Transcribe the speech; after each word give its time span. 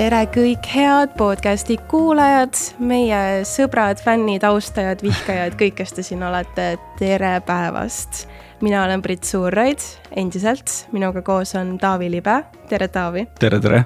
tere 0.00 0.22
kõik 0.32 0.64
head 0.72 1.10
podcasti 1.18 1.74
kuulajad, 1.90 2.56
meie 2.88 3.42
sõbrad, 3.44 3.98
fännid, 4.00 4.46
austajad, 4.48 5.02
vihkajad, 5.04 5.58
kõik, 5.60 5.74
kes 5.82 5.92
te 5.92 6.04
siin 6.06 6.22
olete, 6.24 6.70
tere 6.96 7.34
päevast. 7.44 8.22
mina 8.64 8.84
olen 8.86 9.02
Brit 9.04 9.28
Suurraid, 9.28 9.84
endiselt, 10.16 10.86
minuga 10.96 11.20
koos 11.22 11.52
on 11.54 11.76
Taavi 11.78 12.08
Libe, 12.10 12.38
tere 12.72 12.88
Taavi. 12.88 13.26
tere, 13.38 13.60
tere. 13.60 13.84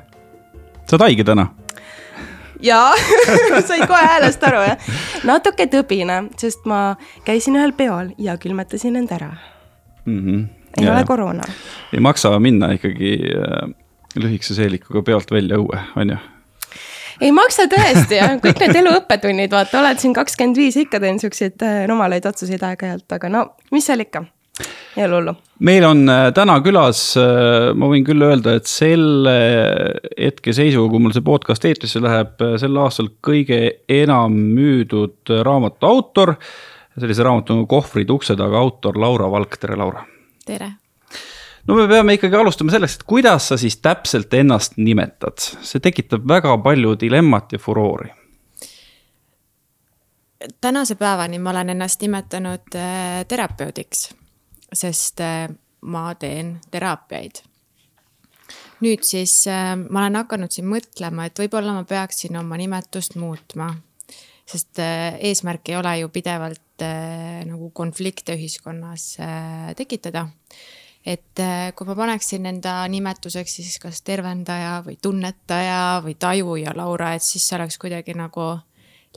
sa 0.86 0.94
oled 0.94 1.06
haige 1.08 1.24
täna? 1.24 1.48
jaa 2.62 2.94
said 3.66 3.86
kohe 3.88 4.06
häälest 4.06 4.46
aru, 4.46 4.62
jah? 4.70 4.90
natuke 5.26 5.66
tõbine, 5.66 6.28
sest 6.38 6.62
ma 6.64 6.94
käisin 7.26 7.58
ühel 7.58 7.74
peol 7.74 8.14
ja 8.18 8.38
külmetasin 8.38 9.02
end 9.02 9.10
ära 9.10 9.32
mm. 10.06 10.20
-hmm. 10.20 10.44
ei 10.78 10.86
ja, 10.86 10.92
ole 10.94 11.04
koroona. 11.04 11.42
ei 11.92 12.00
maksa 12.00 12.38
minna 12.38 12.70
ikkagi 12.78 13.18
äh, 13.34 13.74
lühikese 14.20 14.56
seelikuga 14.58 15.02
peolt 15.06 15.34
välja 15.34 15.58
õue, 15.60 15.80
on 15.96 16.14
ju? 16.14 16.20
ei 17.24 17.32
maksa 17.34 17.68
tõesti 17.70 18.20
jah, 18.20 18.36
kõik 18.42 18.62
need 18.62 18.80
elu 18.82 18.94
õppetunnid, 19.00 19.52
vaata, 19.54 19.80
oled 19.82 20.00
siin 20.02 20.14
kakskümmend 20.16 20.58
viis, 20.58 20.78
ikka 20.80 21.02
teen 21.02 21.20
siukseid 21.22 21.62
äh, 21.66 21.82
rumalaid 21.90 22.26
otsuseid 22.30 22.62
aeg-ajalt, 22.66 23.06
aga 23.18 23.30
no 23.32 23.46
mis 23.74 23.86
seal 23.86 24.02
ikka 24.06 24.26
ei 24.96 25.04
ole 25.04 25.16
hullu. 25.16 25.34
meil 25.58 25.84
on 25.84 26.08
äh, 26.08 26.28
täna 26.34 26.58
külas, 26.62 27.00
äh, 27.18 27.72
ma 27.74 27.88
võin 27.90 28.04
küll 28.06 28.22
öelda, 28.22 28.56
et 28.58 28.70
selle 28.70 29.34
hetkeseisuga, 30.18 30.90
kui 30.92 31.02
mul 31.02 31.14
see 31.16 31.26
podcast 31.26 31.66
eetrisse 31.68 32.02
läheb, 32.02 32.36
äh, 32.44 32.54
sel 32.62 32.78
aastal 32.82 33.10
kõige 33.24 33.60
enam 33.90 34.36
müüdud 34.54 35.34
raamatu 35.46 35.90
autor. 35.90 36.36
sellise 36.94 37.26
raamatu 37.26 37.56
nagu 37.56 37.66
Kohvrid 37.66 38.10
ukse 38.10 38.36
taga 38.38 38.58
autor 38.58 38.98
Laura 38.98 39.30
Valk, 39.30 39.58
tere 39.58 39.76
Laura. 39.76 40.06
tere. 40.46 40.74
No 41.66 41.78
me 41.78 41.86
peame 41.88 42.18
ikkagi 42.18 42.36
alustama 42.36 42.74
sellest, 42.74 43.00
et 43.00 43.08
kuidas 43.08 43.48
sa 43.48 43.60
siis 43.60 43.78
täpselt 43.82 44.34
ennast 44.34 44.76
nimetad, 44.76 45.38
see 45.62 45.80
tekitab 45.80 46.26
väga 46.28 46.56
palju 46.64 46.98
dilemmat 47.00 47.56
ja 47.56 47.62
furoori 47.62 48.12
tänase 50.60 50.94
päevani 51.00 51.38
ma 51.40 51.54
olen 51.54 51.70
ennast 51.72 52.02
nimetanud 52.04 52.76
terapeudiks 53.28 54.10
sest 54.74 55.20
äh, 55.20 55.48
ma 55.80 56.04
teen 56.18 56.58
teraapiaid. 56.70 57.42
nüüd 58.84 59.04
siis 59.06 59.46
äh, 59.48 59.72
ma 59.76 60.02
olen 60.02 60.18
hakanud 60.20 60.52
siin 60.52 60.66
mõtlema, 60.68 61.28
et 61.28 61.38
võib-olla 61.40 61.76
ma 61.76 61.84
peaksin 61.88 62.36
oma 62.40 62.58
nimetust 62.60 63.16
muutma. 63.20 63.70
sest 64.46 64.78
äh, 64.82 65.16
eesmärk 65.30 65.70
ei 65.70 65.76
ole 65.80 65.98
ju 66.02 66.12
pidevalt 66.12 66.60
nagu 67.46 67.68
konflikte 67.70 68.34
ühiskonnas 68.34 69.12
tekitada 69.78 70.24
et 71.06 71.40
kui 71.76 71.86
ma 71.86 71.94
paneksin 71.94 72.46
enda 72.48 72.78
nimetuseks 72.88 73.58
siis 73.58 73.78
kas 73.82 74.02
tervendaja 74.02 74.78
või 74.86 74.96
tunnetaja 75.02 76.00
või 76.04 76.14
tajuja 76.18 76.72
Laura, 76.76 77.12
et 77.14 77.22
siis 77.22 77.44
see 77.48 77.58
oleks 77.58 77.76
kuidagi 77.78 78.14
nagu 78.16 78.46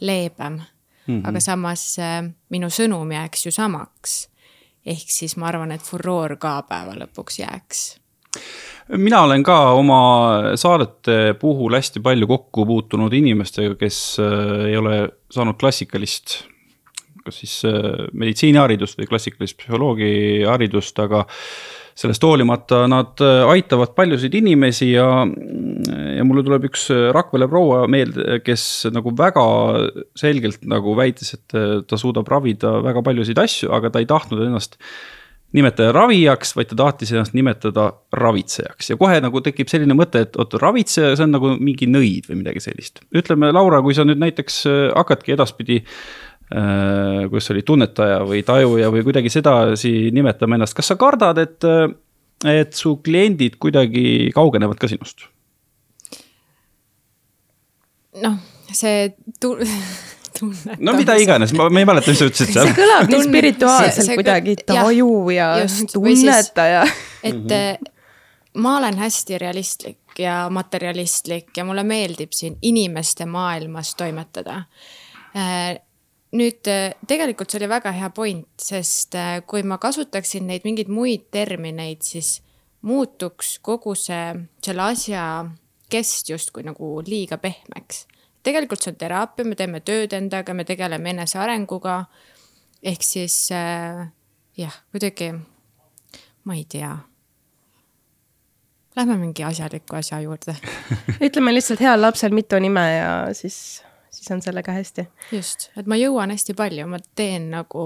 leebem 0.02 0.60
mm. 0.60 0.64
-hmm. 1.08 1.22
aga 1.30 1.40
samas 1.40 1.96
minu 2.50 2.68
sõnum 2.68 3.12
jääks 3.12 3.46
ju 3.46 3.52
samaks 3.52 4.28
ehk 4.86 5.08
siis 5.12 5.38
ma 5.38 5.48
arvan, 5.48 5.72
et 5.72 5.82
furoor 5.82 6.36
ka 6.36 6.62
päeva 6.68 6.96
lõpuks 6.96 7.40
jääks 7.40 7.88
mina 8.88 9.22
olen 9.22 9.44
ka 9.44 9.58
oma 9.78 10.00
saadete 10.56 11.34
puhul 11.40 11.76
hästi 11.76 12.02
palju 12.04 12.28
kokku 12.28 12.66
puutunud 12.66 13.14
inimestega, 13.14 13.76
kes 13.80 14.18
äh, 14.24 14.68
ei 14.72 14.78
ole 14.78 15.00
saanud 15.34 15.58
klassikalist, 15.60 16.40
kas 17.28 17.42
siis 17.44 17.58
äh, 17.68 18.08
meditsiiniharidust 18.14 19.00
või 19.00 19.10
klassikalist 19.10 19.58
psühholoogiaharidust, 19.62 21.04
aga 21.04 21.26
sellest 21.98 22.24
hoolimata 22.24 22.84
nad 22.90 23.20
äh, 23.26 23.42
aitavad 23.52 23.94
paljusid 23.98 24.38
inimesi 24.38 24.92
ja, 24.94 25.10
ja 26.18 26.26
mulle 26.28 26.46
tuleb 26.48 26.70
üks 26.70 26.88
äh, 26.94 27.10
Rakvere 27.16 27.50
proua 27.52 27.84
meelde, 27.92 28.40
kes 28.46 28.88
nagu 28.94 29.14
väga 29.18 29.46
selgelt 30.18 30.66
nagu 30.70 30.96
väitis, 30.98 31.36
et 31.38 31.60
ta 31.88 32.00
suudab 32.00 32.30
ravida 32.32 32.78
väga 32.86 33.04
paljusid 33.06 33.40
asju, 33.42 33.72
aga 33.76 33.92
ta 33.94 34.04
ei 34.04 34.10
tahtnud 34.10 34.46
ennast 34.48 34.80
nimetada 35.56 35.94
ravijaks, 35.96 36.52
vaid 36.58 36.68
ta 36.68 36.76
tahtis 36.76 37.14
ennast 37.14 37.32
nimetada 37.34 37.86
ravitsejaks 38.20 38.90
ja 38.92 38.98
kohe 39.00 39.22
nagu 39.24 39.40
tekib 39.42 39.70
selline 39.72 39.96
mõte, 39.96 40.26
et 40.28 40.36
oot, 40.36 40.58
ravitseja, 40.60 41.14
see 41.16 41.24
on 41.24 41.32
nagu 41.38 41.54
mingi 41.56 41.88
nõid 41.88 42.28
või 42.28 42.42
midagi 42.42 42.66
sellist. 42.66 43.00
ütleme, 43.16 43.54
Laura, 43.56 43.80
kui 43.82 43.96
sa 43.96 44.04
nüüd 44.06 44.20
näiteks 44.22 44.66
hakkadki 44.92 45.38
edaspidi 45.38 45.80
Äh, 45.80 46.27
kus 47.30 47.52
oli 47.52 47.62
tunnetaja 47.68 48.22
või 48.24 48.44
tajuja 48.48 48.92
või 48.94 49.02
kuidagi 49.04 49.30
sedasi 49.30 50.12
nimetama 50.16 50.56
ennast, 50.56 50.78
kas 50.78 50.94
sa 50.94 50.96
kardad, 51.00 51.42
et, 51.44 51.66
et 52.48 52.78
su 52.78 52.98
kliendid 53.04 53.58
kuidagi 53.60 54.30
kaugenevad 54.36 54.80
ka 54.80 54.88
sinust? 54.88 55.28
noh, 58.22 58.38
see 58.74 59.10
tu-, 59.42 59.58
tunnetamine. 60.40 60.86
no 60.86 60.96
mida 60.98 61.16
iganes, 61.22 61.54
ma, 61.58 61.70
ma 61.70 61.82
ei 61.82 61.88
mäleta, 61.90 62.12
mis 62.12 62.22
sa 62.22 62.30
ütlesid 62.30 62.54
seal. 62.54 62.70
see 62.70 62.78
kõlab 62.78 63.12
nii 63.12 63.28
spirituaalselt 63.28 64.14
kuidagi, 64.16 64.58
taju 64.68 65.12
ja, 65.34 65.52
ja 65.64 65.70
tunnetaja. 65.94 66.84
et 67.24 67.36
mm 67.36 67.48
-hmm. 67.48 67.92
ma 68.64 68.78
olen 68.82 69.02
hästi 69.04 69.38
realistlik 69.38 70.20
ja 70.20 70.48
materjalistlik 70.50 71.58
ja 71.58 71.66
mulle 71.66 71.84
meeldib 71.84 72.34
siin 72.34 72.58
inimeste 72.62 73.26
maailmas 73.26 73.96
toimetada 73.96 74.64
äh, 75.36 75.78
nüüd 76.36 76.68
äh, 76.68 76.92
tegelikult 77.08 77.52
see 77.52 77.62
oli 77.62 77.70
väga 77.72 77.94
hea 77.96 78.10
point, 78.16 78.50
sest 78.60 79.16
äh, 79.16 79.40
kui 79.48 79.64
ma 79.64 79.78
kasutaksin 79.82 80.48
neid 80.50 80.68
mingeid 80.68 80.92
muid 80.92 81.30
termineid, 81.32 82.04
siis 82.04 82.42
muutuks 82.88 83.58
kogu 83.64 83.96
see, 83.98 84.36
selle 84.64 84.90
asja 84.92 85.24
kest 85.92 86.30
justkui 86.30 86.66
nagu 86.68 86.98
liiga 87.08 87.40
pehmeks. 87.42 88.06
tegelikult 88.44 88.84
see 88.84 88.94
on 88.94 89.00
teraapia, 89.00 89.46
me 89.48 89.56
teeme 89.60 89.82
tööd 89.84 90.14
endaga, 90.16 90.54
me 90.54 90.64
tegeleme 90.68 91.16
enesearenguga. 91.16 92.06
ehk 92.84 93.04
siis 93.04 93.50
äh, 93.52 94.08
jah, 94.58 94.82
kuidagi, 94.92 95.32
ma 96.44 96.56
ei 96.56 96.66
tea. 96.70 96.98
Lähme 98.98 99.18
mingi 99.22 99.44
asjaliku 99.46 99.96
asja 99.96 100.20
juurde 100.24 100.56
ütleme 101.26 101.54
lihtsalt 101.54 101.80
heal 101.80 102.02
lapsel 102.02 102.34
mitu 102.34 102.60
nime 102.60 102.86
ja 102.96 103.12
siis 103.38 103.84
siis 104.18 104.32
on 104.32 104.42
sellega 104.42 104.74
hästi. 104.74 105.08
just, 105.32 105.70
et 105.78 105.88
ma 105.88 105.98
jõuan 106.00 106.34
hästi 106.34 106.56
palju, 106.58 106.88
ma 106.90 107.00
teen 107.16 107.52
nagu 107.54 107.84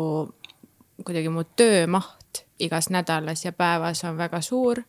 kuidagi 1.06 1.31
mu 1.34 1.44
töömaht 1.58 2.46
igas 2.62 2.90
nädalas 2.94 3.46
ja 3.46 3.52
päevas 3.52 4.03
on 4.06 4.18
väga 4.18 4.41
suur 4.46 4.84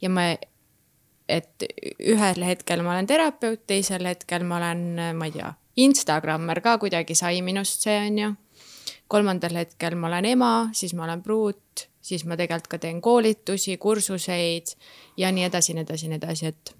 ja 0.00 0.10
ma, 0.10 0.30
et 1.28 1.66
ühel 2.00 2.44
hetkel 2.46 2.82
ma 2.82 2.94
olen 2.96 3.06
terapeut, 3.06 3.66
teisel 3.66 4.08
hetkel 4.08 4.44
ma 4.48 4.58
olen, 4.58 4.86
ma 5.16 5.28
ei 5.28 5.36
tea, 5.36 5.52
Instagrammer 5.80 6.60
ka 6.64 6.78
kuidagi 6.82 7.14
sai 7.14 7.42
minust 7.46 7.86
see, 7.86 7.98
on 8.08 8.18
ju. 8.18 8.32
kolmandal 9.10 9.56
hetkel 9.62 9.96
ma 9.98 10.08
olen 10.08 10.26
ema, 10.32 10.52
siis 10.72 10.94
ma 10.94 11.04
olen 11.06 11.22
pruut, 11.22 11.86
siis 12.02 12.24
ma 12.26 12.36
tegelikult 12.38 12.70
ka 12.70 12.78
teen 12.78 13.00
koolitusi, 13.02 13.76
kursuseid 13.76 14.74
ja 15.18 15.30
nii 15.34 15.48
edasi, 15.48 15.74
nii 15.74 15.86
edasi, 15.86 16.10
nii 16.10 16.20
edasi, 16.20 16.52
et 16.54 16.74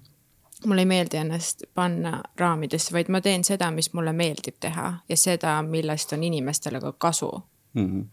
mulle 0.65 0.85
ei 0.85 0.89
meeldi 0.89 1.17
ennast 1.17 1.63
panna 1.73 2.21
raamidesse, 2.39 2.93
vaid 2.93 3.09
ma 3.09 3.21
teen 3.21 3.43
seda, 3.43 3.71
mis 3.71 3.93
mulle 3.93 4.13
meeldib 4.13 4.59
teha 4.59 4.93
ja 5.09 5.17
seda, 5.17 5.61
millest 5.61 6.13
on 6.13 6.23
inimestele 6.23 6.79
ka 6.79 6.93
kasu 6.97 7.31
mm. 7.73 7.85
-hmm 7.85 8.09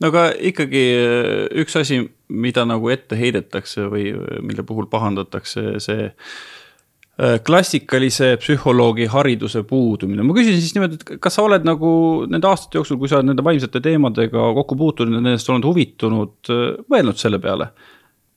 no 0.00 0.12
aga 0.12 0.28
ikkagi 0.50 0.84
äh, 0.94 1.42
üks 1.62 1.76
asi, 1.80 2.02
mida 2.28 2.64
nagu 2.68 2.90
ette 2.92 3.18
heidetakse 3.18 3.88
või 3.90 4.12
äh, 4.14 4.38
mille 4.44 4.64
puhul 4.66 4.88
pahandatakse, 4.90 5.64
see 5.82 6.06
äh, 6.08 7.36
klassikalise 7.44 8.34
psühholoogi 8.42 9.08
hariduse 9.10 9.64
puudumine. 9.68 10.22
ma 10.22 10.36
küsin 10.36 10.58
siis 10.58 10.74
niimoodi, 10.76 11.00
et 11.00 11.20
kas 11.24 11.38
sa 11.38 11.46
oled 11.46 11.66
nagu 11.66 11.90
nende 12.30 12.50
aastate 12.50 12.80
jooksul, 12.80 13.00
kui 13.00 13.10
sa 13.10 13.18
oled 13.18 13.32
nende 13.32 13.46
vaimsete 13.46 13.82
teemadega 13.84 14.48
kokku 14.60 14.78
puutunud 14.78 15.18
ja 15.18 15.24
nendest 15.24 15.50
olnud 15.50 15.70
huvitunud, 15.70 16.54
mõelnud 16.90 17.18
selle 17.20 17.42
peale, 17.42 17.72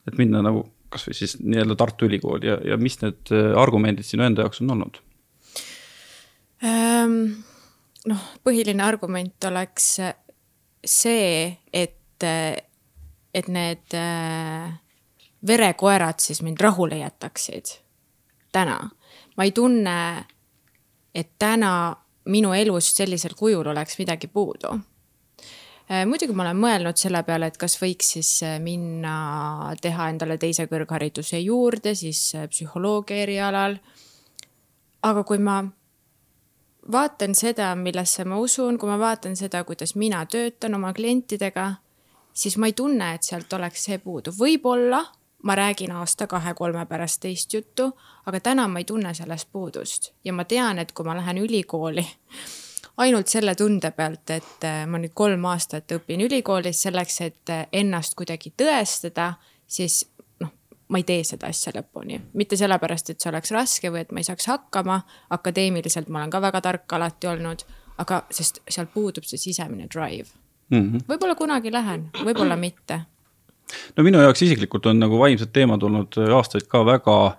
et 0.08 0.18
minna 0.18 0.44
nagu 0.46 0.66
kasvõi 0.92 1.16
siis 1.18 1.38
nii-öelda 1.40 1.78
Tartu 1.80 2.08
Ülikooli 2.10 2.50
ja, 2.50 2.58
ja 2.74 2.78
mis 2.82 3.00
need 3.04 3.32
äh, 3.36 3.52
argumendid 3.60 4.08
sinu 4.08 4.26
enda 4.28 4.46
jaoks 4.46 4.62
on 4.64 4.76
olnud 4.76 5.00
ähm,? 6.68 7.24
noh, 8.10 8.28
põhiline 8.46 8.84
argument 8.86 9.50
oleks 9.50 9.94
see, 10.82 11.58
et, 11.74 12.26
et 13.34 13.50
need 13.54 13.98
äh, 13.98 14.72
verekoerad 15.48 16.22
siis 16.22 16.42
mind 16.42 16.62
rahule 16.62 16.98
jätaksid. 16.98 17.78
täna, 18.52 18.80
ma 19.38 19.46
ei 19.46 19.52
tunne, 19.52 19.98
et 21.16 21.36
täna 21.40 21.74
minu 22.26 22.54
elust 22.54 22.98
sellisel 22.98 23.38
kujul 23.38 23.68
oleks 23.68 24.00
midagi 24.02 24.28
puudu 24.28 24.74
Äh, 24.74 24.91
muidugi 26.08 26.36
ma 26.36 26.46
olen 26.46 26.60
mõelnud 26.60 27.00
selle 27.00 27.20
peale, 27.28 27.50
et 27.52 27.58
kas 27.60 27.76
võiks 27.82 28.14
siis 28.16 28.30
äh, 28.48 28.60
minna 28.64 29.74
teha 29.84 30.08
endale 30.14 30.38
teise 30.40 30.64
kõrghariduse 30.72 31.42
juurde, 31.44 31.96
siis 32.00 32.22
äh, 32.38 32.48
psühholoogia 32.48 33.26
erialal. 33.26 33.76
aga 35.02 35.24
kui 35.24 35.38
ma 35.38 35.64
vaatan 36.92 37.36
seda, 37.36 37.76
millesse 37.76 38.24
ma 38.26 38.38
usun, 38.40 38.78
kui 38.78 38.90
ma 38.90 39.00
vaatan 39.00 39.36
seda, 39.36 39.64
kuidas 39.64 39.96
mina 39.96 40.26
töötan 40.26 40.76
oma 40.76 40.94
klientidega, 40.94 41.74
siis 42.34 42.58
ma 42.58 42.72
ei 42.72 42.74
tunne, 42.74 43.14
et 43.16 43.24
sealt 43.24 43.54
oleks 43.54 43.84
see 43.90 43.98
puudu, 44.00 44.32
võib-olla 44.32 45.04
ma 45.44 45.56
räägin 45.56 45.92
aasta-kahe-kolme 45.92 46.86
pärast 46.86 47.22
teist 47.22 47.54
juttu, 47.54 47.92
aga 48.26 48.40
täna 48.40 48.68
ma 48.68 48.80
ei 48.80 48.86
tunne 48.86 49.14
sellest 49.14 49.50
puudust 49.52 50.14
ja 50.24 50.34
ma 50.34 50.46
tean, 50.46 50.80
et 50.80 50.92
kui 50.92 51.06
ma 51.06 51.18
lähen 51.18 51.42
ülikooli 51.42 52.06
ainult 52.98 53.28
selle 53.32 53.56
tunde 53.56 53.92
pealt, 53.96 54.30
et 54.30 54.66
äh, 54.68 54.84
ma 54.88 55.00
nüüd 55.02 55.14
kolm 55.18 55.46
aastat 55.52 55.92
õpin 55.96 56.24
ülikoolis 56.26 56.84
selleks, 56.86 57.22
et 57.22 57.54
äh, 57.54 57.66
ennast 57.74 58.16
kuidagi 58.20 58.54
tõestada, 58.58 59.34
siis 59.68 60.04
noh, 60.42 60.52
ma 60.92 61.02
ei 61.02 61.08
tee 61.08 61.24
seda 61.28 61.50
asja 61.52 61.74
lõpuni. 61.76 62.20
mitte 62.34 62.60
sellepärast, 62.60 63.10
et 63.10 63.22
see 63.22 63.32
oleks 63.32 63.54
raske 63.56 63.92
või 63.92 64.04
et 64.06 64.12
ma 64.12 64.24
ei 64.24 64.28
saaks 64.28 64.48
hakkama, 64.52 65.02
akadeemiliselt 65.30 66.10
ma 66.10 66.24
olen 66.24 66.34
ka 66.34 66.42
väga 66.42 66.62
tark 66.62 66.98
alati 66.98 67.32
olnud, 67.32 67.66
aga 68.02 68.24
sest 68.32 68.62
seal 68.70 68.90
puudub 68.94 69.28
see 69.28 69.38
sisemine 69.38 69.88
drive. 69.88 70.30
Mm 70.70 70.92
-hmm.. 70.92 71.08
võib-olla 71.08 71.36
kunagi 71.36 71.72
lähen, 71.72 72.10
võib-olla 72.24 72.56
mitte. 72.58 73.02
No 73.98 74.04
minu 74.04 74.20
jaoks 74.20 74.42
isiklikult 74.42 74.86
on 74.86 75.00
nagu 75.00 75.20
vaimsed 75.20 75.52
teemad 75.54 75.84
olnud 75.84 76.18
aastaid 76.36 76.68
ka 76.68 76.86
väga, 76.86 77.38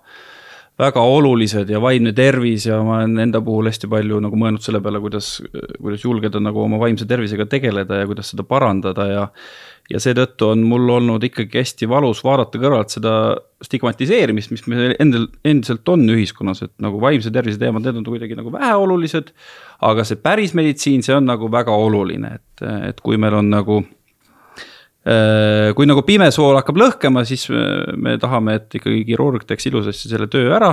väga 0.83 1.03
olulised 1.07 1.71
ja 1.71 1.81
vaimne 1.83 2.13
tervis 2.15 2.67
ja 2.69 2.79
ma 2.85 2.99
olen 3.01 3.19
enda 3.25 3.41
puhul 3.43 3.71
hästi 3.71 3.89
palju 3.91 4.21
nagu 4.23 4.39
mõelnud 4.39 4.63
selle 4.63 4.81
peale, 4.83 5.01
kuidas, 5.03 5.35
kuidas 5.79 6.03
julgeda 6.05 6.41
nagu 6.43 6.63
oma 6.63 6.79
vaimse 6.81 7.07
tervisega 7.09 7.47
tegeleda 7.49 8.03
ja 8.03 8.09
kuidas 8.09 8.33
seda 8.33 8.45
parandada 8.47 9.07
ja 9.09 9.27
ja 9.91 9.99
seetõttu 9.99 10.47
on 10.53 10.61
mul 10.67 10.87
olnud 10.95 11.23
ikkagi 11.27 11.59
hästi 11.59 11.89
valus 11.91 12.21
vaadata 12.23 12.59
kõrvalt 12.61 12.93
seda 12.93 13.13
stigmatiseerimist, 13.63 14.53
mis 14.53 14.63
meil 14.71 14.93
endal, 15.01 15.27
endiselt 15.47 15.89
on 15.91 16.05
ühiskonnas, 16.13 16.63
et 16.65 16.73
nagu 16.83 17.01
vaimse 17.03 17.31
tervise 17.35 17.59
teemad, 17.59 17.83
need 17.83 17.99
on 17.99 18.07
kuidagi 18.07 18.37
nagu 18.39 18.51
väheolulised. 18.53 19.33
aga 19.83 20.05
see 20.07 20.19
päris 20.23 20.53
meditsiin, 20.55 21.03
see 21.03 21.15
on 21.15 21.27
nagu 21.27 21.51
väga 21.51 21.75
oluline, 21.75 22.37
et, 22.39 22.65
et 22.89 23.01
kui 23.03 23.19
meil 23.19 23.35
on 23.41 23.51
nagu 23.51 23.81
kui 25.03 25.87
nagu 25.89 26.03
pimesool 26.07 26.55
hakkab 26.55 26.79
lõhkema, 26.79 27.25
siis 27.27 27.49
äh, 27.51 27.91
me 27.99 28.15
tahame, 28.21 28.57
et 28.61 28.79
ikkagi 28.79 29.03
kirurg 29.09 29.43
teeks 29.47 29.67
ilusasti 29.67 30.11
selle 30.11 30.29
töö 30.31 30.53
ära. 30.55 30.71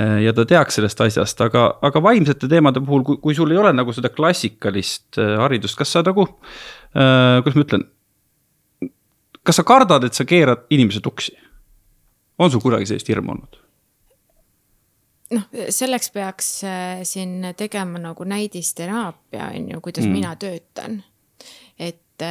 Äh, 0.00 0.22
ja 0.24 0.32
ta 0.36 0.46
teaks 0.48 0.78
sellest 0.78 1.02
asjast, 1.04 1.42
aga, 1.44 1.66
aga 1.84 2.00
vaimsete 2.04 2.48
teemade 2.48 2.80
puhul, 2.84 3.04
kui, 3.04 3.18
kui 3.20 3.36
sul 3.36 3.52
ei 3.52 3.60
ole 3.60 3.74
nagu 3.76 3.92
seda 3.92 4.08
klassikalist 4.12 5.20
haridust, 5.20 5.76
kas 5.78 5.92
sa 5.92 6.04
nagu, 6.06 6.30
kuidas 6.94 7.58
ma 7.58 7.66
ütlen. 7.66 7.84
kas 9.44 9.60
sa 9.60 9.64
kardad, 9.68 10.06
et 10.06 10.16
sa 10.16 10.24
keerad 10.24 10.64
inimese 10.72 11.02
tuksi? 11.04 11.36
on 12.38 12.50
sul 12.50 12.62
kunagi 12.62 12.88
sellist 12.88 13.08
hirmu 13.12 13.34
olnud? 13.34 13.58
noh, 15.36 15.44
selleks 15.70 16.08
peaks 16.14 16.48
siin 17.06 17.50
tegema 17.56 18.00
nagu 18.00 18.24
näidisteraapia 18.24 19.50
on 19.52 19.68
ju, 19.74 19.82
kuidas 19.84 20.08
mm. 20.08 20.16
mina 20.16 20.32
töötan. 20.40 21.02
et 21.78 22.24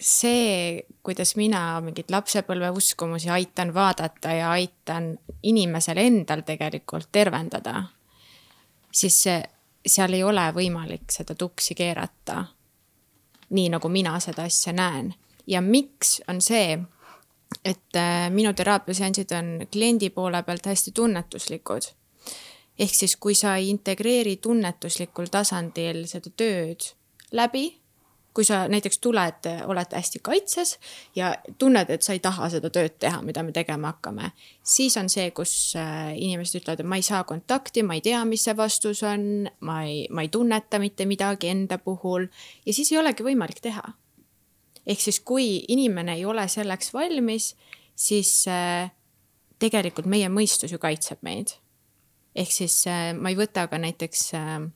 see, 0.00 0.82
kuidas 1.02 1.36
mina 1.36 1.80
mingeid 1.80 2.10
lapsepõlve 2.12 2.70
uskumusi 2.76 3.30
aitan 3.32 3.72
vaadata 3.74 4.32
ja 4.32 4.50
aitan 4.50 5.14
inimesel 5.42 6.00
endal 6.02 6.42
tegelikult 6.46 7.08
tervendada, 7.12 7.82
siis 8.92 9.22
see, 9.22 9.38
seal 9.86 10.16
ei 10.16 10.24
ole 10.24 10.44
võimalik 10.52 11.12
seda 11.12 11.34
tuksi 11.34 11.74
keerata. 11.74 12.44
nii 13.50 13.68
nagu 13.70 13.88
mina 13.88 14.18
seda 14.20 14.42
asja 14.42 14.72
näen 14.72 15.14
ja 15.46 15.60
miks 15.62 16.20
on 16.28 16.40
see, 16.42 16.78
et 17.64 17.96
äh, 17.96 18.26
minu 18.30 18.52
teraapiaseansid 18.52 19.30
on 19.38 19.66
kliendi 19.72 20.10
poole 20.10 20.42
pealt 20.42 20.66
hästi 20.66 20.92
tunnetuslikud. 20.92 21.82
ehk 22.78 22.94
siis, 22.94 23.16
kui 23.16 23.34
sa 23.34 23.56
ei 23.56 23.70
integreeri 23.70 24.36
tunnetuslikul 24.36 25.30
tasandil 25.30 26.06
seda 26.06 26.30
tööd 26.36 26.92
läbi 27.32 27.85
kui 28.36 28.44
sa 28.44 28.66
näiteks 28.68 28.98
tuled, 29.00 29.48
oled 29.64 29.94
hästi 29.96 30.20
kaitses 30.24 30.74
ja 31.16 31.30
tunned, 31.58 31.88
et 31.90 32.04
sa 32.04 32.12
ei 32.12 32.20
taha 32.20 32.50
seda 32.52 32.68
tööd 32.72 32.98
teha, 33.00 33.22
mida 33.24 33.40
me 33.46 33.54
tegema 33.56 33.94
hakkame, 33.94 34.30
siis 34.60 34.96
on 35.00 35.08
see, 35.12 35.30
kus 35.36 35.52
äh, 35.80 36.10
inimesed 36.12 36.60
ütlevad, 36.60 36.82
et 36.82 36.90
ma 36.90 36.98
ei 37.00 37.06
saa 37.06 37.22
kontakti, 37.28 37.84
ma 37.86 37.96
ei 37.96 38.04
tea, 38.04 38.20
mis 38.28 38.44
see 38.44 38.56
vastus 38.58 39.00
on, 39.08 39.48
ma 39.64 39.78
ei, 39.88 40.02
ma 40.12 40.26
ei 40.26 40.32
tunneta 40.32 40.80
mitte 40.82 41.08
midagi 41.08 41.48
enda 41.48 41.80
puhul 41.80 42.28
ja 42.66 42.76
siis 42.76 42.92
ei 42.92 43.00
olegi 43.00 43.24
võimalik 43.24 43.62
teha. 43.64 43.84
ehk 44.86 45.00
siis, 45.00 45.20
kui 45.24 45.64
inimene 45.72 46.18
ei 46.18 46.24
ole 46.28 46.44
selleks 46.48 46.92
valmis, 46.94 47.54
siis 47.96 48.42
äh, 48.52 48.90
tegelikult 49.62 50.06
meie 50.12 50.28
mõistus 50.28 50.74
ju 50.74 50.78
kaitseb 50.82 51.24
meid. 51.24 51.56
ehk 52.36 52.52
siis 52.52 52.82
äh, 52.86 53.14
ma 53.16 53.32
ei 53.32 53.40
võta 53.40 53.64
ka 53.70 53.80
näiteks 53.80 54.28
äh, 54.36 54.68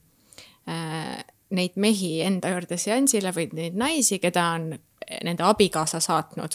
äh, 0.65 1.21
neid 1.51 1.75
mehi 1.75 2.21
enda 2.25 2.51
juurde 2.53 2.77
seansile 2.79 3.33
või 3.35 3.49
neid 3.53 3.77
naisi, 3.77 4.19
keda 4.19 4.45
on 4.55 4.73
nende 5.23 5.43
abikaasa 5.43 5.99
saatnud. 5.99 6.51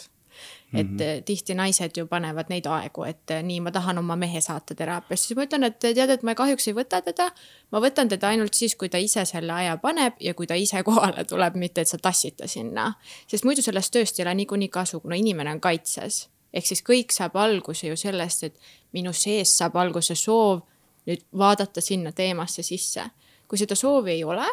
et 0.74 0.86
mm 0.86 0.96
-hmm. 0.96 1.22
tihti 1.24 1.54
naised 1.54 1.90
ju 1.96 2.06
panevad 2.06 2.44
neid 2.48 2.66
aegu, 2.66 3.04
et 3.04 3.30
nii, 3.42 3.60
ma 3.60 3.70
tahan 3.70 3.98
oma 3.98 4.16
mehe 4.16 4.40
saata 4.40 4.74
teraapiasse, 4.74 5.26
siis 5.26 5.36
ma 5.36 5.44
ütlen, 5.44 5.64
et 5.64 5.78
tead, 5.78 6.10
et 6.10 6.22
ma 6.22 6.34
kahjuks 6.34 6.68
ei 6.68 6.74
võta 6.74 7.02
teda. 7.02 7.30
ma 7.72 7.80
võtan 7.80 8.08
teda 8.08 8.28
ainult 8.28 8.54
siis, 8.54 8.74
kui 8.76 8.88
ta 8.88 8.98
ise 8.98 9.24
selle 9.24 9.52
aja 9.52 9.76
paneb 9.76 10.14
ja 10.20 10.34
kui 10.34 10.46
ta 10.46 10.54
ise 10.54 10.82
kohale 10.88 11.24
tuleb, 11.24 11.54
mitte 11.54 11.80
et 11.80 11.88
sa 11.88 11.98
tassid 11.98 12.36
ta 12.36 12.46
sinna. 12.46 12.92
sest 13.26 13.44
muidu 13.44 13.62
sellest 13.62 13.92
tööst 13.92 14.18
ei 14.18 14.24
ole 14.24 14.34
niikuinii 14.34 14.68
kasu, 14.68 15.00
kuna 15.00 15.14
inimene 15.14 15.50
on 15.50 15.60
kaitses. 15.60 16.28
ehk 16.52 16.66
siis 16.66 16.82
kõik 16.82 17.12
saab 17.12 17.36
alguse 17.36 17.86
ju 17.86 17.96
sellest, 17.96 18.42
et 18.42 18.58
minu 18.92 19.12
sees 19.12 19.56
saab 19.58 19.76
alguse 19.76 20.14
soov 20.14 20.60
nüüd 21.06 21.22
vaadata 21.38 21.80
sinna 21.80 22.12
teemasse 22.12 22.62
sisse. 22.62 23.04
kui 23.48 23.58
seda 23.58 23.74
soovi 23.74 24.10
ei 24.10 24.24
ole 24.24 24.46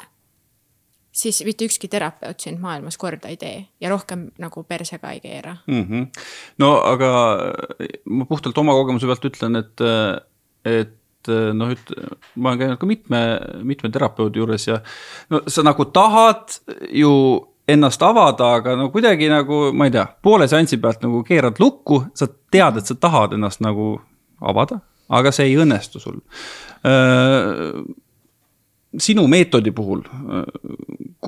siis 1.14 1.44
mitte 1.46 1.68
ükski 1.70 1.88
terapeut 1.92 2.42
sind 2.42 2.62
maailmas 2.62 2.98
korda 2.98 3.30
ei 3.30 3.38
tee 3.38 3.60
ja 3.82 3.92
rohkem 3.92 4.28
nagu 4.42 4.64
perse 4.64 4.98
ka 4.98 5.14
ei 5.14 5.22
keera 5.22 5.56
mm. 5.68 5.86
-hmm. 5.86 6.26
no 6.58 6.74
aga 6.82 7.14
ma 8.06 8.26
puhtalt 8.26 8.58
oma 8.58 8.74
kogemuse 8.74 9.10
pealt 9.10 9.26
ütlen, 9.30 9.56
et, 9.62 9.86
et 10.66 11.34
noh, 11.54 11.72
üt-, 11.72 11.96
ma 12.36 12.50
olen 12.52 12.60
käinud 12.60 12.82
ka 12.82 12.90
mitme, 12.90 13.24
mitme 13.64 13.90
terapeudi 13.90 14.42
juures 14.42 14.68
ja 14.68 14.80
no 15.30 15.44
sa 15.48 15.64
nagu 15.64 15.86
tahad 15.86 16.58
ju 16.92 17.14
ennast 17.68 18.02
avada, 18.04 18.54
aga 18.58 18.76
no 18.76 18.90
kuidagi 18.92 19.30
nagu, 19.32 19.70
ma 19.74 19.88
ei 19.88 19.94
tea, 19.96 20.08
poole 20.22 20.48
seansi 20.52 20.78
pealt 20.84 21.06
nagu 21.06 21.22
keerad 21.24 21.62
lukku, 21.64 22.02
sa 22.16 22.28
tead, 22.28 22.82
et 22.82 22.90
sa 22.90 22.96
tahad 23.00 23.38
ennast 23.38 23.62
nagu 23.64 24.02
avada, 24.42 24.82
aga 25.14 25.32
see 25.32 25.48
ei 25.52 25.56
õnnestu 25.64 26.02
sul 26.04 26.20
sinu 29.00 29.28
meetodi 29.28 29.72
puhul, 29.72 30.04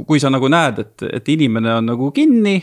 kui 0.05 0.19
sa 0.21 0.29
nagu 0.29 0.49
näed, 0.51 0.79
et, 0.79 1.05
et 1.19 1.29
inimene 1.33 1.73
on 1.79 1.85
nagu 1.93 2.11
kinni 2.11 2.57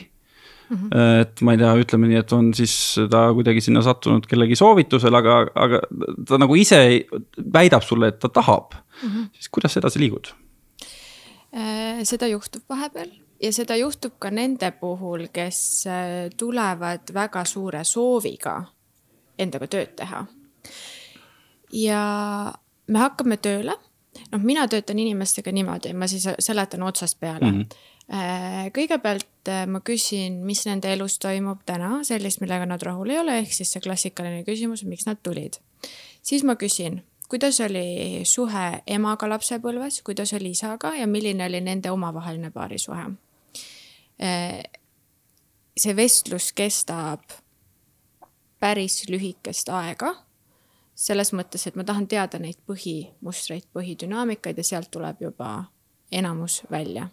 mm. 0.73 0.77
-hmm. 0.77 1.21
et 1.21 1.41
ma 1.41 1.53
ei 1.53 1.59
tea, 1.59 1.73
ütleme 1.85 2.09
nii, 2.09 2.21
et 2.21 2.33
on 2.33 2.53
siis 2.55 2.75
ta 3.11 3.25
kuidagi 3.35 3.61
sinna 3.61 3.83
sattunud 3.83 4.27
kellegi 4.27 4.57
soovitusel, 4.57 5.15
aga, 5.15 5.39
aga 5.55 5.81
ta 6.29 6.39
nagu 6.39 6.55
ise 6.55 6.79
väidab 7.55 7.83
sulle, 7.83 8.09
et 8.09 8.19
ta 8.19 8.29
tahab 8.29 8.75
mm. 8.75 9.09
-hmm. 9.09 9.29
siis 9.33 9.49
kuidas 9.49 9.77
edasi 9.77 10.01
liigud? 10.01 10.33
Äh, 11.57 12.03
seda 12.03 12.27
juhtub 12.27 12.63
vahepeal 12.69 13.11
ja 13.43 13.53
seda 13.53 13.77
juhtub 13.77 14.13
ka 14.19 14.31
nende 14.31 14.71
puhul, 14.71 15.27
kes 15.33 15.87
äh, 15.87 16.31
tulevad 16.37 17.15
väga 17.15 17.45
suure 17.45 17.85
sooviga 17.85 18.63
endaga 19.39 19.67
tööd 19.67 19.97
teha. 19.97 20.27
ja 21.73 22.03
me 22.87 22.99
hakkame 22.99 23.37
tööle 23.37 23.75
noh, 24.31 24.43
mina 24.43 24.67
töötan 24.69 24.99
inimestega 24.99 25.53
niimoodi, 25.53 25.93
ma 25.93 26.07
siis 26.11 26.29
seletan 26.39 26.83
otsast 26.83 27.21
peale 27.21 27.51
mm. 27.51 27.59
-hmm 27.61 27.91
kõigepealt 28.75 29.49
äh, 29.49 29.63
ma 29.71 29.81
küsin, 29.81 30.43
mis 30.45 30.67
nende 30.67 30.91
elus 30.93 31.15
toimub 31.23 31.63
täna, 31.65 32.03
sellist, 32.05 32.41
millega 32.43 32.67
nad 32.67 32.83
rahul 32.83 33.09
ei 33.11 33.19
ole, 33.19 33.39
ehk 33.41 33.55
siis 33.55 33.71
see 33.73 33.81
klassikaline 33.81 34.43
küsimus, 34.45 34.83
miks 34.85 35.07
nad 35.07 35.23
tulid. 35.23 35.57
siis 36.23 36.43
ma 36.45 36.57
küsin, 36.61 37.01
kuidas 37.29 37.61
oli 37.65 38.21
suhe 38.29 38.83
emaga 38.87 39.29
lapsepõlves, 39.29 40.03
kuidas 40.05 40.35
oli 40.37 40.51
isaga 40.53 40.93
ja 40.99 41.07
milline 41.07 41.47
oli 41.47 41.61
nende 41.61 41.91
omavaheline 41.91 42.51
paarisuhe. 42.51 43.07
Äh, 44.23 44.61
see 45.77 45.97
vestlus 45.97 46.51
kestab 46.53 47.23
päris 48.61 49.03
lühikest 49.09 49.73
aega 49.73 50.13
selles 50.95 51.33
mõttes, 51.33 51.67
et 51.67 51.77
ma 51.79 51.85
tahan 51.89 52.07
teada 52.09 52.39
neid 52.43 52.61
põhimustreid, 52.69 53.69
põhidünaamikaid 53.75 54.59
ja 54.61 54.67
sealt 54.67 54.91
tuleb 54.93 55.23
juba 55.25 55.65
enamus 56.13 56.63
välja. 56.71 57.09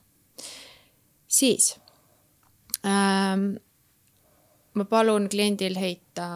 siis 1.28 1.76
ähm, 2.86 3.56
ma 4.74 4.86
palun 4.86 5.30
kliendil 5.30 5.78
heita, 5.80 6.30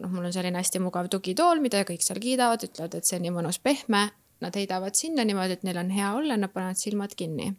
noh, 0.00 0.10
mul 0.10 0.28
on 0.28 0.34
selline 0.34 0.58
hästi 0.60 0.82
mugav 0.82 1.08
tugitool, 1.12 1.60
mida 1.60 1.84
kõik 1.88 2.04
seal 2.04 2.20
kiidavad, 2.22 2.64
ütlevad, 2.68 2.96
et 2.96 3.08
see 3.08 3.18
on 3.18 3.26
nii 3.26 3.36
mõnus 3.36 3.60
pehme. 3.62 4.10
Nad 4.40 4.56
heidavad 4.56 4.96
sinna 4.96 5.24
niimoodi, 5.28 5.58
et 5.58 5.64
neil 5.68 5.76
on 5.76 5.90
hea 5.92 6.12
olla, 6.16 6.36
nad 6.40 6.52
panevad 6.52 6.78
silmad 6.80 7.12
kinni. 7.16 7.52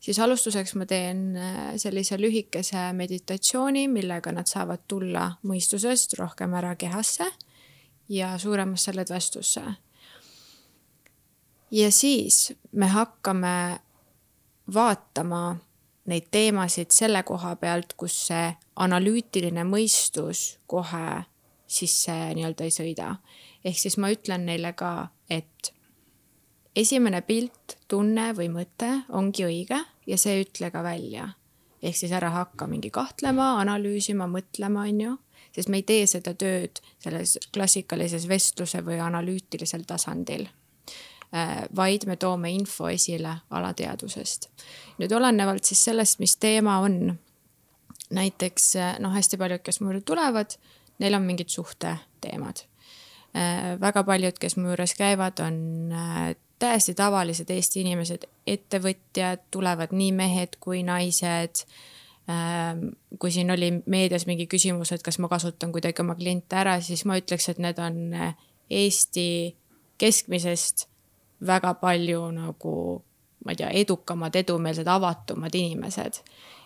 siis 0.00 0.18
alustuseks 0.18 0.74
ma 0.78 0.86
teen 0.86 1.36
äh, 1.36 1.76
sellise 1.76 2.18
lühikese 2.18 2.92
meditatsiooni, 2.94 3.88
millega 3.88 4.32
nad 4.32 4.46
saavad 4.46 4.86
tulla 4.88 5.28
mõistusest 5.42 6.14
rohkem 6.18 6.54
ära 6.54 6.74
kehasse 6.78 7.26
ja 8.08 8.38
suuremasse 8.38 8.92
lõdvestusse. 8.92 9.62
ja 11.70 11.92
siis 11.92 12.52
me 12.72 12.86
hakkame 12.86 13.80
vaatama 14.74 15.56
neid 16.08 16.28
teemasid 16.30 16.90
selle 16.90 17.22
koha 17.22 17.56
pealt, 17.56 17.92
kus 17.96 18.16
see 18.28 18.52
analüütiline 18.76 19.64
mõistus 19.68 20.58
kohe 20.66 21.24
sisse 21.68 22.14
nii-öelda 22.34 22.64
ei 22.64 22.72
sõida. 22.72 23.16
ehk 23.64 23.78
siis 23.78 23.98
ma 23.98 24.10
ütlen 24.10 24.46
neile 24.46 24.72
ka, 24.72 25.08
et 25.30 25.72
esimene 26.76 27.20
pilt, 27.26 27.76
tunne 27.88 28.32
või 28.36 28.48
mõte 28.52 28.90
ongi 29.08 29.44
õige 29.44 29.80
ja 30.06 30.18
see 30.18 30.42
ütle 30.44 30.70
ka 30.70 30.82
välja. 30.82 31.28
ehk 31.82 31.96
siis 31.96 32.12
ära 32.12 32.30
hakka 32.30 32.66
mingi 32.66 32.90
kahtlema, 32.90 33.60
analüüsima, 33.60 34.26
mõtlema, 34.26 34.88
on 34.88 35.00
ju, 35.00 35.16
sest 35.58 35.72
me 35.74 35.82
ei 35.82 35.86
tee 35.86 36.06
seda 36.06 36.36
tööd 36.38 36.78
selles 37.02 37.34
klassikalises 37.54 38.28
vestluse 38.30 38.84
või 38.86 39.00
analüütilisel 39.02 39.82
tasandil 39.88 40.46
Äh, 41.34 41.66
vaid 41.76 42.06
me 42.06 42.16
toome 42.16 42.50
info 42.50 42.88
esile 42.88 43.34
alateadvusest. 43.50 44.48
nüüd 44.98 45.12
olenevalt 45.12 45.64
siis 45.64 45.82
sellest, 45.84 46.22
mis 46.24 46.38
teema 46.40 46.78
on, 46.80 47.18
näiteks 48.16 48.68
äh, 48.80 48.94
noh, 49.04 49.12
hästi 49.12 49.36
paljud, 49.36 49.60
kes 49.60 49.80
mu 49.80 49.90
juurde 49.90 50.00
tulevad, 50.08 50.56
neil 50.98 51.14
on 51.18 51.26
mingid 51.28 51.52
suhteteemad. 51.52 52.64
Äh, 53.36 53.76
väga 53.80 54.06
paljud, 54.08 54.40
kes 54.40 54.56
mu 54.56 54.70
juures 54.70 54.96
käivad, 54.96 55.44
on 55.44 55.92
täiesti 56.58 56.96
tavalised 56.96 57.52
Eesti 57.52 57.84
inimesed, 57.84 58.24
ettevõtjad, 58.46 59.44
tulevad 59.52 59.92
nii 59.92 60.14
mehed 60.16 60.56
kui 60.64 60.80
naised 60.82 61.66
kui 63.18 63.32
siin 63.32 63.50
oli 63.50 63.70
meedias 63.86 64.26
mingi 64.28 64.46
küsimus, 64.46 64.92
et 64.92 65.02
kas 65.02 65.18
ma 65.18 65.30
kasutan 65.32 65.72
kuidagi 65.72 66.02
oma 66.04 66.14
kliente 66.18 66.58
ära, 66.60 66.76
siis 66.84 67.06
ma 67.08 67.16
ütleks, 67.16 67.48
et 67.48 67.60
need 67.62 67.80
on 67.80 67.98
Eesti 68.68 69.56
keskmisest 69.98 70.84
väga 71.46 71.72
palju 71.80 72.26
nagu 72.36 72.74
ma 73.44 73.52
ei 73.52 73.56
tea, 73.56 73.70
edukamad, 73.80 74.34
edumeelsed, 74.36 74.86
avatumad 74.86 75.54
inimesed. 75.54 76.20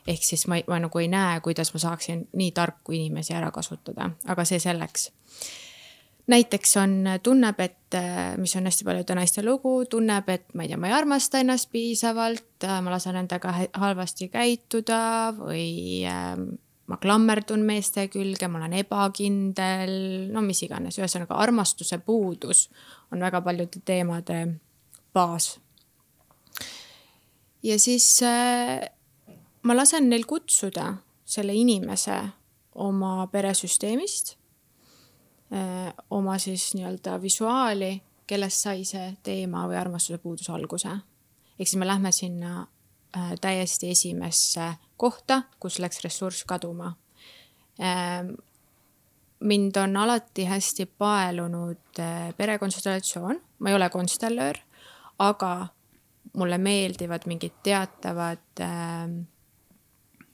ehk 0.06 0.24
siis 0.26 0.46
ma, 0.50 0.56
ma 0.66 0.80
nagu 0.82 0.98
ei 0.98 1.06
näe, 1.08 1.40
kuidas 1.40 1.70
ma 1.74 1.78
saaksin 1.78 2.24
nii 2.32 2.50
tarku 2.52 2.92
inimesi 2.92 3.34
ära 3.38 3.50
kasutada, 3.54 4.10
aga 4.26 4.44
see 4.44 4.58
selleks. 4.58 5.12
Näiteks 6.26 6.76
on, 6.76 6.96
tunneb, 7.22 7.60
et, 7.60 7.96
mis 8.36 8.54
on 8.56 8.66
hästi 8.68 8.84
paljude 8.84 9.14
naiste 9.18 9.42
lugu, 9.44 9.82
tunneb, 9.90 10.28
et 10.30 10.44
ma 10.54 10.64
ei 10.64 10.70
tea, 10.70 10.78
ma 10.80 10.90
ei 10.90 10.96
armasta 10.96 11.40
ennast 11.42 11.70
piisavalt, 11.72 12.66
ma 12.82 12.92
lasen 12.94 13.18
endaga 13.18 13.54
halvasti 13.72 14.28
käituda 14.32 15.00
või 15.36 16.04
äh, 16.08 16.36
ma 16.86 16.98
klammerdun 17.02 17.64
meeste 17.66 18.06
külge, 18.12 18.48
ma 18.48 18.60
olen 18.60 18.78
ebakindel, 18.82 19.94
no 20.32 20.42
mis 20.46 20.62
iganes, 20.66 20.98
ühesõnaga 21.00 21.38
armastuse 21.42 21.98
puudus 22.04 22.68
on 23.12 23.22
väga 23.22 23.42
paljude 23.44 23.82
teemade 23.84 24.44
baas. 25.14 25.58
ja 27.62 27.78
siis 27.78 28.22
äh, 28.22 28.80
ma 29.62 29.76
lasen 29.76 30.08
neil 30.10 30.24
kutsuda 30.26 30.94
selle 31.24 31.54
inimese 31.54 32.18
oma 32.74 33.26
peresüsteemist 33.32 34.36
äh,, 34.36 34.41
oma 36.10 36.38
siis 36.40 36.70
nii-öelda 36.74 37.18
visuaali, 37.22 37.90
kellest 38.26 38.64
sai 38.64 38.86
see 38.88 39.10
teema 39.22 39.66
või 39.68 39.76
armastuse 39.76 40.18
puudus 40.18 40.48
alguse. 40.50 40.88
ehk 41.58 41.68
siis 41.68 41.76
me 41.76 41.86
lähme 41.86 42.12
sinna 42.12 42.66
täiesti 43.40 43.90
esimesse 43.90 44.72
kohta, 44.96 45.42
kus 45.60 45.78
läks 45.78 46.00
ressurss 46.04 46.44
kaduma 46.48 46.94
mind 49.42 49.76
on 49.76 49.96
alati 49.96 50.44
hästi 50.44 50.86
paelunud 50.86 52.00
perekonsultatsioon, 52.36 53.40
ma 53.58 53.68
ei 53.68 53.74
ole 53.74 53.88
konstellöör, 53.90 54.58
aga 55.18 55.66
mulle 56.36 56.58
meeldivad 56.58 57.26
mingid 57.26 57.58
teatavad 57.62 58.62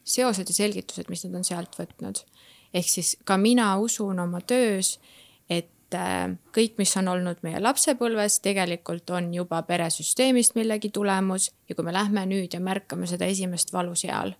seosed 0.04 0.48
ja 0.48 0.54
selgitused, 0.54 1.08
mis 1.08 1.24
nad 1.26 1.40
on 1.40 1.44
sealt 1.44 1.76
võtnud. 1.78 2.22
Ehk 2.74 2.88
siis 2.88 3.16
ka 3.24 3.36
mina 3.36 3.76
usun 3.78 4.18
oma 4.20 4.40
töös, 4.40 4.98
et 5.48 5.94
äh, 5.94 6.26
kõik, 6.54 6.76
mis 6.78 6.96
on 7.00 7.08
olnud 7.08 7.40
meie 7.42 7.60
lapsepõlves, 7.62 8.40
tegelikult 8.44 9.10
on 9.10 9.32
juba 9.34 9.62
peresüsteemist 9.68 10.56
millegi 10.58 10.90
tulemus 10.94 11.50
ja 11.68 11.74
kui 11.74 11.86
me 11.86 11.94
lähme 11.96 12.26
nüüd 12.28 12.54
ja 12.54 12.60
märkame 12.60 13.08
seda 13.08 13.28
esimest 13.28 13.72
valu 13.72 13.96
seal, 13.98 14.34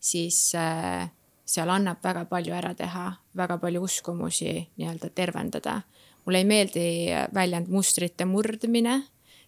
siis 0.00 0.50
äh, 0.58 1.08
seal 1.50 1.70
annab 1.72 2.02
väga 2.04 2.26
palju 2.30 2.54
ära 2.54 2.74
teha, 2.78 3.06
väga 3.36 3.58
palju 3.62 3.82
uskumusi 3.86 4.52
nii-öelda 4.76 5.10
tervendada. 5.14 5.80
mulle 6.24 6.38
ei 6.38 6.44
meeldi 6.44 6.86
väljend 7.34 7.70
mustrite 7.72 8.24
murdmine, 8.28 9.00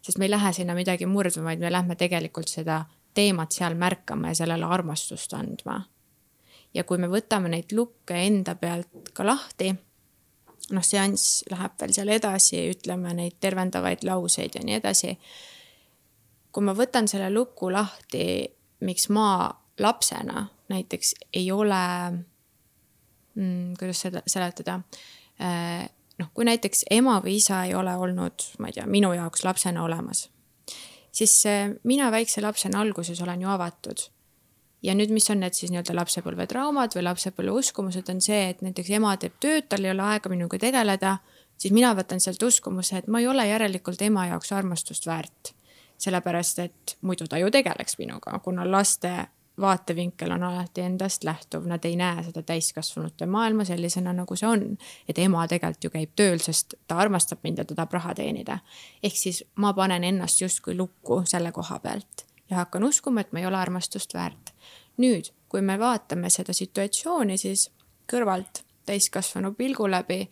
sest 0.03 0.19
me 0.19 0.25
ei 0.25 0.31
lähe 0.31 0.53
sinna 0.57 0.75
midagi 0.75 1.07
murdma, 1.07 1.45
vaid 1.51 1.61
me 1.61 1.71
lähme 1.71 1.97
tegelikult 1.97 2.49
seda 2.49 2.85
teemat 3.15 3.53
seal 3.53 3.75
märkama 3.75 4.33
ja 4.33 4.35
sellele 4.35 4.65
armastust 4.65 5.35
andma. 5.37 5.83
Ja 6.75 6.85
kui 6.85 6.99
me 6.99 7.09
võtame 7.13 7.51
neid 7.53 7.73
lukke 7.77 8.17
enda 8.27 8.55
pealt 8.59 9.13
ka 9.15 9.27
lahti, 9.27 9.73
noh, 10.73 10.85
seanss 10.85 11.43
läheb 11.51 11.79
veel 11.81 11.95
seal 11.97 12.13
edasi, 12.15 12.63
ütleme 12.73 13.15
neid 13.17 13.39
tervendavaid 13.41 14.05
lauseid 14.09 14.57
ja 14.57 14.65
nii 14.65 14.79
edasi. 14.81 15.17
kui 16.53 16.65
ma 16.65 16.75
võtan 16.77 17.09
selle 17.09 17.31
luku 17.33 17.71
lahti, 17.73 18.45
miks 18.85 19.09
ma 19.09 19.51
lapsena 19.81 20.49
näiteks 20.69 21.15
ei 21.33 21.51
ole 21.53 21.85
mm,, 23.35 23.75
kuidas 23.79 24.01
seda 24.05 24.23
seletada 24.27 24.81
äh, 25.41 25.89
noh, 26.19 26.31
kui 26.35 26.47
näiteks 26.49 26.87
ema 26.91 27.19
või 27.25 27.39
isa 27.41 27.65
ei 27.67 27.75
ole 27.75 27.95
olnud, 27.99 28.47
ma 28.59 28.71
ei 28.71 28.77
tea, 28.77 28.87
minu 28.87 29.13
jaoks 29.17 29.45
lapsena 29.47 29.85
olemas, 29.85 30.27
siis 31.13 31.35
äh, 31.49 31.71
mina 31.89 32.11
väikse 32.15 32.45
lapsena 32.45 32.83
alguses 32.83 33.21
olen 33.23 33.43
ju 33.43 33.53
avatud. 33.53 34.09
Ja 34.83 34.95
nüüd, 34.99 35.13
mis 35.15 35.31
on 35.31 35.41
need 35.41 35.55
siis 35.55 35.71
nii-öelda 35.73 35.95
lapsepõlvetraumad 35.97 36.97
või 36.97 37.07
lapsepõlve 37.07 37.57
uskumused, 37.63 38.09
on 38.11 38.21
see, 38.21 38.49
et 38.51 38.63
näiteks 38.63 38.91
ema 38.99 39.17
teeb 39.17 39.39
tööd, 39.41 39.69
tal 39.69 39.85
ei 39.85 39.95
ole 39.95 40.03
aega 40.15 40.33
minuga 40.33 40.59
tegeleda, 40.59 41.17
siis 41.57 41.75
mina 41.75 41.95
võtan 41.99 42.21
sealt 42.21 42.43
uskumuse, 42.43 43.03
et 43.03 43.11
ma 43.11 43.23
ei 43.23 43.29
ole 43.31 43.47
järelikult 43.49 44.03
ema 44.03 44.27
jaoks 44.33 44.53
armastust 44.53 45.07
väärt 45.07 45.55
sellepärast, 46.03 46.59
et 46.59 46.97
muidu 47.07 47.29
ta 47.31 47.39
ju 47.39 47.51
tegeleks 47.51 47.99
minuga, 47.99 48.39
kuna 48.43 48.67
laste 48.71 49.13
vaatevinkel 49.61 50.33
on 50.33 50.43
alati 50.43 50.81
endast 50.81 51.25
lähtuv, 51.25 51.67
nad 51.69 51.85
ei 51.85 51.97
näe 51.97 52.25
seda 52.25 52.43
täiskasvanute 52.43 53.27
maailma 53.27 53.65
sellisena, 53.69 54.15
nagu 54.17 54.37
see 54.37 54.49
on. 54.49 54.65
et 55.09 55.19
ema 55.19 55.45
tegelikult 55.49 55.85
ju 55.85 55.91
käib 55.91 56.15
tööl, 56.17 56.41
sest 56.41 56.75
ta 56.89 56.99
armastab 56.99 57.45
mind 57.45 57.61
ja 57.61 57.65
ta 57.65 57.75
tahab 57.75 57.93
raha 57.99 58.15
teenida. 58.15 58.59
ehk 59.03 59.17
siis 59.17 59.45
ma 59.57 59.73
panen 59.73 60.05
ennast 60.05 60.41
justkui 60.41 60.75
lukku 60.77 61.23
selle 61.27 61.53
koha 61.53 61.79
pealt 61.79 62.27
ja 62.51 62.57
hakkan 62.57 62.85
uskuma, 62.85 63.21
et 63.21 63.33
ma 63.33 63.39
ei 63.39 63.47
ole 63.47 63.57
armastust 63.57 64.15
väärt. 64.15 64.42
Nüüd, 65.03 65.33
kui 65.49 65.63
me 65.63 65.79
vaatame 65.79 66.31
seda 66.31 66.55
situatsiooni, 66.57 67.39
siis 67.39 67.69
kõrvalt 68.11 68.63
täiskasvanu 68.87 69.53
pilgu 69.59 69.89
läbi, 69.91 70.25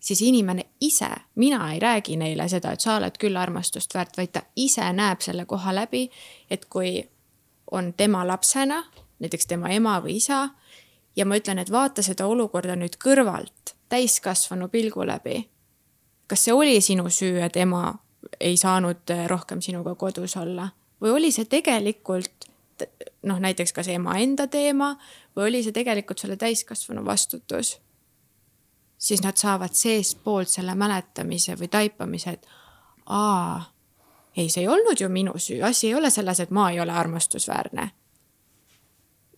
siis 0.00 0.22
inimene 0.22 0.64
ise, 0.80 1.10
mina 1.34 1.72
ei 1.72 1.80
räägi 1.80 2.16
neile 2.16 2.48
seda, 2.48 2.72
et 2.72 2.80
sa 2.80 2.96
oled 2.96 3.18
küll 3.20 3.36
armastust 3.36 3.94
väärt, 3.94 4.16
vaid 4.16 4.32
ta 4.32 4.42
ise 4.56 4.86
näeb 4.92 5.22
selle 5.24 5.44
koha 5.46 5.74
läbi, 5.74 6.08
et 6.50 6.64
kui 6.70 7.02
on 7.70 7.92
tema 7.94 8.26
lapsena, 8.26 8.82
näiteks 9.18 9.46
tema 9.46 9.70
ema 9.74 9.98
või 10.00 10.18
isa. 10.22 10.48
ja 11.16 11.26
ma 11.26 11.36
ütlen, 11.36 11.58
et 11.58 11.70
vaata 11.70 12.02
seda 12.02 12.26
olukorda 12.30 12.76
nüüd 12.78 12.94
kõrvalt, 13.02 13.74
täiskasvanu 13.88 14.68
pilgu 14.68 15.06
läbi. 15.06 15.48
kas 16.26 16.44
see 16.44 16.52
oli 16.52 16.80
sinu 16.80 17.10
süü, 17.10 17.40
et 17.42 17.56
ema 17.56 17.98
ei 18.40 18.56
saanud 18.56 19.10
rohkem 19.26 19.60
sinuga 19.60 19.94
kodus 19.94 20.36
olla 20.36 20.68
või 21.02 21.10
oli 21.10 21.32
see 21.32 21.44
tegelikult 21.44 22.48
noh, 23.22 23.40
näiteks 23.40 23.72
kas 23.72 23.88
ema 23.88 24.16
enda 24.18 24.46
teema 24.46 24.94
või 25.36 25.48
oli 25.48 25.62
see 25.62 25.74
tegelikult 25.76 26.18
selle 26.18 26.36
täiskasvanu 26.36 27.04
vastutus? 27.04 27.78
siis 28.98 29.22
nad 29.22 29.36
saavad 29.38 29.74
seestpoolt 29.78 30.50
selle 30.50 30.74
mäletamise 30.74 31.54
või 31.54 31.68
taipamise, 31.70 32.30
et 32.30 32.46
aa 33.06 33.62
ei, 34.36 34.48
see 34.48 34.62
ei 34.62 34.68
olnud 34.68 35.00
ju 35.00 35.08
minu 35.08 35.34
süü, 35.38 35.62
asi 35.62 35.86
ei 35.88 35.94
ole 35.94 36.10
selles, 36.10 36.40
et 36.40 36.50
ma 36.50 36.70
ei 36.70 36.80
ole 36.80 36.92
armastusväärne. 36.92 37.90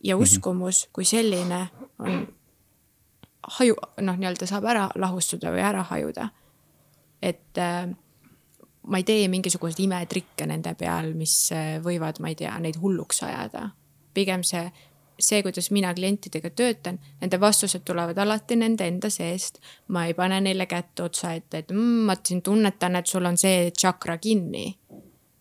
ja 0.04 0.16
mhm. 0.16 0.22
uskumus 0.22 0.88
kui 0.92 1.04
selline 1.04 1.68
on 1.98 2.28
haju, 3.58 3.76
noh, 4.00 4.16
nii-öelda 4.16 4.46
saab 4.46 4.64
ära 4.64 4.88
lahustuda 4.94 5.52
või 5.52 5.64
ära 5.64 5.82
hajuda. 5.82 6.28
et 7.22 7.58
äh, 7.58 7.88
ma 8.86 9.00
ei 9.00 9.04
tee 9.04 9.28
mingisuguseid 9.28 9.84
imetrikke 9.84 10.46
nende 10.48 10.74
peal, 10.78 11.12
mis 11.14 11.34
äh, 11.52 11.76
võivad, 11.84 12.20
ma 12.20 12.32
ei 12.32 12.38
tea, 12.38 12.54
neid 12.58 12.80
hulluks 12.80 13.22
ajada. 13.26 13.70
pigem 14.14 14.42
see 14.42 14.64
see, 15.20 15.42
kuidas 15.42 15.70
mina 15.70 15.94
klientidega 15.94 16.50
töötan, 16.50 16.98
nende 17.20 17.40
vastused 17.40 17.84
tulevad 17.84 18.18
alati 18.18 18.56
nende 18.56 18.86
enda 18.88 19.10
seest. 19.10 19.60
ma 19.88 20.06
ei 20.06 20.14
pane 20.14 20.40
neile 20.40 20.66
kätt 20.66 21.00
otsa 21.00 21.32
ette, 21.32 21.58
et 21.58 21.70
mm, 21.70 22.06
ma 22.08 22.16
siin 22.24 22.42
tunnetan, 22.42 22.96
et 22.96 23.06
sul 23.06 23.24
on 23.24 23.38
see 23.38 23.70
tšakra 23.70 24.18
kinni. 24.18 24.76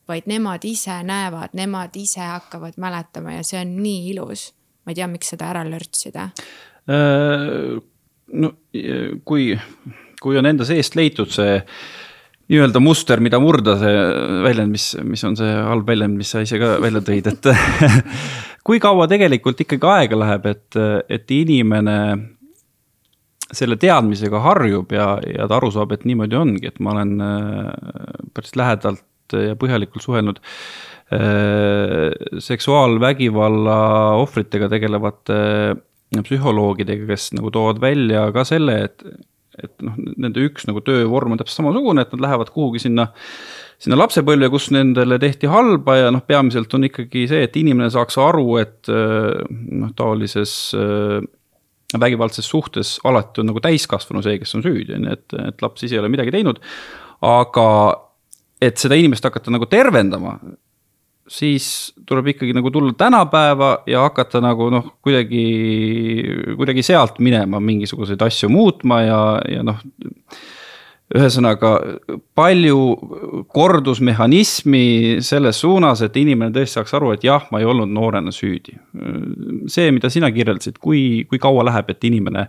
vaid 0.07 0.25
nemad 0.25 0.65
ise 0.65 1.03
näevad, 1.03 1.53
nemad 1.53 1.95
ise 1.95 2.19
hakkavad 2.19 2.73
mäletama 2.77 3.33
ja 3.33 3.43
see 3.43 3.61
on 3.61 3.75
nii 3.83 4.09
ilus. 4.09 4.53
ma 4.85 4.91
ei 4.91 4.95
tea, 4.95 5.07
miks 5.07 5.29
seda 5.35 5.49
ära 5.53 5.63
lörtsida. 5.69 6.29
Äh, 6.89 7.79
no 8.33 8.53
kui, 9.25 9.59
kui 10.21 10.37
on 10.37 10.45
enda 10.45 10.65
seest 10.65 10.95
leitud 10.95 11.31
see 11.31 11.61
nii-öelda 12.49 12.81
muster, 12.81 13.21
mida 13.21 13.39
murda, 13.41 13.75
see 13.77 13.93
väljend, 14.45 14.73
mis, 14.73 14.87
mis 15.05 15.23
on 15.27 15.37
see 15.37 15.49
halb 15.53 15.87
väljend, 15.89 16.17
mis 16.17 16.31
sa 16.33 16.41
ise 16.41 16.57
ka 16.61 16.77
välja 16.81 17.01
tõid, 17.05 17.29
et 17.29 17.49
kui 18.65 18.81
kaua 18.81 19.05
tegelikult 19.11 19.61
ikkagi 19.65 19.89
aega 19.89 20.19
läheb, 20.23 20.49
et, 20.49 20.79
et 21.09 21.33
inimene 21.35 21.97
selle 23.53 23.79
teadmisega 23.81 24.41
harjub 24.45 24.91
ja, 24.93 25.11
ja 25.25 25.47
ta 25.49 25.57
aru 25.57 25.71
saab, 25.73 25.93
et 25.93 26.05
niimoodi 26.09 26.37
ongi, 26.37 26.67
et 26.69 26.81
ma 26.85 26.93
olen 26.93 27.15
päris 28.35 28.57
lähedalt 28.57 29.05
ja 29.33 29.55
põhjalikult 29.57 30.05
suhelnud 30.05 30.41
seksuaalvägivalla 32.45 33.77
ohvritega 34.21 34.69
tegelevate 34.69 35.39
psühholoogidega, 36.25 37.07
kes 37.09 37.31
nagu 37.37 37.49
toovad 37.53 37.81
välja 37.81 38.27
ka 38.33 38.45
selle, 38.45 38.77
et, 38.89 39.03
et 39.63 39.73
noh, 39.85 39.95
nende 40.19 40.43
üks 40.47 40.67
nagu 40.69 40.83
töövorm 40.85 41.35
on 41.35 41.41
täpselt 41.41 41.61
samasugune, 41.61 42.05
et 42.05 42.13
nad 42.15 42.23
lähevad 42.27 42.51
kuhugi 42.55 42.83
sinna, 42.85 43.09
sinna 43.81 43.99
lapsepõlve, 43.99 44.51
kus 44.53 44.69
nendele 44.75 45.19
tehti 45.21 45.49
halba 45.51 45.97
ja 45.99 46.13
noh, 46.13 46.23
peamiselt 46.27 46.73
on 46.77 46.87
ikkagi 46.89 47.27
see, 47.31 47.43
et 47.47 47.59
inimene 47.59 47.91
saaks 47.93 48.19
aru, 48.21 48.47
et 48.61 48.91
noh, 48.91 49.91
taolises 49.97 50.55
vägivaldses 51.97 52.45
suhtes 52.45 52.97
alati 53.07 53.41
on 53.41 53.49
nagu 53.49 53.61
täiskasvanu 53.63 54.21
see, 54.25 54.37
kes 54.41 54.53
on 54.57 54.65
süüdi, 54.65 54.93
on 54.97 55.07
ju, 55.07 55.17
et, 55.17 55.37
et 55.47 55.63
laps 55.65 55.85
ise 55.85 55.97
ei 55.97 56.01
ole 56.03 56.11
midagi 56.13 56.33
teinud. 56.35 56.61
aga 57.25 57.67
et 58.61 58.77
seda 58.79 58.97
inimest 58.99 59.25
hakata 59.25 59.51
nagu 59.53 59.67
tervendama, 59.71 60.37
siis 61.29 61.93
tuleb 62.09 62.33
ikkagi 62.33 62.53
nagu 62.57 62.71
tulla 62.73 62.93
tänapäeva 62.97 63.83
ja 63.87 64.01
hakata 64.07 64.41
nagu 64.41 64.69
noh, 64.73 64.93
kuidagi, 65.05 65.43
kuidagi 66.57 66.83
sealt 66.85 67.19
minema 67.23 67.61
mingisuguseid 67.63 68.21
asju 68.25 68.49
muutma 68.49 69.01
ja, 69.05 69.19
ja 69.49 69.65
noh. 69.65 69.83
ühesõnaga 71.09 71.71
palju 72.37 72.81
kordusmehhanismi 73.49 74.83
selles 75.25 75.61
suunas, 75.61 76.03
et 76.05 76.17
inimene 76.21 76.53
tõesti 76.53 76.77
saaks 76.77 76.93
aru, 76.99 77.15
et 77.15 77.25
jah, 77.25 77.47
ma 77.49 77.61
ei 77.61 77.65
olnud 77.65 77.89
noorena 77.89 78.29
süüdi. 78.33 78.75
see, 79.65 79.89
mida 79.91 80.09
sina 80.13 80.29
kirjeldasid, 80.31 80.77
kui, 80.77 81.25
kui 81.29 81.41
kaua 81.41 81.65
läheb, 81.65 81.89
et 81.89 82.05
inimene 82.05 82.45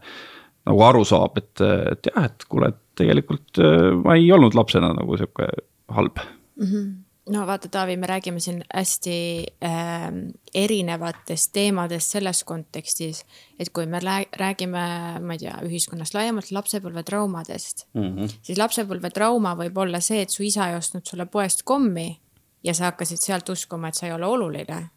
nagu 0.68 0.84
aru 0.84 1.06
saab, 1.08 1.40
et, 1.40 1.64
et 1.64 2.10
jah, 2.12 2.28
et 2.28 2.44
kuule, 2.49 2.68
et 2.68 3.00
tegelikult 3.00 3.62
ma 4.04 4.18
ei 4.20 4.28
olnud 4.32 4.56
lapsena 4.56 4.92
nagu 4.92 5.16
sihuke 5.16 5.49
halb 5.96 6.20
mm. 6.20 6.66
-hmm 6.66 7.10
no 7.29 7.47
vaata, 7.47 7.69
Taavi, 7.69 7.97
me 7.97 8.07
räägime 8.07 8.41
siin 8.41 8.62
hästi 8.75 9.17
äh, 9.65 10.07
erinevatest 10.55 11.53
teemadest 11.53 12.17
selles 12.17 12.45
kontekstis, 12.45 13.25
et 13.59 13.71
kui 13.71 13.87
me 13.87 14.00
räägime, 14.00 14.85
ma 15.21 15.37
ei 15.37 15.43
tea, 15.45 15.57
ühiskonnast 15.67 16.17
laiemalt 16.17 16.50
lapsepõlvetraumadest 16.50 17.87
mm, 17.95 18.09
-hmm. 18.17 18.39
siis 18.43 18.59
lapsepõlvetrauma 18.59 19.55
võib 19.57 19.79
olla 19.79 20.00
see, 20.00 20.23
et 20.23 20.31
su 20.31 20.43
isa 20.43 20.71
ei 20.71 20.77
ostnud 20.77 21.07
sulle 21.07 21.27
poest 21.27 21.62
kommi 21.62 22.21
ja 22.65 22.75
sa 22.75 22.91
hakkasid 22.91 23.21
sealt 23.21 23.49
uskuma, 23.49 23.89
et 23.89 23.95
sa 23.95 24.07
ei 24.07 24.12
ole 24.12 24.27
oluline 24.27 24.89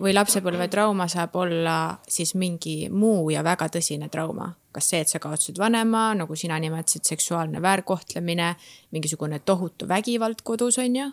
või 0.00 0.12
lapsepõlvetrauma 0.14 1.06
saab 1.08 1.36
olla 1.36 1.76
siis 2.08 2.34
mingi 2.34 2.88
muu 2.92 3.30
ja 3.30 3.44
väga 3.44 3.68
tõsine 3.72 4.08
trauma. 4.12 4.52
kas 4.76 4.90
see, 4.92 4.98
et 5.00 5.08
sa 5.08 5.16
kaotasid 5.16 5.56
vanema, 5.56 6.10
nagu 6.14 6.36
sina 6.36 6.58
nimetasid, 6.60 7.06
seksuaalne 7.08 7.62
väärkohtlemine, 7.64 8.50
mingisugune 8.92 9.38
tohutu 9.38 9.88
vägivald 9.88 10.42
kodus, 10.44 10.76
on 10.78 10.96
ju. 10.96 11.06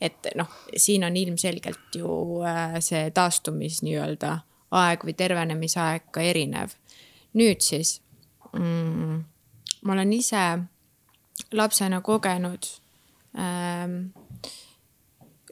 et 0.00 0.28
noh, 0.36 0.50
siin 0.76 1.04
on 1.04 1.16
ilmselgelt 1.16 1.96
ju 1.96 2.42
äh, 2.44 2.76
see 2.80 3.10
taastumis 3.10 3.80
nii-öelda 3.82 4.34
aeg 4.70 5.06
või 5.08 5.14
tervenemisaeg 5.16 6.10
ka 6.12 6.20
erinev. 6.20 6.76
nüüd 7.34 7.60
siis 7.60 8.00
mm, 8.52 9.24
ma 9.82 9.92
olen 9.92 10.12
ise 10.12 10.44
lapsena 11.52 12.00
kogenud 12.00 12.68
ähm, 13.38 14.10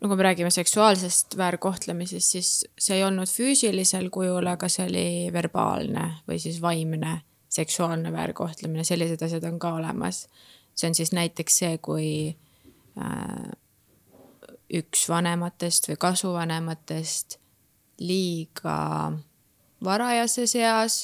no 0.04 0.08
kui 0.08 0.16
me 0.20 0.22
räägime 0.26 0.50
seksuaalsest 0.52 1.36
väärkohtlemisest, 1.36 2.32
siis 2.34 2.48
see 2.78 2.98
ei 2.98 3.04
olnud 3.06 3.30
füüsilisel 3.30 4.10
kujul, 4.12 4.44
aga 4.52 4.68
see 4.68 4.84
oli 4.84 5.06
verbaalne 5.32 6.02
või 6.28 6.36
siis 6.42 6.58
vaimne 6.60 7.22
seksuaalne 7.48 8.12
väärkohtlemine, 8.12 8.84
sellised 8.84 9.22
asjad 9.24 9.46
on 9.48 9.56
ka 9.58 9.72
olemas. 9.78 10.26
see 10.74 10.88
on 10.90 10.94
siis 10.94 11.12
näiteks 11.16 11.56
see, 11.58 11.78
kui 11.78 12.36
äh, 13.00 13.48
üks 14.74 15.08
vanematest 15.08 15.88
või 15.88 15.96
kasuvanematest 15.96 17.38
liiga 18.04 19.12
varajases 19.84 20.54
eas 20.60 21.00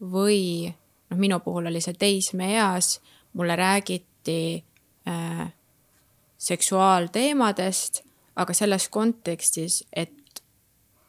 või 0.00 0.72
noh, 1.10 1.18
minu 1.18 1.38
puhul 1.40 1.70
oli 1.70 1.80
see 1.80 1.94
teismeeas, 1.94 2.96
mulle 3.38 3.56
räägiti 3.56 4.64
äh, 5.06 5.52
seksuaalteemadest 6.38 8.02
aga 8.36 8.54
selles 8.54 8.88
kontekstis, 8.88 9.84
et 9.92 10.42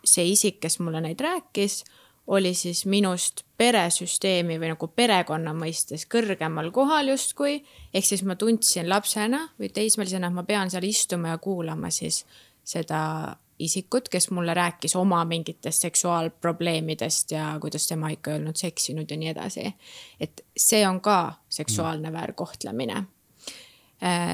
see 0.03 0.25
isik, 0.33 0.59
kes 0.63 0.79
mulle 0.79 1.01
neid 1.01 1.21
rääkis, 1.23 1.83
oli 2.27 2.53
siis 2.55 2.86
minust 2.86 3.43
peresüsteemi 3.57 4.55
või 4.59 4.71
nagu 4.71 4.88
perekonna 4.88 5.51
mõistes 5.55 6.05
kõrgemal 6.07 6.71
kohal 6.71 7.12
justkui. 7.12 7.63
ehk 7.93 8.05
siis 8.05 8.23
ma 8.23 8.36
tundsin 8.36 8.89
lapsena 8.89 9.49
või 9.59 9.69
teismelisena, 9.69 10.27
et 10.27 10.33
ma 10.33 10.43
pean 10.43 10.69
seal 10.69 10.83
istuma 10.83 11.36
ja 11.36 11.38
kuulama 11.38 11.89
siis 11.89 12.25
seda 12.63 13.36
isikut, 13.59 14.09
kes 14.09 14.31
mulle 14.31 14.53
rääkis 14.53 14.95
oma 14.95 15.25
mingitest 15.25 15.81
seksuaalprobleemidest 15.81 17.31
ja 17.31 17.57
kuidas 17.62 17.88
tema 17.88 18.09
ikka 18.09 18.31
ei 18.31 18.39
olnud 18.39 18.55
seksinud 18.55 19.12
ja 19.12 19.17
nii 19.17 19.29
edasi. 19.29 19.73
et 20.19 20.45
see 20.57 20.88
on 20.88 21.01
ka 21.01 21.33
seksuaalne 21.49 22.13
väärkohtlemine 22.13 23.03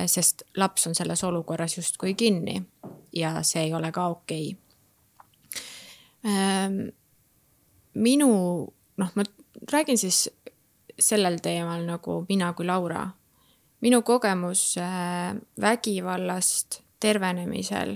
sest 0.09 0.41
laps 0.57 0.87
on 0.87 0.95
selles 0.97 1.23
olukorras 1.23 1.75
justkui 1.77 2.15
kinni 2.17 2.55
ja 3.13 3.35
see 3.45 3.67
ei 3.67 3.73
ole 3.73 3.91
ka 3.91 4.07
okei 4.07 4.47
okay.. 4.53 4.69
Ähm, 6.25 6.89
minu, 7.93 8.29
noh, 8.97 9.11
ma 9.15 9.23
räägin 9.71 9.97
siis 9.97 10.29
sellel 10.99 11.39
teemal 11.43 11.85
nagu 11.87 12.25
mina 12.29 12.53
kui 12.53 12.65
Laura. 12.65 13.07
minu 13.81 14.01
kogemus 14.01 14.77
äh, 14.77 15.35
vägivallast 15.61 16.81
tervenemisel, 16.99 17.93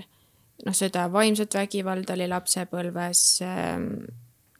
noh, 0.65 0.75
seda 0.75 1.09
vaimset 1.12 1.53
vägivalda 1.53 2.13
oli 2.13 2.27
lapsepõlves 2.31 3.23
äh,, 3.43 3.81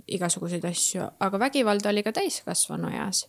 igasuguseid 0.08 0.66
asju, 0.68 1.08
aga 1.20 1.40
vägivalda 1.40 1.90
oli 1.90 2.04
ka 2.04 2.12
täiskasvanu 2.12 2.92
eas 2.92 3.24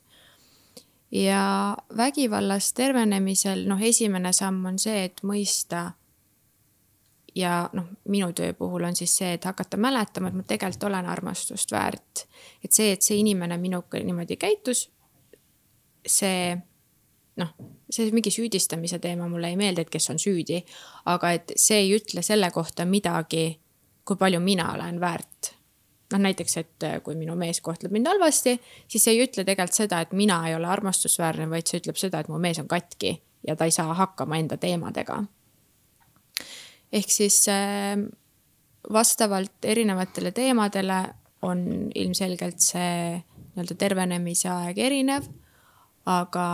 ja 1.15 1.77
vägivallast 1.97 2.75
tervenemisel, 2.75 3.69
noh, 3.69 3.83
esimene 3.83 4.33
samm 4.33 4.65
on 4.67 4.79
see, 4.79 5.05
et 5.05 5.23
mõista. 5.23 5.93
ja 7.35 7.69
noh, 7.73 7.87
minu 8.09 8.29
töö 8.33 8.53
puhul 8.55 8.85
on 8.87 8.97
siis 8.97 9.17
see, 9.17 9.33
et 9.35 9.45
hakata 9.45 9.77
mäletama, 9.77 10.29
et 10.29 10.37
ma 10.39 10.43
tegelikult 10.47 10.85
olen 10.91 11.07
armastust 11.07 11.73
väärt. 11.73 12.27
et 12.65 12.73
see, 12.73 12.93
et 12.93 13.03
see 13.03 13.19
inimene 13.19 13.59
minuga 13.59 13.99
niimoodi 13.99 14.37
käitus, 14.37 14.91
see 16.07 16.57
noh, 17.37 17.55
see 17.91 18.11
mingi 18.11 18.31
süüdistamise 18.31 18.99
teema 18.99 19.29
mulle 19.29 19.49
ei 19.49 19.57
meeldi, 19.57 19.81
et 19.83 19.91
kes 19.91 20.11
on 20.11 20.19
süüdi, 20.19 20.65
aga 21.07 21.31
et 21.31 21.53
see 21.57 21.79
ei 21.79 21.95
ütle 21.97 22.23
selle 22.23 22.51
kohta 22.51 22.85
midagi, 22.85 23.61
kui 24.05 24.17
palju 24.17 24.41
mina 24.41 24.73
olen 24.75 25.01
väärt 25.01 25.54
noh, 26.15 26.23
näiteks, 26.23 26.57
et 26.63 26.87
äh, 26.87 26.99
kui 27.03 27.17
minu 27.19 27.35
mees 27.39 27.61
kohtleb 27.65 27.93
mind 27.95 28.09
halvasti, 28.13 28.57
siis 28.89 29.07
ei 29.11 29.23
ütle 29.25 29.45
tegelikult 29.47 29.77
seda, 29.77 30.01
et 30.05 30.15
mina 30.17 30.39
ei 30.49 30.55
ole 30.55 30.71
armastusväärne, 30.71 31.49
vaid 31.51 31.69
see 31.69 31.83
ütleb 31.83 31.99
seda, 32.01 32.23
et 32.23 32.31
mu 32.31 32.39
mees 32.43 32.61
on 32.63 32.71
katki 32.71 33.17
ja 33.47 33.57
ta 33.59 33.67
ei 33.69 33.75
saa 33.75 33.95
hakkama 33.95 34.39
enda 34.41 34.57
teemadega. 34.61 35.25
ehk 36.93 37.11
siis 37.11 37.43
äh, 37.51 37.99
vastavalt 38.93 39.65
erinevatele 39.65 40.33
teemadele 40.33 41.03
on 41.43 41.91
ilmselgelt 41.95 42.61
see 42.61 43.23
nii-öelda 43.55 43.75
tervenemise 43.79 44.49
aeg 44.49 44.79
erinev, 44.79 45.27
aga 46.07 46.47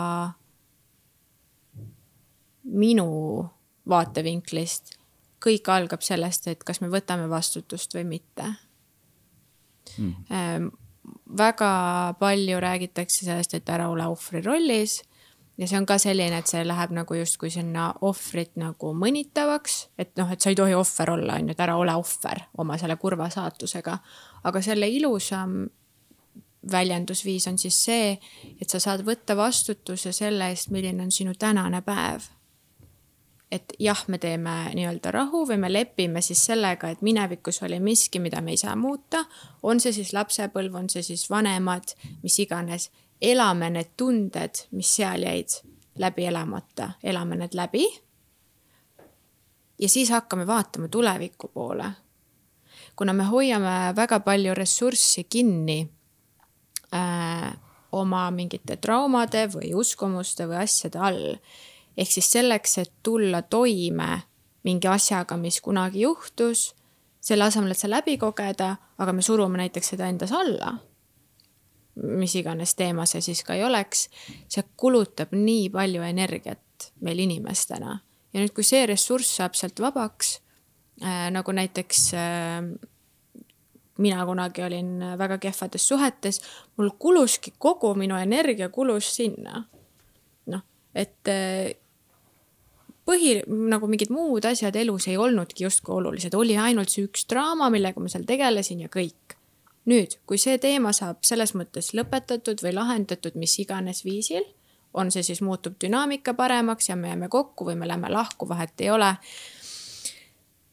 minu 2.64 3.10
vaatevinklist 3.88 4.96
kõik 5.40 5.70
algab 5.72 6.02
sellest, 6.04 6.50
et 6.52 6.64
kas 6.64 6.82
me 6.82 6.90
võtame 6.92 7.28
vastutust 7.30 7.94
või 7.96 8.04
mitte 8.16 8.50
mm.. 9.98 10.70
väga 11.38 11.70
palju 12.18 12.61
räägitakse 12.61 13.24
sellest, 13.24 13.55
et 13.55 13.68
ära 13.68 13.88
ole 13.88 14.07
ohvri 14.07 14.42
rollis. 14.44 15.00
Ja 15.61 15.66
see 15.68 15.76
on 15.76 15.85
ka 15.85 15.98
selline, 16.00 16.38
et 16.40 16.48
see 16.48 16.62
läheb 16.64 16.92
nagu 16.96 17.14
justkui 17.18 17.50
sinna 17.53 17.90
ohvrit 18.09 18.55
nagu 18.57 18.94
mõnitavaks, 18.96 19.74
et 20.00 20.14
noh, 20.16 20.31
et 20.33 20.40
sa 20.40 20.48
ei 20.48 20.57
tohi 20.57 20.72
ohver 20.72 21.12
olla, 21.12 21.37
on 21.37 21.50
ju, 21.50 21.53
et 21.53 21.61
ära 21.61 21.76
ole 21.76 21.92
ohver 22.00 22.46
oma 22.59 22.79
selle 22.81 22.96
kurva 22.96 23.29
saatusega. 23.31 23.98
aga 24.44 24.62
selle 24.64 24.88
ilusam 24.88 25.66
väljendusviis 26.72 27.46
on 27.48 27.59
siis 27.59 27.85
see, 27.85 28.18
et 28.61 28.68
sa 28.68 28.81
saad 28.81 29.05
võtta 29.05 29.37
vastutuse 29.37 30.12
selle 30.12 30.48
eest, 30.48 30.70
milline 30.70 31.03
on 31.03 31.12
sinu 31.12 31.35
tänane 31.35 31.83
päev 31.85 32.29
et 33.50 33.72
jah, 33.78 34.04
me 34.08 34.18
teeme 34.18 34.52
nii-öelda 34.74 35.10
rahu 35.10 35.42
või 35.48 35.58
me 35.58 35.72
lepime 35.72 36.22
siis 36.22 36.42
sellega, 36.46 36.90
et 36.90 37.02
minevikus 37.02 37.62
oli 37.66 37.80
miski, 37.82 38.20
mida 38.22 38.40
me 38.40 38.54
ei 38.54 38.60
saa 38.60 38.76
muuta. 38.76 39.24
on 39.62 39.80
see 39.80 39.92
siis 39.92 40.12
lapsepõlv, 40.12 40.74
on 40.74 40.88
see 40.88 41.02
siis 41.02 41.30
vanemad, 41.30 41.94
mis 42.22 42.38
iganes. 42.38 42.90
elame 43.20 43.70
need 43.70 43.90
tunded, 43.96 44.62
mis 44.70 44.94
seal 44.96 45.22
jäid 45.22 45.60
läbi 45.98 46.26
elamata, 46.26 46.90
elame 47.02 47.36
need 47.36 47.54
läbi. 47.54 47.86
ja 49.78 49.88
siis 49.88 50.10
hakkame 50.10 50.46
vaatama 50.46 50.88
tuleviku 50.88 51.48
poole. 51.48 51.90
kuna 52.96 53.12
me 53.12 53.24
hoiame 53.24 53.96
väga 53.96 54.20
palju 54.20 54.54
ressurssi 54.54 55.24
kinni 55.24 55.90
äh, 56.94 57.56
oma 57.92 58.30
mingite 58.30 58.76
traumade 58.76 59.46
või 59.46 59.74
uskumuste 59.74 60.46
või 60.46 60.62
asjade 60.62 60.98
all. 60.98 61.36
Ehk 62.00 62.10
siis 62.10 62.30
selleks, 62.32 62.78
et 62.80 62.92
tulla 63.04 63.42
toime 63.42 64.22
mingi 64.64 64.88
asjaga, 64.88 65.36
mis 65.36 65.60
kunagi 65.60 66.04
juhtus, 66.06 66.70
selle 67.20 67.44
asemel, 67.44 67.72
et 67.72 67.80
see 67.80 67.90
läbi 67.90 68.16
kogeda, 68.20 68.74
aga 68.98 69.12
me 69.12 69.24
surume 69.24 69.60
näiteks 69.60 69.92
seda 69.94 70.08
endas 70.08 70.32
alla 70.32 70.78
mis 72.02 72.34
iganes 72.38 72.74
teema 72.78 73.06
see 73.08 73.22
siis 73.24 73.42
ka 73.44 73.56
ei 73.58 73.64
oleks, 73.66 74.06
see 74.48 74.64
kulutab 74.78 75.34
nii 75.36 75.68
palju 75.74 76.04
energiat 76.06 76.92
meil 77.04 77.18
inimestena. 77.26 77.98
ja 78.32 78.40
nüüd, 78.40 78.54
kui 78.54 78.64
see 78.64 78.86
ressurss 78.86 79.36
saab 79.40 79.58
sealt 79.58 79.80
vabaks 79.82 80.38
äh,, 81.02 81.28
nagu 81.34 81.52
näiteks 81.52 82.04
äh, 82.14 82.70
mina 84.00 84.24
kunagi 84.26 84.64
olin 84.64 84.92
väga 85.18 85.38
kehvades 85.38 85.88
suhetes, 85.88 86.40
mul 86.78 86.94
kuluski 86.98 87.52
kogu 87.58 87.92
minu 87.94 88.16
energia 88.16 88.68
kulus 88.68 89.10
sinna. 89.16 89.64
noh, 90.46 90.62
et 90.94 91.28
äh, 91.28 91.74
põhi, 93.10 93.40
nagu 93.46 93.90
mingid 93.90 94.12
muud 94.14 94.46
asjad 94.46 94.76
elus 94.78 95.08
ei 95.10 95.18
olnudki 95.18 95.66
justkui 95.66 95.96
olulised, 95.98 96.34
oli 96.38 96.56
ainult 96.58 96.92
see 96.92 97.08
üks 97.08 97.26
draama, 97.30 97.70
millega 97.74 98.00
ma 98.00 98.10
seal 98.12 98.26
tegelesin 98.28 98.84
ja 98.86 98.90
kõik 98.92 99.36
nüüd, 99.90 100.18
kui 100.26 100.38
see 100.38 100.58
teema 100.62 100.92
saab 100.96 101.24
selles 101.26 101.54
mõttes 101.58 101.92
lõpetatud 101.96 102.62
või 102.64 102.74
lahendatud 102.76 103.38
mis 103.40 103.56
iganes 103.62 104.04
viisil, 104.04 104.44
on 104.94 105.10
see 105.14 105.22
siis 105.26 105.42
muutub 105.46 105.78
dünaamika 105.82 106.34
paremaks 106.34 106.90
ja 106.90 106.96
me 106.96 107.12
jääme 107.12 107.28
kokku 107.30 107.66
või 107.68 107.78
me 107.78 107.88
läheme 107.88 108.10
lahku, 108.10 108.48
vahet 108.48 108.80
ei 108.80 108.90
ole. 108.90 109.14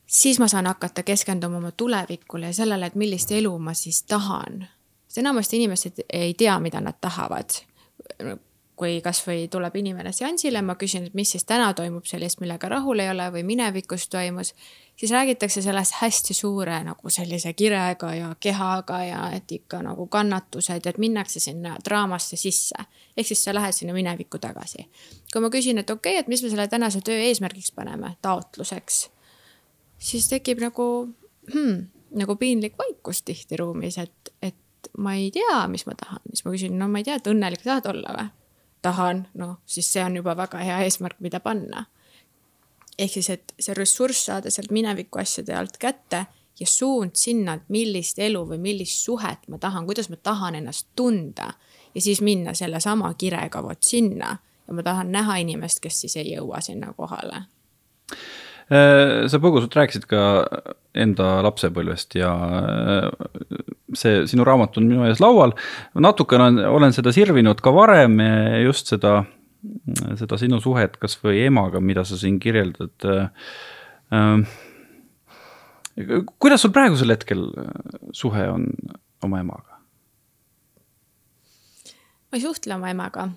siis 0.05 0.39
ma 0.39 0.47
saan 0.47 0.65
hakata 0.65 1.03
keskenduma 1.03 1.57
oma 1.57 1.71
tulevikule 1.71 2.45
ja 2.45 2.53
sellele, 2.53 2.85
et 2.85 2.95
millist 2.95 3.31
elu 3.31 3.57
ma 3.59 3.73
siis 3.73 4.03
tahan. 4.03 4.67
sest 5.07 5.17
enamasti 5.17 5.57
inimesed 5.57 6.05
ei 6.13 6.33
tea, 6.33 6.59
mida 6.59 6.81
nad 6.81 6.97
tahavad 7.01 7.61
kui 8.77 8.99
kasvõi 9.01 9.47
tuleb 9.49 9.75
inimene 9.75 10.11
seansile, 10.13 10.61
ma 10.61 10.75
küsin, 10.77 11.07
et 11.09 11.15
mis 11.17 11.31
siis 11.33 11.47
täna 11.49 11.71
toimub 11.73 12.05
sellist, 12.05 12.39
millega 12.43 12.69
rahul 12.69 13.01
ei 13.01 13.09
ole 13.09 13.31
või 13.33 13.41
minevikus 13.47 14.05
toimus 14.13 14.53
siis 14.99 15.11
räägitakse 15.11 15.61
sellest 15.61 15.93
hästi 16.01 16.33
suure 16.33 16.83
nagu 16.83 17.09
sellise 17.09 17.53
kirega 17.53 18.13
ja 18.15 18.35
kehaga 18.39 19.03
ja 19.03 19.31
et 19.31 19.51
ikka 19.51 19.81
nagu 19.81 20.07
kannatused, 20.07 20.85
et 20.85 20.97
minnakse 20.97 21.39
sinna 21.39 21.75
draamasse 21.85 22.35
sisse. 22.37 22.75
ehk 23.17 23.27
siis 23.27 23.43
sa 23.43 23.53
lähed 23.53 23.71
sinna 23.71 23.93
minevikku 23.93 24.39
tagasi. 24.39 24.89
kui 25.33 25.41
ma 25.41 25.49
küsin, 25.49 25.77
et 25.77 25.89
okei 25.89 26.13
okay,, 26.13 26.19
et 26.19 26.27
mis 26.27 26.43
me 26.43 26.49
selle 26.49 26.67
tänase 26.67 27.01
töö 27.01 27.19
eesmärgiks 27.19 27.71
paneme, 27.71 28.15
taotluseks, 28.21 29.09
siis 29.97 30.27
tekib 30.29 30.59
nagu 30.59 31.09
hmm, 31.53 31.85
nagu 32.15 32.35
piinlik 32.35 32.77
vaikus 32.77 33.21
tihti 33.21 33.57
ruumis, 33.57 33.97
et, 33.97 34.33
et 34.41 34.89
ma 34.97 35.13
ei 35.13 35.31
tea, 35.31 35.67
mis 35.67 35.85
ma 35.85 35.93
tahan, 35.95 36.21
siis 36.33 36.45
ma 36.45 36.51
küsin, 36.51 36.79
no 36.79 36.87
ma 36.87 36.97
ei 36.97 37.03
tea, 37.03 37.15
et 37.15 37.27
õnnelik 37.27 37.63
tahad 37.63 37.85
olla 37.93 38.17
või? 38.17 38.29
Tahan, 38.81 39.27
noh, 39.33 39.57
siis 39.65 39.93
see 39.93 40.03
on 40.03 40.15
juba 40.15 40.35
väga 40.37 40.57
hea 40.63 40.81
eesmärk, 40.85 41.19
mida 41.19 41.39
panna 41.39 41.85
ehk 42.97 43.13
siis, 43.13 43.29
et 43.29 43.53
see 43.59 43.75
ressurss 43.77 44.25
saada 44.29 44.51
sealt 44.53 44.71
mineviku 44.73 45.21
asjade 45.21 45.55
alt 45.55 45.77
kätte 45.81 46.25
ja 46.59 46.67
suund 46.67 47.13
sinna, 47.13 47.57
et 47.57 47.69
millist 47.69 48.19
elu 48.19 48.41
või 48.49 48.59
millist 48.61 49.05
suhet 49.05 49.45
ma 49.47 49.59
tahan, 49.61 49.85
kuidas 49.85 50.09
ma 50.09 50.17
tahan 50.17 50.57
ennast 50.61 50.89
tunda. 50.95 51.53
ja 51.95 52.01
siis 52.01 52.21
minna 52.21 52.53
sellesama 52.53 53.13
kirega 53.13 53.63
vot 53.63 53.83
sinna 53.83 54.37
ja 54.67 54.73
ma 54.73 54.83
tahan 54.83 55.11
näha 55.11 55.37
inimest, 55.37 55.79
kes 55.79 56.01
siis 56.01 56.15
ei 56.15 56.33
jõua 56.33 56.61
sinna 56.61 56.93
kohale. 56.93 57.43
Äh, 58.67 59.29
sa 59.31 59.39
põgusalt 59.39 59.75
rääkisid 59.77 60.09
ka 60.11 60.21
enda 60.97 61.37
lapsepõlvest 61.45 62.17
ja 62.19 62.33
äh, 62.35 63.05
see 63.95 64.25
sinu 64.27 64.43
raamat 64.47 64.75
on 64.81 64.89
minu 64.89 65.05
ees 65.07 65.21
laual. 65.23 65.53
natukene 65.95 66.67
olen, 66.67 66.91
seda 66.95 67.13
sirvinud 67.15 67.63
ka 67.63 67.71
varem, 67.71 68.19
just 68.65 68.91
seda 68.91 69.21
seda 70.19 70.37
sinu 70.39 70.59
suhet 70.63 70.99
kasvõi 70.99 71.45
emaga, 71.47 71.79
mida 71.79 72.03
sa 72.05 72.19
siin 72.19 72.41
kirjeldad 72.43 73.07
äh,. 73.07 74.43
kuidas 76.37 76.61
sul 76.61 76.75
praegusel 76.75 77.15
hetkel 77.15 77.47
suhe 78.11 78.45
on 78.51 78.67
oma 79.23 79.41
emaga? 79.41 79.79
ma 82.27 82.35
ei 82.35 82.43
suhtle 82.43 82.75
oma 82.75 82.91
emaga 82.91 83.29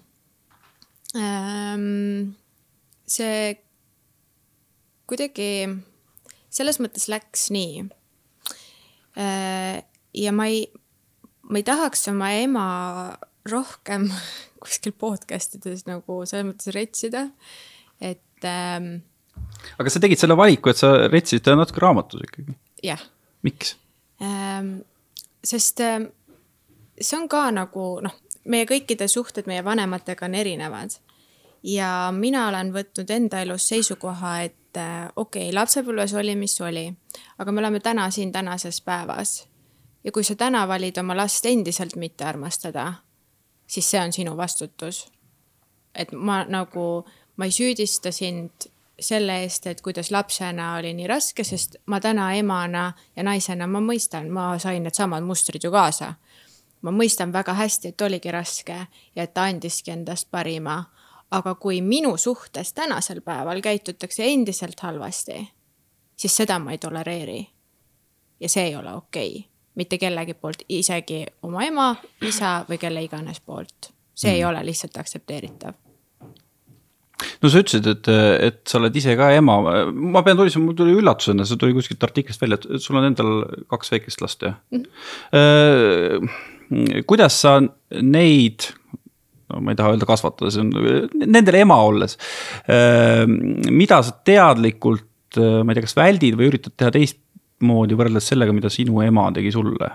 see 3.06 3.58
kuidagi 5.10 5.50
selles 6.50 6.80
mõttes 6.82 7.08
läks 7.10 7.48
nii 7.54 7.84
äh,. 9.18 9.82
ja 10.14 10.32
ma 10.34 10.46
ei, 10.50 10.64
ma 11.50 11.60
ei 11.60 11.66
tahaks 11.66 12.08
oma 12.12 12.32
ema 12.38 12.66
rohkem 13.50 14.08
kuskil 14.62 14.94
podcast 14.96 15.56
ides 15.58 15.86
nagu 15.88 16.22
selles 16.28 16.50
mõttes 16.50 16.72
retsida, 16.76 17.28
et 18.00 18.48
ähm,. 18.48 19.00
aga 19.78 19.92
sa 19.92 20.02
tegid 20.02 20.20
selle 20.20 20.38
valiku, 20.38 20.72
et 20.72 20.80
sa 20.80 20.92
retsisid 21.08 21.46
teda 21.46 21.58
natuke 21.60 21.82
raamatus 21.82 22.26
ikkagi? 22.28 22.56
jah. 22.86 23.02
miks 23.46 23.76
ähm,? 24.22 24.80
sest 25.44 25.80
ähm, 25.80 26.10
see 27.00 27.16
on 27.16 27.28
ka 27.32 27.46
nagu 27.54 27.86
noh, 28.04 28.16
meie 28.50 28.66
kõikide 28.68 29.08
suhted 29.08 29.48
meie 29.48 29.64
vanematega 29.64 30.28
on 30.28 30.36
erinevad. 30.36 30.96
ja 31.64 32.10
mina 32.12 32.48
olen 32.48 32.72
võtnud 32.74 33.10
enda 33.10 33.42
elus 33.44 33.68
seisukoha, 33.68 34.40
et 34.48 34.59
äh, 34.76 35.08
okei 35.16 35.48
okay,, 35.48 35.54
lapsepõlves 35.54 36.14
oli, 36.14 36.36
mis 36.36 36.60
oli, 36.60 36.88
aga 37.38 37.52
me 37.52 37.60
oleme 37.60 37.80
täna 37.80 38.10
siin 38.10 38.32
tänases 38.32 38.80
päevas. 38.80 39.46
ja 40.04 40.12
kui 40.12 40.24
sa 40.24 40.34
täna 40.34 40.68
valid 40.68 40.98
oma 40.98 41.16
last 41.16 41.46
endiselt 41.46 41.96
mitte 41.96 42.24
armastada 42.24 42.92
siis 43.70 43.90
see 43.90 44.00
on 44.00 44.12
sinu 44.12 44.36
vastutus. 44.36 45.12
et 45.94 46.12
ma 46.12 46.44
nagu, 46.48 47.04
ma 47.36 47.44
ei 47.44 47.50
süüdista 47.50 48.12
sind 48.12 48.68
selle 49.00 49.40
eest, 49.42 49.66
et 49.66 49.80
kuidas 49.80 50.10
lapsena 50.10 50.74
oli 50.76 50.92
nii 50.94 51.06
raske, 51.10 51.44
sest 51.44 51.76
ma 51.86 51.98
täna 52.00 52.28
emana 52.38 52.92
ja 53.16 53.22
naisena 53.26 53.66
ma 53.66 53.80
mõistan, 53.80 54.28
ma 54.30 54.52
sain 54.58 54.82
needsamad 54.82 55.24
mustrid 55.26 55.64
ju 55.64 55.70
kaasa. 55.70 56.14
ma 56.82 56.90
mõistan 56.90 57.32
väga 57.32 57.54
hästi, 57.54 57.88
et 57.88 58.00
oligi 58.00 58.30
raske 58.30 58.86
ja 59.16 59.22
et 59.22 59.34
ta 59.34 59.42
andiski 59.42 59.90
endast 59.90 60.30
parima. 60.30 60.84
Aga 61.30 61.54
kui 61.54 61.80
minu 61.82 62.16
suhtes 62.16 62.72
tänasel 62.72 63.20
päeval 63.20 63.60
käitutakse 63.60 64.24
endiselt 64.26 64.80
halvasti, 64.80 65.48
siis 66.16 66.36
seda 66.36 66.58
ma 66.58 66.72
ei 66.72 66.78
tolereeri. 66.78 67.46
ja 68.40 68.48
see 68.48 68.64
ei 68.64 68.76
ole 68.76 68.92
okei 68.94 69.36
okay 69.38 69.50
mitte 69.80 69.98
kellegi 70.00 70.34
poolt, 70.34 70.64
isegi 70.68 71.22
oma 71.46 71.64
ema, 71.66 71.92
isa 72.26 72.60
või 72.68 72.80
kelle 72.80 73.04
iganes 73.06 73.40
poolt. 73.40 73.92
see 74.14 74.30
mm. 74.32 74.36
ei 74.36 74.44
ole 74.44 74.64
lihtsalt 74.66 74.98
aktsepteeritav 75.00 75.74
no 77.40 77.50
sa 77.52 77.60
ütlesid, 77.62 77.86
et, 77.88 78.08
et 78.48 78.60
sa 78.68 78.78
oled 78.80 78.96
ise 78.96 79.14
ka 79.16 79.30
ema, 79.36 79.58
ma 79.92 80.22
pean 80.26 80.38
tunnistama, 80.38 80.66
mul 80.66 80.76
tuli 80.76 80.96
üllatusena, 80.98 81.46
see 81.48 81.60
tuli 81.60 81.76
kuskilt 81.76 82.04
artiklist 82.04 82.42
välja, 82.42 82.58
et 82.60 82.82
sul 82.82 82.98
on 83.00 83.08
endal 83.08 83.32
kaks 83.70 83.92
väikest 83.94 84.24
last, 84.24 84.44
jah 84.44 84.56
mm? 84.72 84.84
-hmm. 85.32 87.04
kuidas 87.06 87.40
sa 87.44 87.60
neid, 88.00 88.70
no 89.50 89.62
ma 89.64 89.72
ei 89.74 89.78
taha 89.78 89.94
öelda 89.94 90.08
kasvatada, 90.08 90.52
see 90.54 90.62
on 90.64 90.70
nendele 91.26 91.64
ema 91.64 91.80
olles, 91.86 92.16
mida 93.70 94.00
sa 94.06 94.14
teadlikult, 94.26 95.08
ma 95.38 95.72
ei 95.72 95.78
tea, 95.78 95.86
kas 95.86 95.98
väldid 95.98 96.38
või 96.38 96.50
üritad 96.52 96.76
teha 96.76 96.94
teist 96.94 97.20
moodi 97.66 97.98
võrreldes 97.98 98.30
sellega, 98.30 98.54
mida 98.56 98.70
sinu 98.72 99.02
ema 99.04 99.28
tegi 99.36 99.52
sulle? 99.54 99.90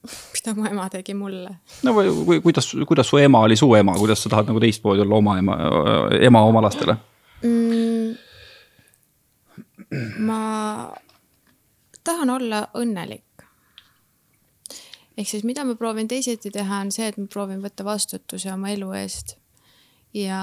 mida 0.00 0.54
mu 0.56 0.64
ema 0.64 0.88
tegi 0.88 1.14
mulle? 1.14 1.58
no 1.84 1.92
või, 1.96 2.08
või 2.26 2.40
kuidas, 2.44 2.70
kuidas 2.88 3.10
su 3.12 3.20
ema 3.20 3.44
oli 3.44 3.56
su 3.60 3.68
ema, 3.76 3.94
kuidas 4.00 4.24
sa 4.24 4.32
tahad 4.32 4.48
nagu 4.48 4.62
teistmoodi 4.62 5.04
olla 5.04 5.20
oma 5.20 5.36
ema, 5.42 5.58
ema 6.16 6.42
oma 6.48 6.64
lastele 6.64 6.96
mm,? 7.44 8.14
ma 10.24 10.40
tahan 12.04 12.30
olla 12.30 12.62
õnnelik. 12.78 13.24
Ehk 15.20 15.28
siis, 15.28 15.44
mida 15.44 15.64
ma 15.64 15.74
proovin 15.76 16.08
teisiti 16.08 16.50
teha, 16.50 16.80
on 16.80 16.92
see, 16.92 17.10
et 17.10 17.18
ma 17.20 17.28
proovin 17.28 17.60
võtta 17.62 17.84
vastutuse 17.84 18.52
oma 18.52 18.72
elu 18.72 18.92
eest. 19.02 19.36
ja 20.14 20.40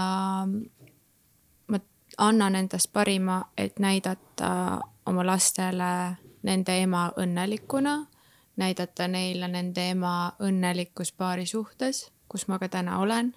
ma 1.68 1.80
annan 2.18 2.56
endast 2.56 2.94
parima, 2.94 3.42
et 3.58 3.80
näidata 3.80 4.52
oma 5.06 5.26
lastele 5.26 5.90
nende 6.44 6.78
ema 6.84 7.10
õnnelikuna, 7.20 7.98
näidata 8.58 9.08
neile 9.08 9.48
nende 9.48 9.90
ema 9.90 10.14
õnnelikkus 10.40 11.12
paari 11.12 11.46
suhtes, 11.46 12.08
kus 12.30 12.48
ma 12.48 12.60
ka 12.60 12.70
täna 12.70 13.00
olen. 13.00 13.34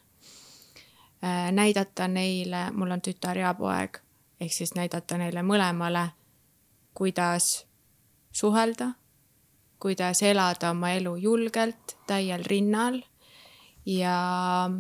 Äh, 1.24 1.50
näidata 1.52 2.08
neile, 2.08 2.70
mul 2.72 2.90
on 2.90 3.02
tütar 3.04 3.38
ja 3.38 3.54
poeg, 3.54 3.98
ehk 4.40 4.52
siis 4.52 4.74
näidata 4.74 5.18
neile 5.18 5.42
mõlemale, 5.42 6.06
kuidas 6.94 7.66
suhelda, 8.32 8.94
kuidas 9.80 10.22
elada 10.22 10.70
oma 10.74 10.92
elu 10.96 11.16
julgelt, 11.16 11.96
täiel 12.06 12.44
rinnal 12.46 13.00
ja, 13.86 14.70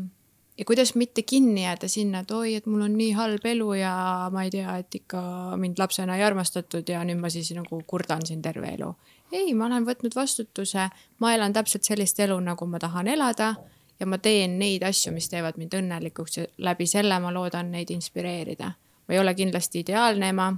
ja 0.58 0.64
kuidas 0.64 0.94
mitte 0.94 1.22
kinni 1.22 1.64
jääda 1.64 1.88
sinna, 1.88 2.20
et 2.20 2.30
oi, 2.30 2.54
et 2.54 2.66
mul 2.66 2.84
on 2.84 2.96
nii 2.98 3.12
halb 3.16 3.46
elu 3.46 3.72
ja 3.80 3.94
ma 4.32 4.44
ei 4.44 4.52
tea, 4.54 4.76
et 4.82 5.00
ikka 5.00 5.22
mind 5.60 5.80
lapsena 5.80 6.16
ei 6.18 6.24
armastatud 6.26 6.88
ja 6.88 7.02
nüüd 7.08 7.20
ma 7.20 7.32
siis 7.32 7.52
nagu 7.56 7.82
kurdan 7.86 8.26
siin 8.26 8.42
terve 8.42 8.74
elu. 8.76 8.94
ei, 9.32 9.54
ma 9.54 9.66
olen 9.70 9.86
võtnud 9.86 10.14
vastutuse, 10.16 10.88
ma 11.18 11.34
elan 11.34 11.52
täpselt 11.52 11.86
sellist 11.86 12.20
elu, 12.20 12.38
nagu 12.44 12.66
ma 12.66 12.78
tahan 12.82 13.08
elada 13.08 13.54
ja 14.00 14.06
ma 14.06 14.18
teen 14.18 14.58
neid 14.58 14.82
asju, 14.82 15.12
mis 15.12 15.28
teevad 15.28 15.58
mind 15.60 15.76
õnnelikuks 15.76 16.38
ja 16.38 16.46
läbi 16.58 16.86
selle 16.86 17.18
ma 17.20 17.32
loodan 17.32 17.70
neid 17.72 17.90
inspireerida. 17.90 18.72
ma 19.08 19.14
ei 19.14 19.18
ole 19.18 19.34
kindlasti 19.34 19.80
ideaalne 19.80 20.28
ema 20.28 20.52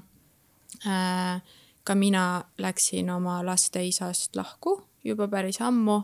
äh, 0.86 1.42
ka 1.84 1.94
mina 1.94 2.44
läksin 2.58 3.10
oma 3.10 3.46
laste 3.46 3.84
isast 3.84 4.36
lahku 4.36 4.82
juba 5.04 5.28
päris 5.28 5.60
ammu 5.60 6.02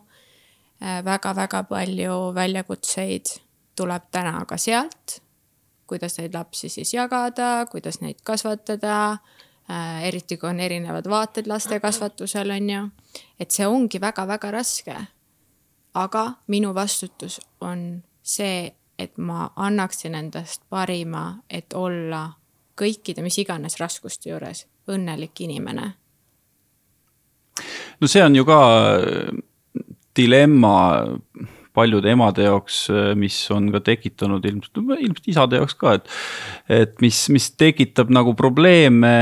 väga,. 0.80 1.04
väga-väga 1.04 1.62
palju 1.64 2.34
väljakutseid 2.34 3.26
tuleb 3.76 4.02
täna 4.10 4.44
ka 4.44 4.56
sealt, 4.56 5.20
kuidas 5.86 6.18
neid 6.18 6.34
lapsi 6.34 6.68
siis 6.68 6.94
jagada, 6.94 7.66
kuidas 7.70 8.00
neid 8.00 8.20
kasvatada 8.22 9.18
äh,. 9.70 10.04
eriti 10.04 10.36
kui 10.36 10.50
on 10.50 10.60
erinevad 10.60 11.08
vaated 11.08 11.46
laste 11.46 11.80
kasvatusel, 11.80 12.50
on 12.50 12.70
ju. 12.70 12.88
et 13.40 13.50
see 13.50 13.66
ongi 13.66 14.00
väga-väga 14.00 14.50
raske. 14.50 14.96
aga 15.94 16.32
minu 16.46 16.74
vastutus 16.74 17.40
on 17.60 18.02
see, 18.22 18.74
et 18.98 19.18
ma 19.18 19.50
annaksin 19.56 20.14
endast 20.14 20.62
parima, 20.70 21.38
et 21.50 21.72
olla 21.72 22.32
kõikide 22.80 23.22
mis 23.22 23.38
iganes 23.38 23.80
raskuste 23.80 24.30
juures 24.30 24.66
õnnelik 24.92 25.44
inimene. 25.44 25.92
no 27.98 28.11
see 28.11 28.22
on 28.22 28.37
ju 28.38 28.44
ka 28.46 28.59
äh, 28.98 29.38
dilemma 30.16 30.74
paljude 31.79 32.11
emade 32.11 32.46
jaoks, 32.46 32.85
äh, 32.90 33.11
mis 33.18 33.37
on 33.55 33.70
ka 33.74 33.83
tekitanud 33.87 34.44
ilmselt, 34.46 34.79
ilmselt 34.79 35.29
isade 35.31 35.61
jaoks 35.61 35.77
ka, 35.79 35.98
et. 35.98 36.09
et 36.68 36.96
mis, 37.05 37.20
mis 37.35 37.51
tekitab 37.59 38.11
nagu 38.14 38.35
probleeme 38.38 39.14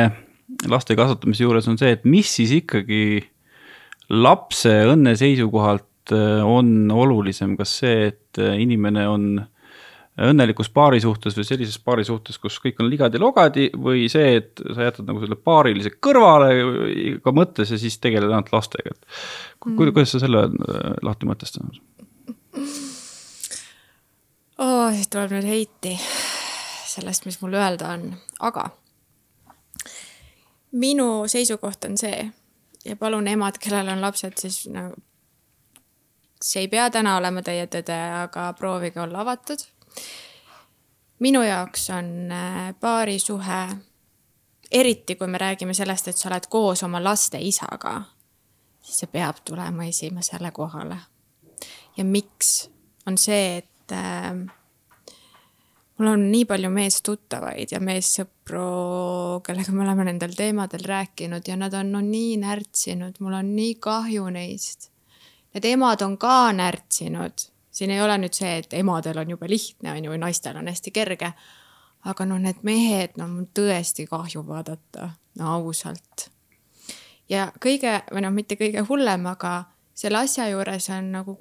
laste 0.71 0.97
kasvatamise 0.97 1.45
juures 1.45 1.67
on 1.69 1.81
see, 1.81 1.97
et 1.97 2.07
mis 2.09 2.29
siis 2.39 2.55
ikkagi 2.61 3.27
lapse 4.13 4.73
õnne 4.93 5.17
seisukohalt 5.19 6.15
äh, 6.15 6.41
on 6.45 6.91
olulisem, 6.93 7.57
kas 7.59 7.79
see, 7.83 8.11
et 8.13 8.43
inimene 8.61 9.07
on 9.09 9.29
õnnelikus 10.17 10.71
paari 10.73 11.01
suhtes 11.01 11.37
või 11.37 11.45
sellises 11.45 11.77
paari 11.85 12.05
suhtes, 12.09 12.39
kus 12.41 12.57
kõik 12.63 12.81
on 12.81 12.89
ligadi-logadi 12.89 13.69
või 13.77 14.07
see, 14.13 14.39
et 14.41 14.63
sa 14.65 14.89
jätad 14.89 15.09
nagu 15.09 15.21
selle 15.21 15.37
paarilise 15.37 15.93
kõrvale 16.01 17.19
ka 17.25 17.35
mõttes 17.37 17.73
ja 17.75 17.81
siis 17.81 17.99
tegeled 18.01 18.31
ainult 18.31 18.53
lastega, 18.55 18.95
et 18.95 19.05
mm. 19.67 19.77
kuidas 19.77 20.15
sa 20.15 20.23
selle 20.23 20.47
äh, 20.49 20.89
lahti 21.05 21.29
mõtestad? 21.29 21.83
oh, 24.57 24.89
siis 24.97 25.13
tuleb 25.13 25.37
nüüd 25.37 25.51
heiti 25.51 25.95
sellest, 26.89 27.29
mis 27.29 27.37
mul 27.43 27.59
öelda 27.61 27.93
on, 27.99 28.09
aga 28.41 28.71
minu 30.81 31.27
seisukoht 31.29 31.85
on 31.91 32.01
see 32.01 32.25
ja 32.87 32.97
palun 32.97 33.29
emad, 33.29 33.61
kellel 33.61 33.93
on 33.93 34.01
lapsed, 34.01 34.41
siis 34.41 34.65
nagu 34.73 34.97
see 36.41 36.65
ei 36.65 36.69
pea 36.73 36.89
täna 36.93 37.17
olema 37.21 37.43
teie 37.45 37.69
tõde, 37.69 37.97
aga 38.25 38.51
proovige 38.57 39.01
olla 39.05 39.25
avatud 39.25 39.61
minu 41.19 41.43
jaoks 41.43 41.91
on 41.91 42.33
äh, 42.33 42.75
paarisuhe, 42.81 43.69
eriti 44.73 45.17
kui 45.17 45.27
me 45.27 45.39
räägime 45.39 45.75
sellest, 45.75 46.09
et 46.09 46.17
sa 46.17 46.29
oled 46.29 46.49
koos 46.51 46.83
oma 46.83 47.01
laste 47.05 47.39
isaga, 47.41 48.01
siis 48.83 49.03
see 49.05 49.13
peab 49.13 49.41
tulema 49.45 49.87
esimesele 49.89 50.51
kohale. 50.53 50.99
ja 51.97 52.05
miks, 52.05 52.71
on 53.07 53.19
see, 53.19 53.57
et 53.57 53.93
äh, 53.93 54.35
mul 55.99 56.13
on 56.13 56.27
nii 56.33 56.45
palju 56.45 56.71
meestuttavaid 56.71 57.73
ja 57.73 57.81
meessõpru, 57.81 58.67
kellega 59.47 59.73
me 59.73 59.85
oleme 59.87 60.05
nendel 60.11 60.37
teemadel 60.37 60.85
rääkinud 60.85 61.49
ja 61.49 61.57
nad 61.57 61.75
on 61.75 61.93
no 61.93 62.05
nii 62.05 62.37
närtsinud, 62.43 63.21
mul 63.21 63.41
on 63.41 63.55
nii 63.57 63.75
kahju 63.81 64.29
neist. 64.31 64.91
Need 65.55 65.65
emad 65.65 66.03
on 66.05 66.19
ka 66.21 66.53
närtsinud 66.53 67.47
siin 67.77 67.93
ei 67.93 68.01
ole 68.01 68.17
nüüd 68.19 68.37
see, 68.37 68.55
et 68.63 68.73
emadel 68.79 69.19
on 69.21 69.31
jube 69.35 69.49
lihtne, 69.51 69.93
on 69.93 70.05
ju, 70.05 70.13
või 70.15 70.21
naistel 70.23 70.57
on 70.57 70.71
hästi 70.71 70.93
kerge. 70.97 71.33
aga 72.07 72.25
noh, 72.25 72.39
need 72.39 72.61
mehed, 72.63 73.17
no 73.19 73.27
mul 73.27 73.49
tõesti 73.55 74.05
kahju 74.07 74.45
vaadata, 74.47 75.11
no 75.39 75.55
ausalt. 75.57 76.29
ja 77.29 77.51
kõige, 77.61 78.01
või 78.13 78.23
noh, 78.25 78.33
mitte 78.33 78.57
kõige 78.57 78.87
hullem, 78.89 79.27
aga 79.27 79.65
selle 79.95 80.23
asja 80.25 80.49
juures 80.49 80.89
on 80.91 81.11
nagu 81.13 81.39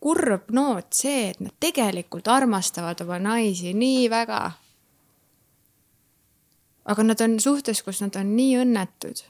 kurb 0.00 0.52
noot 0.52 0.92
see, 0.94 1.30
et 1.30 1.40
nad 1.40 1.52
tegelikult 1.60 2.28
armastavad 2.28 3.00
oma 3.04 3.18
naisi 3.18 3.74
nii 3.74 4.10
väga. 4.10 4.52
aga 6.84 7.02
nad 7.02 7.20
on 7.20 7.40
suhtes, 7.40 7.82
kus 7.82 8.00
nad 8.00 8.16
on 8.16 8.36
nii 8.36 8.56
õnnetud. 8.62 9.24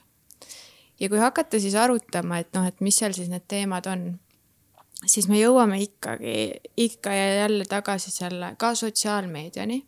ja 0.99 1.09
kui 1.09 1.19
hakata 1.19 1.59
siis 1.59 1.75
arutama, 1.75 2.39
et 2.39 2.53
noh, 2.53 2.67
et 2.67 2.79
mis 2.79 2.95
seal 2.95 3.11
siis 3.13 3.27
need 3.27 3.43
teemad 3.47 3.87
on 3.87 4.19
siis 5.05 5.27
me 5.29 5.39
jõuame 5.39 5.79
ikkagi 5.83 6.37
ikka 6.77 7.13
ja 7.13 7.27
jälle 7.43 7.65
tagasi 7.69 8.11
selle 8.11 8.55
ka 8.57 8.75
sotsiaalmeediani. 8.75 9.85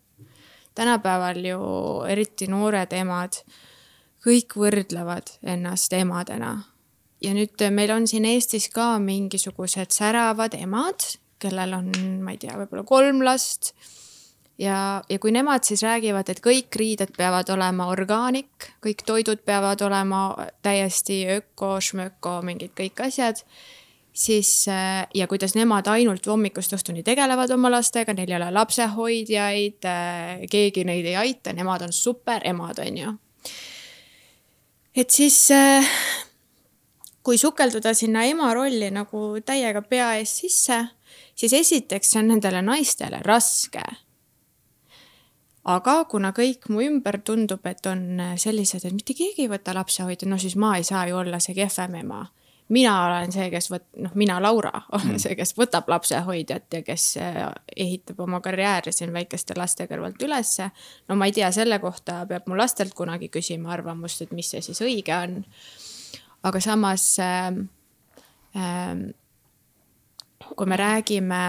tänapäeval 0.74 1.44
ju 1.44 1.60
eriti 2.08 2.46
noored 2.46 2.92
emad, 2.92 3.32
kõik 4.26 4.54
võrdlevad 4.56 5.32
ennast 5.42 5.92
emadena. 5.92 6.62
ja 7.22 7.34
nüüd 7.34 7.70
meil 7.70 7.90
on 7.90 8.06
siin 8.06 8.24
Eestis 8.24 8.68
ka 8.68 8.98
mingisugused 8.98 9.90
säravad 9.90 10.54
emad, 10.54 11.00
kellel 11.38 11.72
on, 11.74 11.90
ma 12.22 12.30
ei 12.30 12.38
tea, 12.38 12.56
võib-olla 12.56 12.84
kolm 12.84 13.24
last 13.24 13.74
ja, 14.58 15.02
ja 15.08 15.18
kui 15.18 15.32
nemad 15.32 15.64
siis 15.64 15.82
räägivad, 15.82 16.28
et 16.28 16.40
kõik 16.44 16.76
riided 16.76 17.12
peavad 17.16 17.50
olema 17.50 17.90
orgaanik, 17.92 18.70
kõik 18.84 19.04
toidud 19.06 19.42
peavad 19.44 19.82
olema 19.82 20.48
täiesti 20.62 21.26
öko, 21.36 21.78
šmöko, 21.80 22.40
mingid 22.46 22.72
kõik 22.78 23.04
asjad 23.08 23.44
siis 24.20 24.68
äh, 24.68 25.06
ja 25.14 25.26
kuidas 25.26 25.54
nemad 25.56 25.86
ainult 25.88 26.26
hommikust 26.28 26.74
õhtuni 26.76 27.02
tegelevad 27.04 27.50
oma 27.54 27.70
lastega, 27.72 28.12
neil 28.14 28.28
ei 28.28 28.36
ole 28.36 28.50
lapsehoidjaid, 28.52 29.86
äh, 29.88 30.42
keegi 30.50 30.84
neid 30.84 31.08
ei 31.08 31.16
aita, 31.16 31.54
nemad 31.56 31.86
on 31.86 31.94
super 31.96 32.44
emad, 32.48 32.82
on 32.84 32.98
ju. 33.00 33.14
et 34.96 35.10
siis 35.10 35.38
äh, 35.56 35.88
kui 37.24 37.38
sukelduda 37.40 37.94
sinna 37.96 38.26
ema 38.28 38.52
rolli 38.54 38.90
nagu 38.92 39.40
täiega 39.46 39.82
pea 39.82 40.12
ees 40.20 40.36
sisse, 40.42 40.82
siis 41.34 41.56
esiteks 41.56 42.12
see 42.12 42.20
on 42.20 42.32
nendele 42.34 42.60
naistele 42.62 43.22
raske. 43.24 43.84
aga 45.64 45.94
kuna 46.12 46.34
kõik 46.36 46.68
mu 46.68 46.84
ümber 46.84 47.20
tundub, 47.24 47.64
et 47.66 47.86
on 47.86 48.20
sellised, 48.36 48.84
et 48.84 48.92
mitte 48.92 49.16
keegi 49.16 49.46
ei 49.46 49.48
võta 49.48 49.72
lapsehoidja, 49.76 50.28
no 50.28 50.36
siis 50.38 50.56
ma 50.60 50.74
ei 50.76 50.84
saa 50.84 51.06
ju 51.08 51.16
olla 51.16 51.40
see 51.40 51.56
kehvem 51.56 52.02
ema 52.04 52.26
mina 52.70 52.94
olen 53.06 53.32
see, 53.34 53.48
kes 53.52 53.68
võt-, 53.72 53.88
noh, 54.02 54.12
mina, 54.18 54.38
Laura, 54.42 54.72
olen 54.92 55.14
mm. 55.14 55.22
see, 55.22 55.36
kes 55.38 55.54
võtab 55.58 55.88
lapsehoidjat 55.90 56.78
ja 56.78 56.82
kes 56.86 57.06
äh, 57.20 57.40
ehitab 57.76 58.20
oma 58.22 58.40
karjääri 58.44 58.92
siin 58.94 59.12
väikeste 59.14 59.56
laste 59.58 59.86
kõrvalt 59.90 60.22
ülesse. 60.22 60.70
no 61.08 61.18
ma 61.18 61.28
ei 61.28 61.34
tea, 61.36 61.50
selle 61.54 61.80
kohta 61.82 62.22
peab 62.30 62.46
mu 62.48 62.58
lastelt 62.58 62.94
kunagi 62.94 63.30
küsima 63.32 63.74
arvamust, 63.74 64.22
et 64.22 64.34
mis 64.36 64.50
see 64.50 64.62
siis 64.64 64.82
õige 64.86 65.16
on. 65.16 65.40
aga 66.46 66.62
samas 66.62 67.06
äh, 67.18 67.50
äh, 68.56 68.94
kui 70.56 70.66
me 70.66 70.76
räägime 70.76 71.42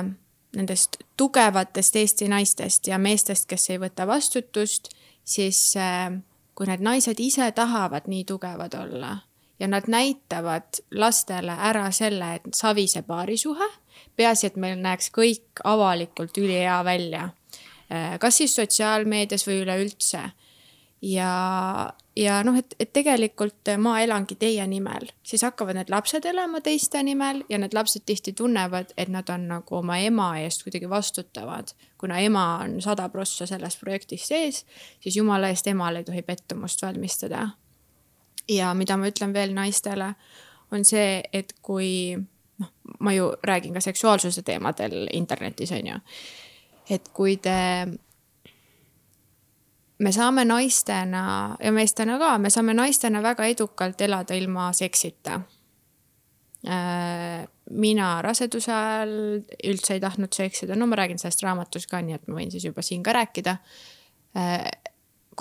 nendest 0.56 0.98
tugevatest 1.18 1.96
Eesti 1.96 2.28
naistest 2.28 2.88
ja 2.88 2.98
meestest, 3.00 3.48
kes 3.48 3.70
ei 3.70 3.80
võta 3.80 4.08
vastutust, 4.08 4.90
siis 5.24 5.62
äh, 5.78 6.10
kui 6.56 6.68
need 6.68 6.84
naised 6.84 7.20
ise 7.20 7.52
tahavad 7.56 8.10
nii 8.12 8.26
tugevad 8.26 8.76
olla 8.76 9.20
ja 9.62 9.68
nad 9.68 9.84
näitavad 9.88 10.64
lastele 10.92 11.52
ära 11.52 11.92
selle, 11.92 12.34
et 12.36 12.54
savise 12.58 13.02
paarisuhe, 13.06 13.68
peaasi, 14.18 14.48
et 14.50 14.58
meil 14.58 14.80
näeks 14.82 15.12
kõik 15.14 15.62
avalikult 15.64 16.38
ülihea 16.38 16.80
välja. 16.86 17.30
Äh, 17.92 18.18
kas 18.20 18.42
siis 18.42 18.56
sotsiaalmeedias 18.58 19.46
või 19.48 19.62
üleüldse. 19.62 20.22
ja, 21.02 21.94
ja 22.16 22.42
noh, 22.44 22.58
et, 22.58 22.74
et 22.80 22.94
tegelikult 22.94 23.70
ma 23.78 24.00
elangi 24.02 24.36
teie 24.36 24.66
nimel, 24.68 25.08
siis 25.24 25.46
hakkavad 25.46 25.78
need 25.78 25.94
lapsed 25.94 26.26
elama 26.26 26.62
teiste 26.62 27.04
nimel 27.04 27.44
ja 27.50 27.58
need 27.62 27.74
lapsed 27.78 28.06
tihti 28.06 28.34
tunnevad, 28.34 28.94
et 28.98 29.10
nad 29.10 29.30
on 29.30 29.48
nagu 29.48 29.78
oma 29.78 29.98
ema 29.98 30.34
eest 30.42 30.66
kuidagi 30.66 30.90
vastutavad. 30.90 31.74
kuna 31.98 32.20
ema 32.20 32.58
on 32.64 32.82
sada 32.82 33.10
prossa 33.10 33.46
selles 33.46 33.78
projektis 33.78 34.28
sees, 34.28 34.66
siis 35.00 35.18
jumala 35.18 35.50
eest 35.54 35.68
emale 35.68 36.02
ei 36.02 36.04
tohi 36.04 36.22
pettumust 36.22 36.82
valmistada 36.82 37.50
ja 38.50 38.74
mida 38.74 38.98
ma 38.98 39.10
ütlen 39.12 39.34
veel 39.34 39.54
naistele, 39.54 40.14
on 40.72 40.86
see, 40.88 41.22
et 41.34 41.54
kui 41.62 42.16
noh, 42.62 42.72
ma 43.00 43.14
ju 43.14 43.32
räägin 43.44 43.74
ka 43.74 43.84
seksuaalsuse 43.84 44.44
teemadel 44.48 45.08
internetis, 45.14 45.72
on 45.72 45.88
ju. 45.88 46.00
et 46.90 47.08
kui 47.14 47.38
te, 47.38 47.86
me 50.00 50.12
saame 50.12 50.46
naistena 50.46 51.56
ja 51.60 51.72
meestena 51.72 52.18
ka, 52.20 52.36
me 52.38 52.50
saame 52.50 52.74
naistena 52.74 53.22
väga 53.24 53.48
edukalt 53.54 54.02
elada 54.02 54.36
ilma 54.36 54.72
seksita. 54.74 55.42
Äh, 56.62 57.48
mina 57.72 58.22
raseduse 58.22 58.74
ajal 58.74 59.14
üldse 59.66 59.96
ei 59.96 60.02
tahtnud 60.04 60.34
seksida, 60.36 60.76
no 60.76 60.86
ma 60.90 61.00
räägin 61.00 61.22
sellest 61.22 61.42
raamatus 61.46 61.88
ka, 61.90 62.02
nii 62.06 62.20
et 62.20 62.28
ma 62.30 62.38
võin 62.38 62.52
siis 62.54 62.66
juba 62.68 62.84
siin 62.86 63.04
ka 63.04 63.16
rääkida. 63.18 63.58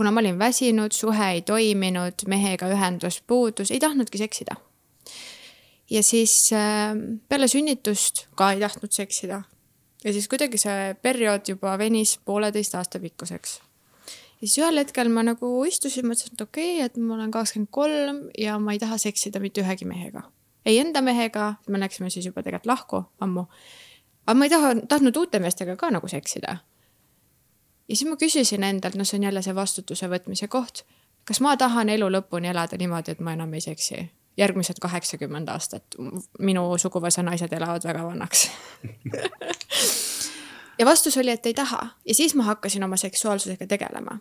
Kuna 0.00 0.10
ma 0.16 0.22
olin 0.22 0.38
väsinud, 0.40 0.94
suhe 0.96 1.26
ei 1.34 1.42
toiminud, 1.44 2.22
mehega 2.32 2.70
ühendus 2.72 3.18
puudus, 3.26 3.68
ei 3.70 3.80
tahtnudki 3.82 4.18
seksida. 4.18 4.56
ja 5.90 6.02
siis 6.02 6.52
äh, 6.56 6.94
peale 7.28 7.48
sünnitust 7.48 8.28
ka 8.36 8.52
ei 8.52 8.60
tahtnud 8.60 8.92
seksida. 8.92 9.42
ja 10.04 10.12
siis 10.12 10.28
kuidagi 10.28 10.58
see 10.58 10.94
periood 11.02 11.52
juba 11.52 11.76
venis 11.78 12.18
pooleteist 12.24 12.74
aasta 12.74 13.00
pikkuseks 13.00 13.60
ja 14.40 14.48
siis 14.48 14.58
ühel 14.58 14.80
hetkel 14.80 15.12
ma 15.12 15.22
nagu 15.22 15.64
istusin, 15.68 16.08
mõtlesin, 16.08 16.32
et 16.32 16.40
okei 16.48 16.74
okay,, 16.76 16.86
et 16.86 16.96
ma 16.96 17.14
olen 17.18 17.30
kakskümmend 17.30 17.70
kolm 17.70 18.28
ja 18.38 18.58
ma 18.58 18.72
ei 18.72 18.80
taha 18.80 18.98
seksida 18.98 19.40
mitte 19.40 19.60
ühegi 19.60 19.84
mehega 19.84 20.30
ei 20.66 20.78
enda 20.78 21.02
mehega, 21.02 21.54
me 21.68 21.80
läksime 21.80 22.10
siis 22.10 22.26
juba 22.26 22.42
tegelikult 22.42 22.66
lahku 22.66 23.04
ammu. 23.20 23.46
aga 24.26 24.36
ma 24.38 24.46
ei 24.46 24.52
taha, 24.52 24.74
tahtnud 24.88 25.16
uute 25.16 25.38
meestega 25.38 25.76
ka 25.76 25.90
nagu 25.90 26.08
seksida. 26.08 26.56
Ja 27.90 27.96
siis 27.96 28.08
ma 28.08 28.16
küsisin 28.16 28.64
endalt, 28.64 28.94
noh, 28.94 29.08
see 29.08 29.18
on 29.18 29.28
jälle 29.28 29.42
see 29.42 29.54
vastutuse 29.54 30.08
võtmise 30.10 30.48
koht. 30.48 30.84
kas 31.26 31.40
ma 31.44 31.56
tahan 31.56 31.88
elu 31.88 32.08
lõpuni 32.10 32.50
elada 32.50 32.78
niimoodi, 32.78 33.12
et 33.12 33.20
ma 33.20 33.36
enam 33.36 33.54
ei 33.54 33.60
seksi? 33.66 34.06
järgmised 34.40 34.78
kaheksakümmend 34.80 35.50
aastat, 35.52 35.98
minu 36.38 36.62
suguvõsa 36.78 37.22
naised 37.26 37.52
elavad 37.52 37.84
väga 37.84 38.06
vanaks 38.06 38.46
ja 40.80 40.88
vastus 40.88 41.16
oli, 41.20 41.30
et 41.30 41.46
ei 41.46 41.54
taha 41.54 41.80
ja 42.08 42.14
siis 42.14 42.34
ma 42.34 42.48
hakkasin 42.48 42.84
oma 42.84 42.96
seksuaalsusega 42.96 43.66
tegelema 43.66 44.18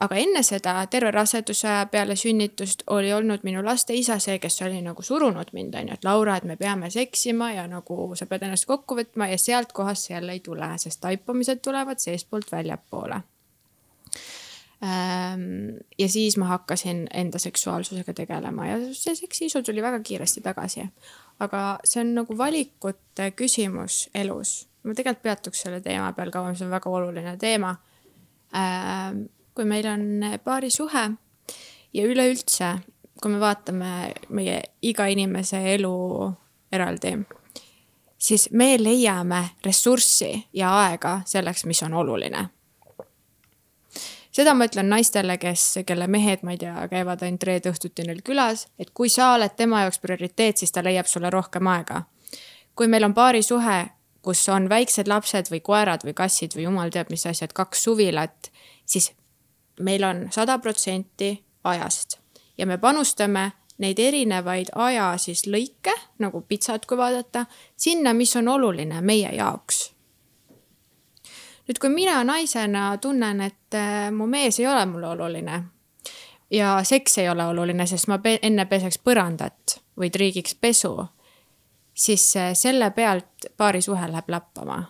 aga 0.00 0.18
enne 0.18 0.42
seda, 0.46 0.74
terve 0.90 1.10
raseduse 1.14 1.68
aja 1.68 1.86
peale 1.90 2.16
sünnitust 2.16 2.82
oli 2.94 3.12
olnud 3.12 3.44
minu 3.46 3.62
laste 3.64 3.94
isa 3.94 4.18
see, 4.22 4.38
kes 4.42 4.60
oli 4.66 4.80
nagu 4.82 5.02
surunud 5.02 5.52
mind, 5.52 5.74
on 5.78 5.90
ju, 5.90 5.98
et 5.98 6.06
Laura, 6.06 6.36
et 6.38 6.46
me 6.48 6.56
peame 6.56 6.90
seksima 6.90 7.52
ja 7.54 7.66
nagu 7.70 8.10
sa 8.18 8.26
pead 8.26 8.46
ennast 8.46 8.68
kokku 8.70 8.98
võtma 8.98 9.30
ja 9.32 9.38
sealt 9.38 9.74
kohast 9.76 10.08
see 10.08 10.14
jälle 10.16 10.38
ei 10.38 10.44
tule, 10.44 10.70
sest 10.78 11.02
taipamised 11.04 11.62
tulevad 11.64 12.02
seestpoolt 12.02 12.52
väljapoole. 12.52 13.20
Ehm, 14.82 15.78
ja 15.98 16.08
siis 16.08 16.36
ma 16.38 16.52
hakkasin 16.54 17.06
enda 17.14 17.38
seksuaalsusega 17.42 18.14
tegelema 18.14 18.66
ja 18.68 18.78
see 18.94 19.16
seksiisu 19.18 19.62
tuli 19.66 19.82
väga 19.82 20.00
kiiresti 20.00 20.40
tagasi. 20.40 20.86
aga 21.40 21.78
see 21.84 22.00
on 22.00 22.14
nagu 22.14 22.38
valikute 22.38 23.30
küsimus 23.30 24.08
elus. 24.14 24.68
Ma 24.88 24.96
tegelikult 24.96 25.22
peatuks 25.22 25.66
selle 25.66 25.82
teema 25.84 26.12
peal 26.16 26.32
kauem, 26.32 26.56
see 26.56 26.64
on 26.64 26.72
väga 26.72 26.90
oluline 26.90 27.36
teema 27.40 27.74
ehm, 28.56 29.26
kui 29.58 29.64
meil 29.64 29.86
on 29.90 30.02
paarisuhe 30.44 31.10
ja 31.92 32.02
üleüldse, 32.06 32.68
kui 33.22 33.32
me 33.32 33.40
vaatame 33.40 34.12
meie 34.28 34.60
iga 34.86 35.08
inimese 35.10 35.58
elu 35.72 35.94
eraldi, 36.72 37.16
siis 38.18 38.48
me 38.52 38.76
leiame 38.78 39.40
ressurssi 39.64 40.30
ja 40.54 40.70
aega 40.84 41.16
selleks, 41.26 41.64
mis 41.66 41.82
on 41.82 41.98
oluline. 41.98 42.44
seda 44.30 44.54
ma 44.54 44.68
ütlen 44.70 44.86
naistele, 44.94 45.34
kes, 45.42 45.80
kelle 45.86 46.06
mehed, 46.06 46.46
ma 46.46 46.54
ei 46.54 46.62
tea, 46.62 46.86
käivad 46.88 47.26
ainult 47.26 47.42
reede 47.42 47.74
õhtuti 47.74 48.06
neil 48.06 48.22
külas, 48.22 48.68
et 48.78 48.94
kui 48.94 49.10
sa 49.10 49.32
oled 49.34 49.58
tema 49.58 49.82
jaoks 49.82 49.98
prioriteet, 49.98 50.62
siis 50.62 50.72
ta 50.72 50.84
leiab 50.86 51.10
sulle 51.10 51.34
rohkem 51.34 51.66
aega. 51.66 52.02
kui 52.78 52.86
meil 52.86 53.04
on 53.04 53.14
paarisuhe, 53.14 53.86
kus 54.22 54.48
on 54.48 54.68
väiksed 54.68 55.08
lapsed 55.08 55.50
või 55.52 55.60
koerad 55.64 56.04
või 56.04 56.14
kassid 56.14 56.56
või 56.56 56.66
jumal 56.68 56.90
teab 56.90 57.10
mis 57.10 57.26
asjad, 57.26 57.52
kaks 57.56 57.84
suvilat, 57.88 58.50
siis 58.86 59.12
meil 59.80 60.04
on 60.04 60.26
sada 60.34 60.58
protsenti 60.58 61.36
ajast 61.64 62.18
ja 62.58 62.66
me 62.66 62.78
panustame 62.78 63.52
neid 63.78 63.98
erinevaid 63.98 64.72
aja 64.74 65.12
siis 65.18 65.46
lõike, 65.46 65.94
nagu 66.18 66.40
pitsat, 66.48 66.86
kui 66.86 66.98
vaadata, 66.98 67.46
sinna, 67.76 68.12
mis 68.14 68.34
on 68.36 68.48
oluline 68.48 69.00
meie 69.00 69.30
jaoks. 69.36 69.92
nüüd, 71.68 71.78
kui 71.78 71.90
mina 71.92 72.24
naisena 72.24 72.96
tunnen, 72.96 73.40
et 73.40 73.74
äh, 73.74 74.10
mu 74.10 74.26
mees 74.26 74.58
ei 74.58 74.66
ole 74.66 74.86
mulle 74.86 75.08
oluline 75.08 75.62
ja 76.50 76.78
seks 76.84 77.18
ei 77.18 77.28
ole 77.28 77.46
oluline, 77.46 77.86
sest 77.86 78.08
ma 78.08 78.18
pe 78.18 78.38
enne 78.42 78.64
peseks 78.66 78.98
põrandat 78.98 79.78
või 79.98 80.10
triigiks 80.10 80.54
pesu, 80.54 80.96
siis 81.98 82.30
äh, 82.36 82.52
selle 82.54 82.90
pealt 82.94 83.50
paarisuhe 83.56 84.06
läheb 84.12 84.30
lappama 84.30 84.82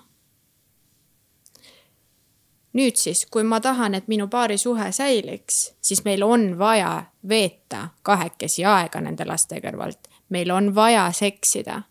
nüüd 2.79 2.97
siis, 2.97 3.27
kui 3.31 3.45
ma 3.45 3.61
tahan, 3.61 3.95
et 3.95 4.09
minu 4.09 4.29
paarisuhe 4.29 4.91
säiliks, 4.93 5.73
siis 5.83 6.05
meil 6.05 6.23
on 6.23 6.51
vaja 6.59 7.05
veeta 7.29 7.89
kahekesi 8.03 8.65
aega 8.65 9.01
nende 9.01 9.27
laste 9.27 9.61
kõrvalt. 9.65 10.09
meil 10.29 10.51
on 10.51 10.75
vaja 10.75 11.11
seksida. 11.13 11.83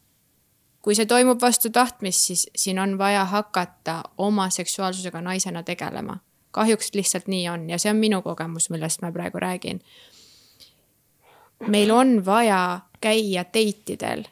kui 0.81 0.95
see 0.95 1.05
toimub 1.05 1.41
vastu 1.41 1.69
tahtmist, 1.69 2.19
siis 2.19 2.47
siin 2.55 2.79
on 2.79 2.97
vaja 2.97 3.25
hakata 3.25 4.03
oma 4.17 4.49
seksuaalsusega 4.49 5.21
naisena 5.21 5.63
tegelema. 5.63 6.19
kahjuks 6.51 6.93
lihtsalt 6.93 7.27
nii 7.27 7.49
on 7.49 7.69
ja 7.69 7.79
see 7.79 7.91
on 7.91 7.97
minu 7.97 8.21
kogemus, 8.21 8.69
millest 8.69 9.01
ma 9.01 9.11
praegu 9.11 9.39
räägin. 9.39 9.81
meil 11.67 11.91
on 11.91 12.25
vaja 12.25 12.79
käia 13.01 13.43
date 13.43 13.93
idel. 13.93 14.23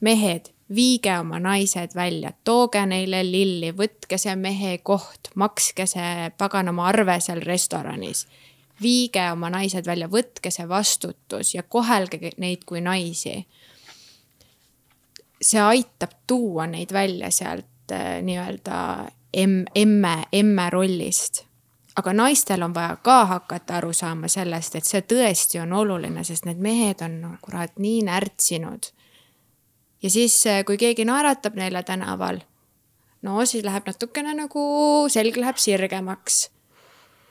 Mehed 0.00 0.52
viige 0.74 1.18
oma 1.18 1.38
naised 1.38 1.94
välja, 1.94 2.32
tooge 2.44 2.82
neile 2.86 3.22
lilli, 3.24 3.70
võtke 3.76 4.18
see 4.18 4.34
mehe 4.36 4.78
koht, 4.82 5.30
makske 5.34 5.86
see 5.86 6.30
paganama 6.38 6.88
arve 6.90 7.20
seal 7.20 7.40
restoranis. 7.44 8.26
viige 8.82 9.30
oma 9.32 9.48
naised 9.50 9.86
välja, 9.86 10.08
võtke 10.08 10.50
see 10.50 10.68
vastutus 10.68 11.54
ja 11.54 11.62
kohelge 11.62 12.32
neid 12.36 12.64
kui 12.66 12.80
naisi. 12.80 13.46
see 15.40 15.60
aitab 15.60 16.10
tuua 16.26 16.66
neid 16.66 16.92
välja 16.92 17.30
sealt 17.30 17.92
äh, 17.92 18.22
nii-öelda 18.22 19.10
emme, 19.74 20.24
emme 20.32 20.70
rollist 20.70 21.44
aga 21.96 22.12
naistel 22.12 22.62
on 22.62 22.74
vaja 22.74 22.96
ka 22.96 23.24
hakata 23.24 23.76
aru 23.76 23.92
saama 23.92 24.28
sellest, 24.28 24.74
et 24.74 24.84
see 24.84 25.00
tõesti 25.00 25.60
on 25.62 25.72
oluline, 25.72 26.24
sest 26.24 26.44
need 26.44 26.58
mehed 26.58 27.00
on 27.00 27.20
no, 27.20 27.30
kurat 27.40 27.78
nii 27.78 28.02
närtsinud 28.02 28.90
ja 30.02 30.10
siis, 30.10 30.46
eh, 30.46 30.64
kui 30.64 30.76
keegi 30.76 31.04
naeratab 31.04 31.56
neile 31.56 31.82
tänaval, 31.82 32.40
no 33.22 33.44
siis 33.44 33.64
läheb 33.64 33.86
natukene 33.86 34.34
nagu, 34.34 34.64
selg 35.08 35.36
läheb 35.36 35.56
sirgemaks. 35.56 36.48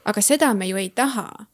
aga 0.05 0.21
seda 0.21 0.53
me 0.53 0.67
ju 0.67 0.77
ei 0.77 0.89
taha. 0.89 1.47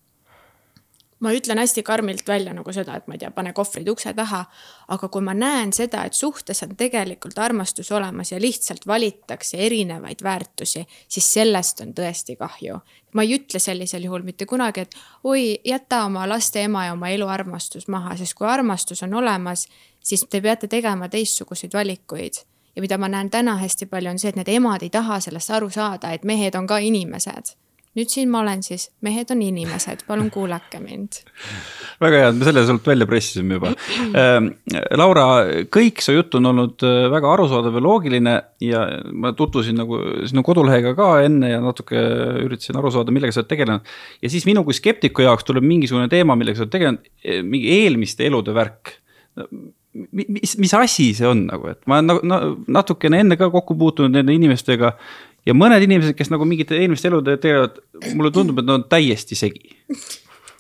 Ma 1.22 1.32
ütlen 1.34 1.58
hästi 1.62 1.84
karmilt 1.84 2.28
välja 2.28 2.54
nagu 2.54 2.74
seda, 2.74 2.96
et 2.98 3.08
ma 3.08 3.16
ei 3.16 3.22
tea, 3.22 3.32
pane 3.32 3.54
kohvrid 3.54 3.90
ukse 3.90 4.14
taha. 4.18 4.46
aga 4.92 5.08
kui 5.08 5.22
ma 5.22 5.34
näen 5.34 5.74
seda, 5.74 6.04
et 6.06 6.14
suhtes 6.18 6.64
on 6.64 6.76
tegelikult 6.76 7.38
armastus 7.40 7.92
olemas 7.92 8.32
ja 8.32 8.40
lihtsalt 8.42 8.88
valitakse 8.88 9.58
erinevaid 9.58 10.24
väärtusi, 10.24 10.86
siis 11.08 11.34
sellest 11.34 11.82
on 11.82 11.94
tõesti 11.94 12.36
kahju. 12.38 12.80
ma 13.14 13.22
ei 13.24 13.36
ütle 13.38 13.60
sellisel 13.60 14.04
juhul 14.04 14.24
mitte 14.24 14.46
kunagi, 14.46 14.82
et 14.82 14.96
oi, 15.24 15.60
jäta 15.66 16.06
oma 16.06 16.28
laste 16.30 16.64
ema 16.64 16.86
ja 16.86 16.94
oma 16.94 17.10
elu 17.10 17.28
armastus 17.28 17.88
maha, 17.88 18.18
sest 18.18 18.34
kui 18.34 18.48
armastus 18.48 19.04
on 19.04 19.14
olemas, 19.14 19.68
siis 20.04 20.26
te 20.30 20.42
peate 20.42 20.68
tegema 20.68 21.10
teistsuguseid 21.10 21.74
valikuid. 21.74 22.34
ja 22.76 22.82
mida 22.82 22.98
ma 22.98 23.08
näen 23.08 23.30
täna 23.30 23.58
hästi 23.58 23.86
palju, 23.86 24.10
on 24.10 24.20
see, 24.20 24.30
et 24.30 24.36
need 24.36 24.50
emad 24.50 24.82
ei 24.82 24.90
taha 24.90 25.20
sellest 25.20 25.52
aru 25.52 25.70
saada, 25.70 26.12
et 26.12 26.24
mehed 26.24 26.56
on 26.56 26.68
ka 26.68 26.78
inimesed 26.78 27.56
nüüd 27.98 28.12
siin 28.12 28.30
ma 28.32 28.40
olen 28.40 28.62
siis, 28.64 28.88
mehed 29.04 29.32
on 29.34 29.42
inimesed, 29.44 30.06
palun 30.08 30.30
kuulake 30.32 30.80
mind. 30.80 31.22
väga 32.02 32.22
hea, 32.22 32.30
et 32.32 32.38
me 32.40 32.48
selle 32.48 32.64
sult 32.68 32.88
välja 32.88 33.08
pressisime 33.10 33.58
juba 33.60 33.74
äh,. 33.74 34.38
Laura, 34.98 35.26
kõik 35.74 36.00
su 36.04 36.16
jutt 36.16 36.38
on 36.40 36.52
olnud 36.54 36.86
äh, 36.88 37.10
väga 37.12 37.34
arusaadav 37.36 37.76
ja 37.78 37.84
loogiline 37.84 38.38
ja 38.64 38.86
ma 39.12 39.34
tutvusin 39.38 39.78
nagu 39.82 40.00
sinu 40.30 40.46
kodulehega 40.48 40.96
ka 40.98 41.12
enne 41.26 41.52
ja 41.52 41.60
natuke 41.64 42.00
üritasin 42.46 42.80
aru 42.80 42.94
saada, 42.96 43.14
millega 43.16 43.36
sa 43.36 43.44
oled 43.44 43.52
tegelenud. 43.52 43.94
ja 44.24 44.32
siis 44.32 44.48
minu 44.50 44.64
kui 44.68 44.78
skeptiku 44.78 45.28
jaoks 45.28 45.48
tuleb 45.48 45.68
mingisugune 45.68 46.08
teema, 46.12 46.40
millega 46.40 46.60
sa 46.60 46.68
oled 46.68 46.76
tegelenud, 46.78 47.14
mingi 47.52 47.78
eelmiste 47.82 48.28
elude 48.30 48.56
värk 48.56 48.96
mis, 50.12 50.56
mis 50.58 50.74
asi 50.74 51.12
see 51.16 51.28
on 51.28 51.46
nagu, 51.50 51.72
et 51.72 51.82
ma 51.90 52.00
olen 52.00 52.10
nagu 52.10 52.52
natukene 52.72 53.22
enne 53.24 53.38
ka 53.40 53.52
kokku 53.54 53.76
puutunud 53.80 54.16
nende 54.16 54.36
inimestega. 54.36 54.94
Ja 55.46 55.56
mõned 55.58 55.84
inimesed, 55.86 56.16
kes 56.18 56.32
nagu 56.34 56.46
mingite 56.48 56.78
eelmiste 56.80 57.10
elude 57.12 57.38
teevad, 57.42 57.80
mulle 58.14 58.32
tundub, 58.36 58.62
et 58.62 58.68
nad 58.68 58.80
on 58.80 58.88
täiesti 58.92 59.38
segi. 59.40 59.76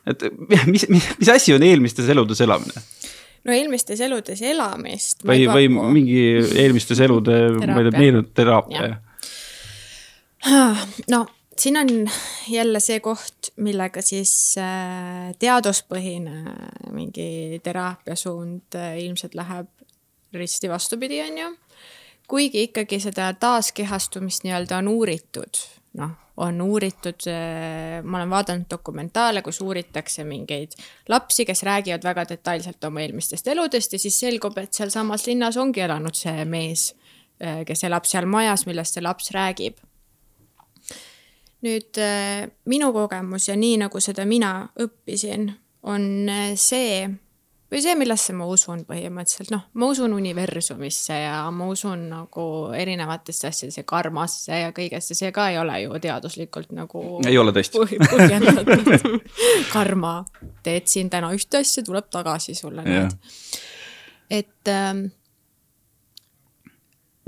et 0.09 0.25
mis, 0.67 0.87
mis, 0.89 1.09
mis 1.19 1.29
asi 1.29 1.53
on 1.55 1.63
eelmistes 1.65 2.09
eludes 2.09 2.41
elamine? 2.41 2.85
no 3.45 3.53
eelmistes 3.55 4.01
eludes 4.05 4.41
elamist. 4.45 5.25
või, 5.27 5.45
või 5.49 5.69
mingi 5.99 6.23
eelmistes 6.63 7.01
elude, 7.01 7.37
ma 7.61 7.81
ei 7.81 7.89
tea, 7.89 7.99
meenuteraapia. 7.99 8.89
no 11.13 11.25
siin 11.57 11.77
on 11.77 12.09
jälle 12.49 12.79
see 12.79 12.99
koht, 12.99 13.51
millega 13.61 14.01
siis 14.05 14.55
äh, 14.61 15.31
teaduspõhine 15.39 16.55
mingi 16.93 17.59
teraapiasuund 17.63 18.77
äh, 18.77 18.97
ilmselt 19.05 19.37
läheb 19.37 19.69
risti 20.33 20.69
vastupidi, 20.71 21.21
on 21.21 21.37
ju. 21.37 21.51
Kuigi 22.31 22.63
ikkagi 22.69 22.99
seda 23.03 23.33
taaskehastumist 23.35 24.45
nii-öelda 24.47 24.77
on 24.79 24.87
uuritud, 24.87 25.57
noh, 25.99 26.13
on 26.41 26.61
uuritud, 26.61 27.27
ma 28.03 28.17
olen 28.17 28.29
vaadanud 28.29 28.69
dokumentaale, 28.71 29.41
kus 29.43 29.59
uuritakse 29.61 30.23
mingeid 30.23 30.77
lapsi, 31.11 31.45
kes 31.45 31.63
räägivad 31.67 32.07
väga 32.07 32.25
detailselt 32.29 32.83
oma 32.87 33.03
eelmistest 33.03 33.47
eludest 33.51 33.93
ja 33.93 33.99
siis 33.99 34.19
selgub, 34.23 34.57
et 34.57 34.73
sealsamas 34.73 35.27
linnas 35.27 35.59
ongi 35.59 35.83
elanud 35.83 36.15
see 36.15 36.45
mees, 36.47 36.93
kes 37.67 37.83
elab 37.89 38.07
seal 38.07 38.29
majas, 38.31 38.63
millest 38.69 38.95
see 38.95 39.03
laps 39.03 39.31
räägib. 39.35 39.83
nüüd 41.61 41.99
minu 42.65 42.93
kogemus 42.93 43.49
ja 43.51 43.55
nii, 43.55 43.75
nagu 43.83 43.99
seda 44.01 44.23
mina 44.25 44.69
õppisin, 44.81 45.51
on 45.83 46.07
see 46.55 47.09
või 47.71 47.81
see, 47.83 47.93
millesse 47.95 48.33
ma 48.35 48.47
usun 48.51 48.83
põhimõtteliselt, 48.87 49.51
noh, 49.53 49.63
ma 49.79 49.87
usun 49.93 50.15
universumisse 50.17 51.21
ja 51.21 51.35
ma 51.55 51.69
usun 51.71 52.03
nagu 52.11 52.45
erinevatesse 52.75 53.47
asjadesse, 53.51 53.85
karmasse 53.87 54.59
ja 54.63 54.73
kõigesse, 54.75 55.15
see 55.17 55.31
ka 55.35 55.47
ei 55.53 55.59
ole 55.61 55.79
ju 55.85 56.01
teaduslikult 56.03 56.73
nagu. 56.75 57.05
ei 57.27 57.39
ole 57.39 57.55
tõesti 57.55 57.79
põhjendatud 58.11 59.23
karma, 59.71 60.17
teed 60.65 60.91
siin 60.91 61.09
täna 61.13 61.31
ühte 61.35 61.63
asja, 61.63 61.85
tuleb 61.87 62.11
tagasi 62.11 62.57
sulle 62.57 62.83
nüüd. 62.87 63.17
et 64.31 64.71
ähm, 64.71 65.07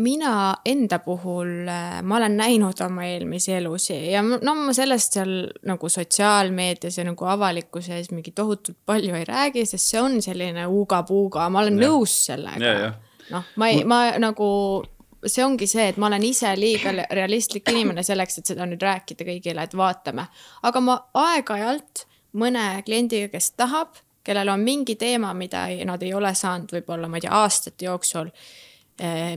mina 0.04 0.56
enda 0.66 1.00
puhul, 1.00 1.68
äh, 1.68 2.02
ma 2.04 2.18
olen 2.18 2.38
näinud 2.38 2.82
oma 2.86 3.06
eelmisi 3.08 3.54
elusid 3.54 4.10
ja 4.12 4.22
no 4.24 4.56
ma 4.56 4.74
sellest 4.76 5.18
seal 5.18 5.34
nagu 5.68 5.90
sotsiaalmeedias 5.90 6.98
ja 7.00 7.06
nagu 7.08 7.28
avalikkuse 7.30 7.98
ees 7.98 8.12
mingi 8.12 8.34
tohutult 8.36 8.78
palju 8.86 9.16
ei 9.16 9.26
räägi, 9.28 9.66
sest 9.70 9.94
see 9.94 10.02
on 10.02 10.20
selline 10.22 10.66
uuga-puuga, 10.68 11.48
ma 11.50 11.64
olen 11.64 11.80
ja. 11.80 11.88
nõus 11.88 12.16
sellega. 12.28 12.94
noh, 13.32 13.52
ma 13.56 13.70
ei, 13.72 13.84
ma 13.88 14.00
nagu, 14.22 14.48
see 15.26 15.46
ongi 15.46 15.68
see, 15.70 15.88
et 15.94 16.02
ma 16.02 16.10
olen 16.12 16.26
ise 16.28 16.52
liiga 16.60 16.96
realistlik 17.12 17.72
inimene 17.72 18.04
selleks, 18.04 18.42
et 18.42 18.54
seda 18.54 18.68
nüüd 18.70 18.84
rääkida 18.84 19.28
kõigile, 19.28 19.64
et 19.64 19.78
vaatame. 19.78 20.28
aga 20.64 20.84
ma 20.84 20.98
aeg-ajalt 21.14 22.08
mõne 22.40 22.68
kliendiga, 22.86 23.32
kes 23.38 23.54
tahab, 23.56 23.96
kellel 24.24 24.50
on 24.50 24.62
mingi 24.64 24.96
teema, 25.00 25.34
mida 25.38 25.68
ei, 25.72 25.84
nad 25.86 26.04
ei 26.04 26.14
ole 26.14 26.34
saanud 26.36 26.72
võib-olla, 26.76 27.08
ma 27.08 27.20
ei 27.20 27.28
tea, 27.28 27.40
aastate 27.44 27.92
jooksul 27.92 28.32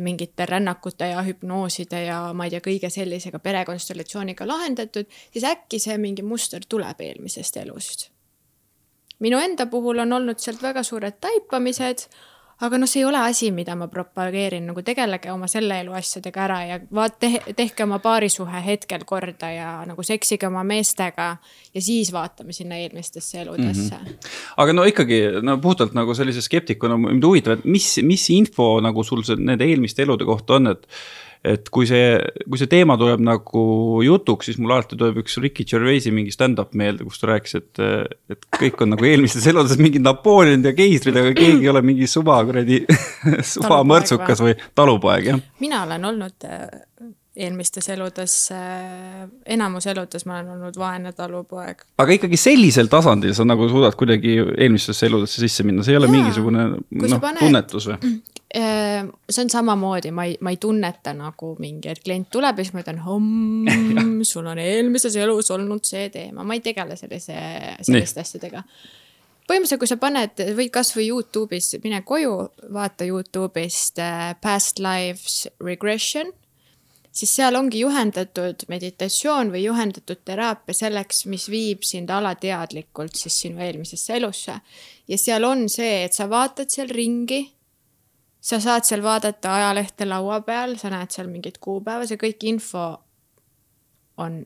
mingite 0.01 0.47
rännakute 0.47 1.07
ja 1.09 1.23
hüpnooside 1.25 2.03
ja 2.05 2.19
ma 2.37 2.45
ei 2.45 2.53
tea, 2.53 2.61
kõige 2.61 2.91
sellisega 2.93 3.39
perekonstellatsiooniga 3.41 4.47
lahendatud, 4.47 5.09
siis 5.33 5.47
äkki 5.49 5.81
see 5.81 5.97
mingi 5.99 6.23
muster 6.23 6.65
tuleb 6.69 7.01
eelmisest 7.01 7.57
elust. 7.57 8.11
minu 9.19 9.39
enda 9.41 9.67
puhul 9.67 9.99
on 9.99 10.13
olnud 10.13 10.39
sealt 10.39 10.63
väga 10.63 10.83
suured 10.83 11.17
taipamised 11.21 12.09
aga 12.65 12.79
noh, 12.81 12.89
see 12.89 13.03
ei 13.03 13.07
ole 13.09 13.21
asi, 13.21 13.51
mida 13.53 13.75
ma 13.77 13.89
propageerin, 13.93 14.65
nagu 14.71 14.81
tegelege 14.85 15.29
oma 15.33 15.49
selle 15.51 15.81
elu 15.83 15.93
asjadega 15.99 16.45
ära 16.47 16.59
ja 16.65 16.79
vaat- 16.99 17.19
te,, 17.21 17.31
tehke 17.57 17.85
oma 17.85 17.99
paarisuhe 18.05 18.63
hetkel 18.65 19.05
korda 19.05 19.51
ja 19.53 19.71
nagu 19.89 20.03
seksige 20.07 20.49
oma 20.49 20.65
meestega. 20.65 21.37
ja 21.75 21.83
siis 21.83 22.13
vaatame 22.13 22.53
sinna 22.57 22.77
eelmistesse 22.77 23.41
eludesse 23.41 23.95
mm. 23.95 24.07
-hmm. 24.07 24.33
aga 24.57 24.73
no 24.73 24.85
ikkagi, 24.85 25.21
no 25.43 25.59
puhtalt 25.59 25.95
nagu 25.95 26.15
sellise 26.15 26.43
skeptikuna 26.43 26.97
mind 26.97 27.25
huvitab, 27.25 27.59
et 27.59 27.65
mis, 27.65 27.99
mis 28.03 28.31
info 28.31 28.81
nagu 28.81 29.05
sul 29.05 29.23
see 29.23 29.37
nende 29.37 29.65
eelmiste 29.65 30.03
elude 30.03 30.25
kohta 30.25 30.55
on, 30.55 30.67
et 30.67 30.87
et 31.47 31.69
kui 31.73 31.87
see, 31.89 32.17
kui 32.47 32.61
see 32.61 32.71
teema 32.71 32.97
tuleb 33.01 33.23
nagu 33.25 33.65
jutuks, 34.05 34.51
siis 34.51 34.59
mul 34.61 34.75
alati 34.75 34.99
tuleb 34.99 35.21
üks 35.23 35.39
Ricky 35.43 35.67
Gervaisi 35.69 36.13
mingi 36.15 36.35
stand-up 36.35 36.75
meelde, 36.79 37.07
kus 37.07 37.23
ta 37.23 37.31
rääkis, 37.33 37.59
et, 37.61 37.83
et 38.33 38.49
kõik 38.59 38.83
on 38.85 38.95
nagu 38.95 39.09
eelmistes 39.09 39.47
eludes 39.51 39.79
mingid 39.81 40.05
Napoleonid 40.07 40.67
ja 40.67 40.75
keisrid, 40.77 41.19
aga 41.21 41.35
keegi 41.37 41.67
ei 41.67 41.73
ole 41.73 41.85
mingi 41.87 42.09
suva 42.11 42.41
kuradi 42.47 42.83
suva 43.55 43.83
mõrtsukas 43.87 44.43
või 44.45 44.57
talupoeg, 44.79 45.31
jah. 45.31 45.45
mina 45.63 45.85
olen 45.87 46.11
olnud 46.11 46.49
äh, 46.51 46.67
eelmistes 47.37 47.89
eludes, 47.93 48.35
äh, 48.55 49.27
enamus 49.53 49.87
eludes 49.91 50.25
ma 50.29 50.39
olen 50.39 50.55
olnud 50.57 50.79
vaene 50.81 51.13
talupoeg. 51.17 51.85
aga 52.01 52.17
ikkagi 52.17 52.39
sellisel 52.41 52.89
tasandil 52.93 53.35
sa 53.37 53.45
nagu 53.45 53.69
suudad 53.69 53.97
kuidagi 53.99 54.39
eelmistesse 54.57 55.11
eludesse 55.11 55.43
sisse 55.45 55.67
minna, 55.67 55.85
see 55.85 55.95
ei 55.95 56.01
ole 56.01 56.09
Jaa, 56.09 56.17
mingisugune 56.17 56.67
noh, 56.73 57.29
tunnetus 57.41 57.91
või? 57.91 58.17
Ehm, 58.57 59.11
see 59.29 59.43
on 59.45 59.51
samamoodi, 59.53 60.13
ma 60.17 60.25
ei, 60.25 60.37
ma 60.41 60.53
ei 60.55 60.61
tunneta 60.63 61.13
nagu 61.17 61.53
mingi, 61.61 61.91
et 61.93 62.01
klient 62.05 62.31
tuleb 62.33 62.61
ja 62.61 62.65
siis 62.65 62.77
ma 62.77 62.85
ütlen, 62.85 63.03
homm, 63.05 63.67
sul 64.31 64.47
on 64.49 64.61
eelmises 64.63 65.19
elus 65.21 65.51
olnud 65.53 65.85
see 65.85 66.09
teema, 66.15 66.47
ma 66.47 66.57
ei 66.57 66.63
tegele 66.65 66.97
sellise, 66.97 67.37
selliste 67.85 68.25
asjadega. 68.25 68.65
põhimõtteliselt, 69.47 69.83
kui 69.83 69.91
sa 69.91 70.01
paned 70.01 70.41
või 70.57 70.71
kasvõi 70.73 71.11
Youtube'is, 71.11 71.75
mine 71.85 72.01
koju, 72.07 72.33
vaata 72.73 73.07
Youtube'ist 73.07 74.01
äh, 74.01 74.33
Past 74.41 74.81
Lives 74.81 75.45
Regression 75.61 76.33
siis 77.17 77.33
seal 77.39 77.57
ongi 77.57 77.81
juhendatud 77.81 78.67
meditatsioon 78.69 79.51
või 79.55 79.63
juhendatud 79.65 80.21
teraapia 80.25 80.77
selleks, 80.77 81.25
mis 81.33 81.49
viib 81.51 81.85
sind 81.87 82.11
alateadlikult 82.13 83.17
siis 83.17 83.41
sinu 83.41 83.63
eelmisesse 83.65 84.17
elusse. 84.17 84.59
ja 85.09 85.19
seal 85.19 85.45
on 85.45 85.69
see, 85.73 86.05
et 86.05 86.13
sa 86.13 86.29
vaatad 86.31 86.71
seal 86.71 86.93
ringi 86.93 87.41
sa 88.41 88.61
saad 88.61 88.85
seal 88.85 89.03
vaadata 89.03 89.55
ajalehte 89.55 90.07
laua 90.07 90.41
peal, 90.47 90.77
sa 90.79 90.91
näed 90.93 91.11
seal 91.11 91.31
mingeid 91.31 91.57
kuupäeva, 91.61 92.07
see 92.07 92.21
kõik 92.21 92.45
info 92.47 92.85
on 94.23 94.45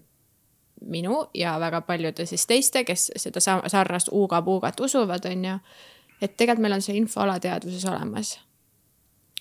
minu 0.80 1.24
ja 1.34 1.58
väga 1.60 1.82
paljude 1.84 2.24
siis 2.26 2.46
teiste, 2.48 2.84
kes 2.88 3.10
seda 3.20 3.42
sarnast 3.42 4.08
uuga-puugat 4.12 4.80
usuvad, 4.80 5.26
on 5.28 5.44
ju. 5.44 5.58
et 6.22 6.36
tegelikult 6.36 6.62
meil 6.62 6.78
on 6.78 6.86
see 6.86 6.96
info 6.96 7.20
alateadvuses 7.26 7.84
olemas. 7.84 8.38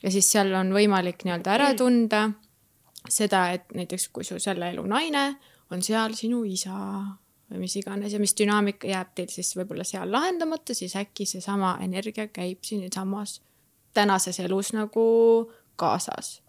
ja 0.03 0.11
siis 0.11 0.31
seal 0.31 0.53
on 0.53 0.73
võimalik 0.73 1.23
nii-öelda 1.23 1.55
ära 1.55 1.73
tunda 1.77 2.29
seda, 3.09 3.49
et 3.55 3.71
näiteks 3.75 4.09
kui 4.13 4.23
su 4.27 4.39
selle 4.39 4.71
elu 4.73 4.83
naine 4.87 5.25
on 5.71 5.83
seal 5.85 6.13
sinu 6.17 6.43
isa 6.43 6.75
või 7.49 7.63
mis 7.63 7.75
iganes 7.79 8.13
ja 8.13 8.19
mis 8.21 8.35
dünaamika 8.37 8.87
jääb 8.87 9.13
teil 9.15 9.29
siis 9.31 9.55
võib-olla 9.57 9.85
seal 9.87 10.11
lahendamata, 10.11 10.73
siis 10.73 10.95
äkki 10.99 11.25
seesama 11.25 11.77
energia 11.81 12.27
käib 12.27 12.65
siinsamas 12.65 13.39
tänases 13.93 14.39
elus 14.39 14.73
nagu 14.73 15.51
kaasas. 15.75 16.41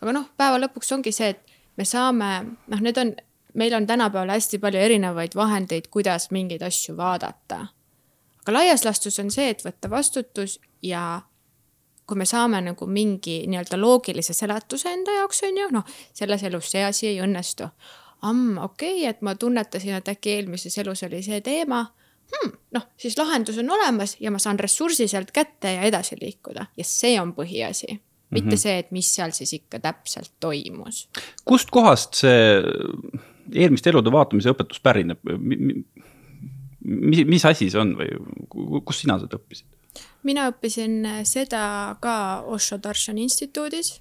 aga 0.00 0.12
noh, 0.12 0.26
päeva 0.36 0.58
lõpuks 0.60 0.92
ongi 0.92 1.12
see, 1.12 1.30
et 1.34 1.56
me 1.76 1.84
saame, 1.84 2.30
noh, 2.66 2.82
need 2.82 2.98
on, 2.98 3.14
meil 3.54 3.74
on 3.74 3.86
tänapäeval 3.86 4.34
hästi 4.34 4.58
palju 4.58 4.80
erinevaid 4.80 5.36
vahendeid, 5.36 5.88
kuidas 5.90 6.30
mingeid 6.30 6.62
asju 6.62 6.96
vaadata. 6.96 7.66
aga 8.42 8.52
laias 8.52 8.84
laastus 8.84 9.18
on 9.22 9.30
see, 9.30 9.50
et 9.50 9.64
võtta 9.64 9.90
vastutus 9.90 10.58
ja 10.82 11.22
kui 12.06 12.18
me 12.18 12.26
saame 12.28 12.60
nagu 12.62 12.86
mingi 12.86 13.40
nii-öelda 13.50 13.78
loogilise 13.80 14.34
seletuse 14.36 14.92
enda 14.92 15.14
jaoks, 15.20 15.42
on 15.48 15.60
ju, 15.62 15.68
noh, 15.74 15.86
selles 16.14 16.42
elus 16.46 16.70
see 16.70 16.84
asi 16.84 17.06
ei 17.10 17.20
õnnestu. 17.24 17.68
amm, 18.22 18.58
okei 18.58 19.00
okay,, 19.00 19.10
et 19.10 19.22
ma 19.22 19.34
tunnetasin, 19.34 19.98
et 19.98 20.08
äkki 20.08 20.38
eelmises 20.38 20.78
elus 20.78 21.02
oli 21.02 21.22
see 21.22 21.40
teema 21.44 21.84
hmm, 22.32 22.52
noh, 22.72 22.88
siis 22.96 23.18
lahendus 23.18 23.58
on 23.58 23.70
olemas 23.70 24.16
ja 24.20 24.30
ma 24.30 24.38
saan 24.42 24.58
ressursi 24.58 25.08
sealt 25.08 25.30
kätte 25.36 25.76
ja 25.76 25.82
edasi 25.88 26.16
liikuda 26.20 26.66
ja 26.76 26.84
see 26.84 27.20
on 27.20 27.34
põhiasi 27.36 27.98
mitte 28.30 28.46
mm 28.46 28.52
-hmm. 28.52 28.56
see, 28.62 28.78
et 28.78 28.90
mis 28.90 29.14
seal 29.14 29.30
siis 29.30 29.52
ikka 29.52 29.78
täpselt 29.78 30.32
toimus. 30.40 31.08
kust 31.44 31.70
kohast 31.70 32.14
see 32.14 32.62
eelmiste 33.54 33.90
elude 33.90 34.12
vaatamise 34.12 34.50
õpetus 34.50 34.82
pärineb? 34.82 35.18
mis, 36.80 37.24
mis 37.24 37.44
asi 37.44 37.70
see 37.70 37.80
on 37.80 37.94
või 37.98 38.82
kus 38.84 39.00
sina 39.00 39.18
seda 39.22 39.38
õppisid? 39.38 39.66
Mina 40.22 40.48
õppisin 40.50 41.24
seda 41.24 41.96
ka 42.00 42.42
Osho 42.46 42.78
Darshan 42.82 43.18
instituudis. 43.18 44.00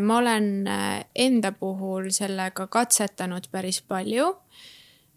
ma 0.00 0.18
olen 0.18 0.68
enda 1.14 1.52
puhul 1.52 2.10
sellega 2.12 2.66
katsetanud 2.66 3.48
päris 3.50 3.80
palju 3.80 4.34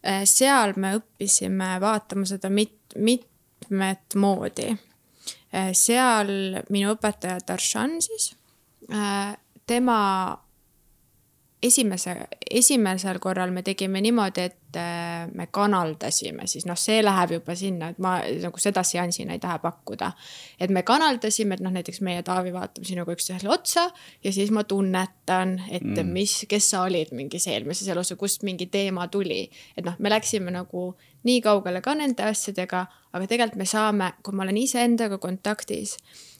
Äh, 0.04 0.26
seal 0.28 0.74
me 0.76 0.97
õppisime 0.97 1.78
vaatama 1.80 2.28
seda 2.28 2.49
mit-, 2.51 2.95
mitmet 2.99 4.18
moodi. 4.20 4.74
Äh, 5.56 5.72
seal 5.78 6.60
minu 6.74 6.91
õpetaja 6.97 7.39
Darshan 7.47 8.01
siis, 8.04 8.34
äh, 8.91 9.32
tema 9.68 9.99
esimese, 11.64 12.16
esimesel 12.51 13.20
korral 13.24 13.51
me 13.55 13.64
tegime 13.64 14.01
niimoodi, 14.03 14.45
et 14.49 14.78
äh, 14.80 15.28
me 15.34 15.47
kanaldasime, 15.51 16.47
siis 16.49 16.66
noh, 16.68 16.78
see 16.80 16.99
läheb 17.03 17.38
juba 17.38 17.55
sinna, 17.57 17.91
et 17.93 18.01
ma 18.03 18.18
nagu 18.43 18.61
seda 18.61 18.84
seansina 18.88 19.36
ei 19.36 19.41
taha 19.43 19.59
pakkuda. 19.64 20.11
et 20.59 20.74
me 20.74 20.84
kanaldasime, 20.84 21.55
et 21.55 21.64
noh, 21.64 21.74
näiteks 21.74 22.01
meie 22.05 22.24
Taavi 22.24 22.53
vaatab 22.53 22.88
sinuga 22.88 23.16
üksteisele 23.16 23.51
otsa 23.53 23.88
ja 24.24 24.34
siis 24.34 24.51
ma 24.51 24.64
tunnetan, 24.64 25.55
et 25.70 25.86
mm. 25.86 26.11
mis, 26.11 26.36
kes 26.49 26.70
sa 26.74 26.84
olid 26.88 27.14
mingis 27.16 27.47
eelmises 27.47 27.88
elus 27.88 28.11
ja 28.11 28.20
kust 28.20 28.43
mingi 28.43 28.68
teema 28.68 29.07
tuli. 29.07 29.49
et 29.78 29.86
noh, 29.86 29.95
me 29.99 30.11
läksime 30.11 30.51
nagu 30.51 30.93
nii 31.24 31.39
kaugele 31.41 31.82
ka 31.82 31.95
nende 31.95 32.28
asjadega, 32.28 32.86
aga 33.14 33.28
tegelikult 33.28 33.61
me 33.61 33.70
saame, 33.70 34.11
kui 34.24 34.36
ma 34.36 34.43
olen 34.43 34.59
iseendaga 34.59 35.18
kontaktis 35.18 35.97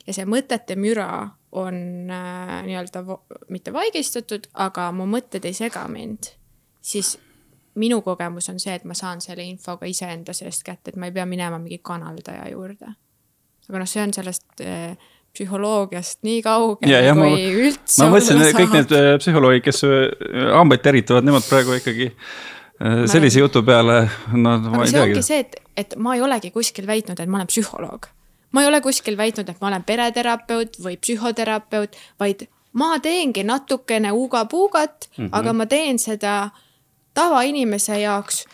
ja 0.08 0.14
see 0.16 0.28
mõtete 0.28 0.76
müra 0.76 1.08
on 1.54 1.76
äh, 2.12 2.64
nii-öelda 2.66 3.04
mitte 3.54 3.74
vaigistatud, 3.74 4.48
aga 4.54 4.88
mu 4.96 5.06
mõtted 5.10 5.46
ei 5.46 5.54
sega 5.54 5.86
mind, 5.92 6.32
siis 6.82 7.16
minu 7.80 8.02
kogemus 8.06 8.50
on 8.50 8.60
see, 8.62 8.74
et 8.78 8.84
ma 8.86 8.94
saan 8.98 9.22
selle 9.22 9.46
info 9.46 9.78
ka 9.78 9.86
iseenda 9.90 10.34
seest 10.34 10.64
kätte, 10.66 10.92
et 10.94 10.98
ma 10.98 11.10
ei 11.10 11.16
pea 11.16 11.26
minema 11.30 11.60
mingi 11.62 11.80
kanaldaja 11.82 12.48
juurde. 12.52 12.94
aga 13.70 13.80
noh, 13.80 13.88
see 13.90 14.02
on 14.04 14.14
sellest 14.14 14.62
äh, 14.66 14.98
psühholoogiast 15.34 16.20
nii 16.28 16.42
kaugel 16.46 16.90
Ja, 16.92 17.00
ja 17.02 17.14
kui 17.18 17.30
ma- 17.30 17.54
üldse 17.68 18.04
ma 18.04 18.10
mõtlesin, 18.14 18.42
et 18.46 18.58
kõik 18.58 18.76
need 18.78 18.92
äh, 18.98 19.12
psühholoogid, 19.22 19.64
kes 19.66 19.84
äh, 19.88 20.02
hambaid 20.58 20.84
teritavad, 20.86 21.26
nemad 21.26 21.46
praegu 21.50 21.78
ikkagi 21.80 22.10
äh, 22.12 23.06
sellise 23.10 23.42
jutu 23.42 23.64
peale, 23.66 24.04
no 24.34 24.58
ma 24.68 24.84
ei 24.84 24.92
see 24.92 25.00
teagi 25.00 25.16
ongi. 25.18 25.26
see, 25.30 25.40
et, 25.46 25.58
et 25.86 25.96
ma 25.98 26.14
ei 26.18 26.22
olegi 26.26 26.52
kuskil 26.54 26.86
väitnud, 26.90 27.20
et 27.24 27.30
ma 27.32 27.42
olen 27.42 27.50
psühholoog. 27.50 28.10
Ma 28.54 28.62
ei 28.62 28.70
ole 28.70 28.82
kuskil 28.86 29.18
väitnud, 29.18 29.50
et 29.50 29.62
ma 29.62 29.70
olen 29.72 29.84
pereterapeut 29.84 30.78
või 30.84 30.98
psühhoterapeut, 31.02 31.98
vaid 32.22 32.46
ma 32.80 32.98
teengi 33.04 33.44
natukene 33.44 34.12
uga-puugat 34.14 35.10
mm, 35.10 35.16
-hmm. 35.24 35.30
aga 35.32 35.54
ma 35.54 35.66
teen 35.66 36.00
seda 36.00 36.50
tavainimese 37.14 38.00
jaoks 38.02 38.46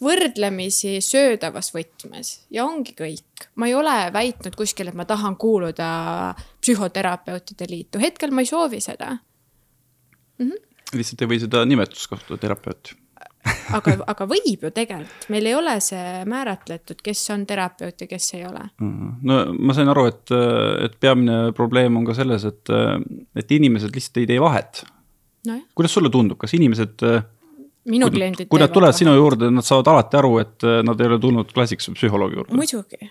võrdlemisi 0.00 0.98
söödavas 1.04 1.74
võtmes 1.74 2.32
ja 2.50 2.64
ongi 2.64 2.94
kõik. 2.96 3.48
ma 3.54 3.66
ei 3.68 3.74
ole 3.74 4.12
väitnud 4.12 4.56
kuskil, 4.56 4.88
et 4.88 4.96
ma 4.96 5.04
tahan 5.04 5.36
kuuluda 5.36 6.34
psühhoterapeutide 6.60 7.68
liitu, 7.68 8.00
hetkel 8.00 8.30
ma 8.30 8.40
ei 8.40 8.48
soovi 8.48 8.80
seda. 8.80 9.18
lihtsalt 10.92 11.22
ei 11.22 11.28
või 11.28 11.40
seda 11.40 11.64
nimetust 11.64 12.08
kasutada, 12.10 12.40
terapeut. 12.40 12.94
aga, 13.78 13.96
aga 14.12 14.26
võib 14.30 14.66
ju 14.66 14.70
tegelikult, 14.74 15.26
meil 15.32 15.48
ei 15.50 15.56
ole 15.56 15.74
see 15.84 16.22
määratletud, 16.30 17.00
kes 17.04 17.24
on 17.34 17.44
terapeut 17.48 18.04
ja 18.04 18.08
kes 18.10 18.30
ei 18.38 18.46
ole. 18.48 18.66
no 18.80 19.40
ma 19.58 19.76
sain 19.76 19.90
aru, 19.92 20.06
et, 20.10 20.34
et 20.86 20.96
peamine 21.00 21.50
probleem 21.56 22.00
on 22.00 22.08
ka 22.08 22.16
selles, 22.18 22.46
et, 22.48 22.74
et 23.36 23.54
inimesed 23.58 23.94
lihtsalt 23.94 24.22
ei 24.22 24.30
tee 24.30 24.40
vahet. 24.42 24.82
nojah, 25.46 25.66
kuidas 25.74 25.96
sulle 25.96 26.12
tundub, 26.12 26.40
kas 26.40 26.54
inimesed, 26.58 27.06
minu 27.90 28.10
kliendid 28.12 28.50
kui 28.50 28.60
nad 28.60 28.72
tulevad 28.72 28.94
vahet. 28.94 29.04
sinu 29.04 29.16
juurde, 29.16 29.50
nad 29.54 29.66
saavad 29.66 29.94
alati 29.94 30.20
aru, 30.20 30.36
et 30.42 30.68
nad 30.86 31.00
ei 31.00 31.12
ole 31.12 31.20
tulnud 31.22 31.54
klassikalise 31.54 31.96
psühholoogi 31.98 32.40
juurde? 32.40 32.60
muidugi. 32.60 33.10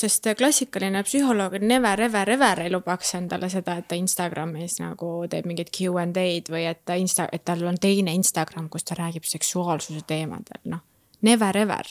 Sest 0.00 0.26
klassikaline 0.38 1.02
psühholoog 1.06 1.58
never 1.60 2.00
ever 2.00 2.30
ever 2.30 2.60
ei 2.64 2.72
lubaks 2.72 3.14
endale 3.18 3.48
seda, 3.52 3.78
et 3.78 3.88
ta 3.88 3.98
Instagramis 3.98 4.78
nagu 4.82 5.12
teeb 5.30 5.46
mingeid 5.48 5.70
Q 5.74 5.96
and 6.02 6.18
A-d 6.20 6.52
või 6.52 6.66
et 6.70 6.84
ta 6.84 6.96
insta, 6.98 7.28
et 7.32 7.44
tal 7.44 7.64
on 7.68 7.78
teine 7.80 8.14
Instagram, 8.14 8.68
kus 8.68 8.84
ta 8.88 8.98
räägib 8.98 9.26
seksuaalsuse 9.28 10.04
teemadel, 10.06 10.62
noh. 10.64 10.84
Never 11.22 11.56
ever 11.56 11.86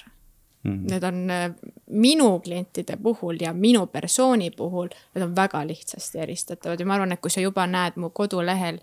mm. 0.64 0.74
-hmm. 0.74 0.92
Need 0.92 1.04
on 1.04 1.30
äh, 1.30 1.52
minu 1.88 2.40
klientide 2.40 2.98
puhul 2.98 3.38
ja 3.40 3.54
minu 3.54 3.88
persooni 3.88 4.52
puhul, 4.52 4.88
need 5.16 5.26
on 5.26 5.36
väga 5.36 5.68
lihtsasti 5.68 6.20
eristatavad 6.20 6.80
ja 6.80 6.86
ma 6.86 6.94
arvan, 6.94 7.12
et 7.12 7.22
kui 7.22 7.32
sa 7.32 7.42
juba 7.42 7.68
näed 7.68 7.94
mu 7.96 8.10
kodulehel 8.10 8.80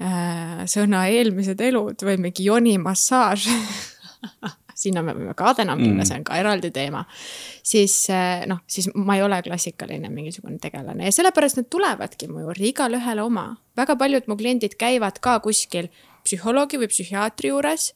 äh, 0.00 0.64
sõna 0.66 1.06
eelmised 1.06 1.60
elud 1.60 2.02
või 2.02 2.16
mingi 2.16 2.44
jonimassaaž 2.44 3.48
sinna 4.74 5.02
me 5.02 5.14
võime 5.16 5.34
ka 5.38 5.54
täna 5.58 5.76
minna, 5.78 6.04
see 6.08 6.18
on 6.20 6.26
ka 6.28 6.38
eraldi 6.40 6.70
teema. 6.74 7.04
siis 7.62 7.96
äh, 8.10 8.44
noh, 8.50 8.62
siis 8.66 8.90
ma 8.94 9.16
ei 9.16 9.22
ole 9.22 9.42
klassikaline 9.42 10.10
mingisugune 10.12 10.58
tegelane 10.62 11.08
ja 11.08 11.14
sellepärast 11.14 11.60
nad 11.60 11.70
tulevadki 11.70 12.28
mu 12.28 12.46
juurde, 12.46 12.66
igalühele 12.68 13.22
oma. 13.22 13.56
väga 13.76 13.96
paljud 13.96 14.28
mu 14.28 14.36
kliendid 14.36 14.78
käivad 14.80 15.20
ka 15.20 15.38
kuskil 15.40 15.90
psühholoogi 16.24 16.78
või 16.80 16.90
psühhiaatri 16.92 17.50
juures 17.50 17.92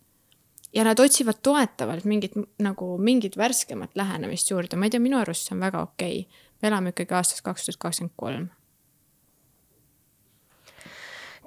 ja 0.77 0.85
nad 0.85 1.01
otsivad 1.01 1.41
toetavalt 1.43 2.05
mingit 2.05 2.35
nagu 2.63 2.97
mingit 2.99 3.37
värskemat 3.37 3.97
lähenemist 3.97 4.51
juurde, 4.51 4.77
ma 4.77 4.87
ei 4.87 4.95
tea, 4.95 5.01
minu 5.01 5.19
arust 5.21 5.49
see 5.49 5.57
on 5.57 5.65
väga 5.65 5.83
okei 5.83 6.21
okay.. 6.27 6.45
me 6.63 6.69
elame 6.69 6.93
ikkagi 6.93 7.15
aastas 7.17 7.43
kaks 7.43 7.69
tuhat 7.69 7.81
kakskümmend 7.81 8.17
kolm. 8.17 8.49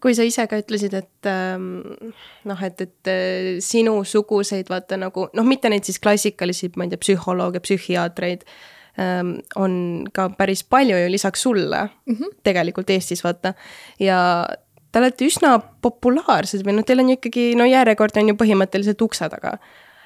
Kui 0.01 0.15
sa 0.15 0.25
ise 0.27 0.45
ka 0.47 0.59
ütlesid, 0.61 0.95
et 0.95 1.29
ähm, 1.29 1.83
noh, 2.47 2.63
et, 2.65 2.81
et 2.85 3.11
äh, 3.11 3.59
sinusuguseid 3.63 4.71
vaata 4.71 4.99
nagu 4.99 5.27
noh, 5.35 5.47
mitte 5.47 5.71
neid 5.71 5.87
siis 5.87 5.99
klassikalisi, 6.03 6.71
ma 6.77 6.87
ei 6.87 6.93
tea, 6.93 7.01
psühholooge, 7.03 7.61
psühhiaatreid 7.65 8.45
ähm, 9.01 9.35
on 9.59 10.07
ka 10.15 10.29
päris 10.39 10.63
palju 10.63 10.97
ju 10.97 11.11
lisaks 11.11 11.45
sulle 11.47 11.83
mm 11.83 12.15
-hmm. 12.15 12.39
tegelikult 12.43 12.89
Eestis 12.89 13.23
vaata 13.23 13.53
ja 13.99 14.47
te 14.91 14.99
olete 14.99 15.25
üsna 15.25 15.59
populaarsed 15.81 16.65
või 16.65 16.79
noh, 16.79 16.85
teil 16.85 17.03
on 17.03 17.13
ju 17.13 17.19
ikkagi 17.19 17.53
no 17.59 17.67
järjekord 17.69 18.17
on 18.17 18.33
ju 18.33 18.35
põhimõtteliselt 18.39 19.01
ukse 19.01 19.29
taga. 19.29 19.57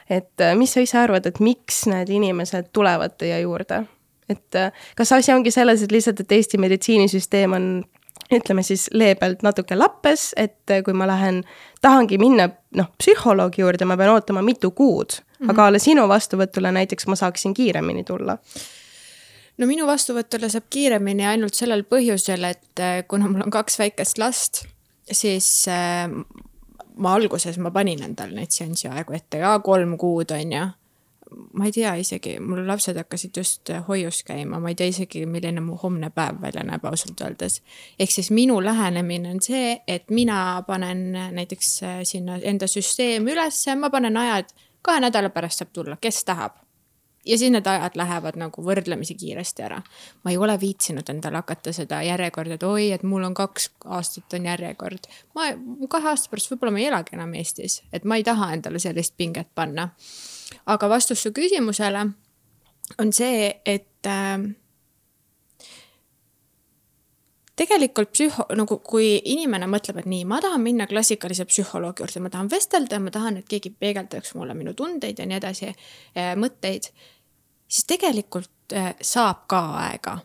et 0.10 0.42
äh, 0.42 0.56
mis 0.56 0.74
sa 0.74 0.82
ise 0.82 0.98
arvad, 0.98 1.26
et 1.26 1.40
miks 1.40 1.86
need 1.86 2.10
inimesed 2.10 2.74
tulevad 2.74 3.18
teie 3.18 3.40
juurde? 3.40 3.86
et 4.30 4.56
äh, 4.56 4.72
kas 4.96 5.12
asi 5.12 5.32
ongi 5.32 5.52
selles, 5.52 5.84
et 5.84 5.92
lihtsalt, 5.92 6.20
et 6.20 6.32
Eesti 6.32 6.58
meditsiinisüsteem 6.58 7.54
on 7.54 7.84
ütleme 8.32 8.64
siis 8.64 8.88
leebelt 8.94 9.44
natuke 9.44 9.76
lappes, 9.78 10.32
et 10.38 10.72
äh, 10.72 10.84
kui 10.84 10.94
ma 10.94 11.08
lähen, 11.10 11.44
tahangi 11.82 12.18
minna 12.22 12.50
noh, 12.78 12.92
psühholoogi 12.98 13.64
juurde, 13.64 13.86
ma 13.86 13.98
pean 13.98 14.14
ootama 14.14 14.42
mitu 14.42 14.72
kuud 14.72 15.18
mm, 15.18 15.26
-hmm. 15.46 15.52
aga 15.52 15.68
alles 15.68 15.84
sinu 15.84 16.08
vastuvõtule 16.08 16.72
näiteks 16.72 17.08
ma 17.08 17.16
saaksin 17.16 17.54
kiiremini 17.54 18.04
tulla. 18.04 18.38
no 19.58 19.68
minu 19.68 19.88
vastuvõtule 19.88 20.50
saab 20.50 20.70
kiiremini 20.70 21.26
ainult 21.26 21.54
sellel 21.54 21.84
põhjusel, 21.84 22.44
et 22.44 22.80
äh, 22.80 23.04
kuna 23.08 23.30
mul 23.30 23.42
on 23.46 23.52
kaks 23.52 23.80
väikest 23.80 24.18
last, 24.18 24.66
siis 25.12 25.68
äh, 25.68 26.10
ma 26.96 27.14
alguses 27.16 27.58
ma 27.58 27.72
panin 27.72 28.04
endale 28.04 28.36
neid 28.36 28.52
seansi 28.52 28.88
aegu 28.88 29.14
ette 29.14 29.40
ka 29.40 29.60
kolm 29.60 29.98
kuud, 29.98 30.32
on 30.32 30.52
ju. 30.52 30.66
Ma 31.54 31.66
ei 31.66 31.72
tea 31.72 31.94
isegi, 32.02 32.38
mul 32.42 32.64
lapsed 32.68 32.98
hakkasid 32.98 33.38
just 33.38 33.70
äh, 33.70 33.84
hoius 33.88 34.24
käima, 34.28 34.60
ma 34.60 34.72
ei 34.72 34.76
tea 34.76 34.90
isegi, 34.90 35.26
milline 35.30 35.62
mu 35.62 35.78
homne 35.84 36.10
päev 36.10 36.42
välja 36.42 36.64
näeb 36.66 36.86
ausalt 36.90 37.22
öeldes. 37.22 37.62
ehk 38.00 38.12
siis 38.12 38.32
minu 38.32 38.64
lähenemine 38.64 39.30
on 39.30 39.42
see, 39.42 39.78
et 39.88 40.10
mina 40.10 40.64
panen 40.68 41.12
näiteks 41.12 41.72
äh, 41.84 42.02
sinna 42.04 42.40
enda 42.42 42.68
süsteemi 42.68 43.32
ülesse, 43.36 43.76
ma 43.76 43.90
panen 43.90 44.18
aja, 44.18 44.38
et 44.38 44.56
kahe 44.82 45.00
nädala 45.00 45.30
pärast 45.30 45.62
saab 45.62 45.74
tulla, 45.74 45.98
kes 46.02 46.24
tahab 46.26 46.64
ja 47.26 47.38
siis 47.38 47.52
need 47.52 47.68
ajad 47.68 47.96
lähevad 47.96 48.38
nagu 48.40 48.64
võrdlemisi 48.66 49.16
kiiresti 49.16 49.64
ära. 49.64 49.82
ma 50.24 50.32
ei 50.32 50.38
ole 50.38 50.60
viitsinud 50.60 51.10
endale 51.10 51.40
hakata 51.40 51.74
seda 51.74 52.02
järjekorda, 52.04 52.58
et 52.58 52.64
oi, 52.64 52.92
et 52.92 53.04
mul 53.04 53.24
on 53.24 53.34
kaks 53.34 53.70
aastat 53.86 54.34
on 54.34 54.46
järjekord. 54.46 55.08
ma 55.36 55.48
kahe 55.90 56.10
aasta 56.10 56.30
pärast 56.30 56.52
võib-olla 56.52 56.72
ma 56.72 56.84
ei 56.84 56.88
elagi 56.92 57.16
enam 57.18 57.34
Eestis, 57.40 57.82
et 57.94 58.04
ma 58.04 58.20
ei 58.20 58.24
taha 58.24 58.54
endale 58.54 58.80
sellist 58.80 59.16
pinget 59.18 59.48
panna. 59.56 59.90
Aga 60.66 60.90
vastus 60.90 61.24
su 61.24 61.32
küsimusele 61.36 62.04
on 63.00 63.14
see, 63.14 63.48
et 63.66 64.08
äh, 64.08 64.44
tegelikult 67.56 68.12
psühho, 68.14 68.46
nagu 68.58 68.80
kui 68.86 69.16
inimene 69.34 69.68
mõtleb, 69.70 70.02
et 70.02 70.10
nii, 70.10 70.26
ma 70.30 70.40
tahan 70.44 70.62
minna 70.64 70.88
klassikalise 70.90 71.46
psühholoogi 71.50 72.04
juurde, 72.04 72.24
ma 72.26 72.32
tahan 72.34 72.52
vestelda, 72.52 73.00
ma 73.00 73.14
tahan, 73.14 73.40
et 73.42 73.50
keegi 73.50 73.74
peegeldaks 73.80 74.34
mulle 74.38 74.56
minu 74.58 74.74
tundeid 74.78 75.20
ja 75.20 75.28
nii 75.30 75.40
edasi, 75.40 75.74
mõtteid, 76.40 76.90
siis 77.68 77.90
tegelikult 77.90 78.76
äh, 78.78 78.94
saab 79.02 79.46
ka 79.52 79.64
aega. 79.86 80.18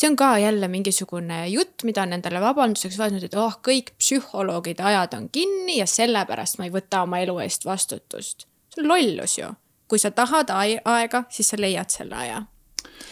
See 0.00 0.08
on 0.08 0.16
ka 0.16 0.30
jälle 0.40 0.68
mingisugune 0.68 1.42
jutt, 1.52 1.84
mida 1.84 2.04
on 2.06 2.14
endale 2.16 2.40
vabanduseks 2.40 2.96
võetud, 3.00 3.26
et 3.26 3.34
oh, 3.36 3.58
kõik 3.66 3.92
psühholoogide 4.00 4.84
ajad 4.92 5.16
on 5.18 5.26
kinni 5.32 5.80
ja 5.80 5.88
sellepärast 5.90 6.60
ma 6.60 6.68
ei 6.68 6.72
võta 6.74 7.04
oma 7.04 7.20
elu 7.20 7.36
eest 7.44 7.68
vastutust. 7.68 8.46
see 8.72 8.84
on 8.84 8.88
lollus 8.88 9.38
ju. 9.38 9.50
kui 9.90 9.98
sa 9.98 10.10
tahad 10.14 10.52
aega, 10.54 11.24
siis 11.28 11.52
sa 11.52 11.60
leiad 11.60 11.90
selle 11.92 12.16
aja 12.16 12.40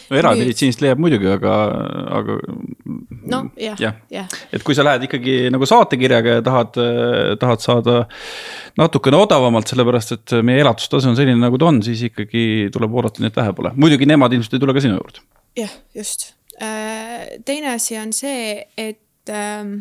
no 0.09 0.17
erameditsiinist 0.17 0.81
leiab 0.81 1.01
muidugi, 1.01 1.27
aga, 1.29 1.55
aga 2.17 2.37
noh, 3.29 3.49
jah, 3.59 3.77
jah 3.77 3.99
jah. 4.13 4.31
et 4.55 4.65
kui 4.65 4.77
sa 4.77 4.85
lähed 4.87 5.05
ikkagi 5.05 5.35
nagu 5.53 5.67
saatekirjaga 5.69 6.39
ja 6.39 6.45
tahad, 6.45 6.79
tahad 7.41 7.63
saada 7.65 7.99
natukene 8.79 9.19
odavamalt, 9.19 9.69
sellepärast 9.69 10.15
et 10.17 10.35
meie 10.45 10.63
elatustase 10.63 11.11
on 11.11 11.19
selline, 11.19 11.37
nagu 11.41 11.61
ta 11.61 11.69
on, 11.69 11.83
siis 11.85 12.01
ikkagi 12.09 12.43
tuleb 12.73 12.97
oodata, 12.97 13.21
nii 13.21 13.29
et 13.29 13.39
vähe 13.43 13.55
pole. 13.57 13.75
muidugi 13.77 14.09
nemad 14.09 14.33
ilmselt 14.33 14.57
ei 14.57 14.65
tule 14.65 14.77
ka 14.77 14.85
sinu 14.87 14.97
juurde. 14.97 15.25
jah, 15.59 15.77
just. 15.97 16.31
Teine 16.59 17.73
asi 17.73 17.97
on 17.97 18.13
see, 18.13 18.65
et 18.77 19.29
ähm, 19.29 19.75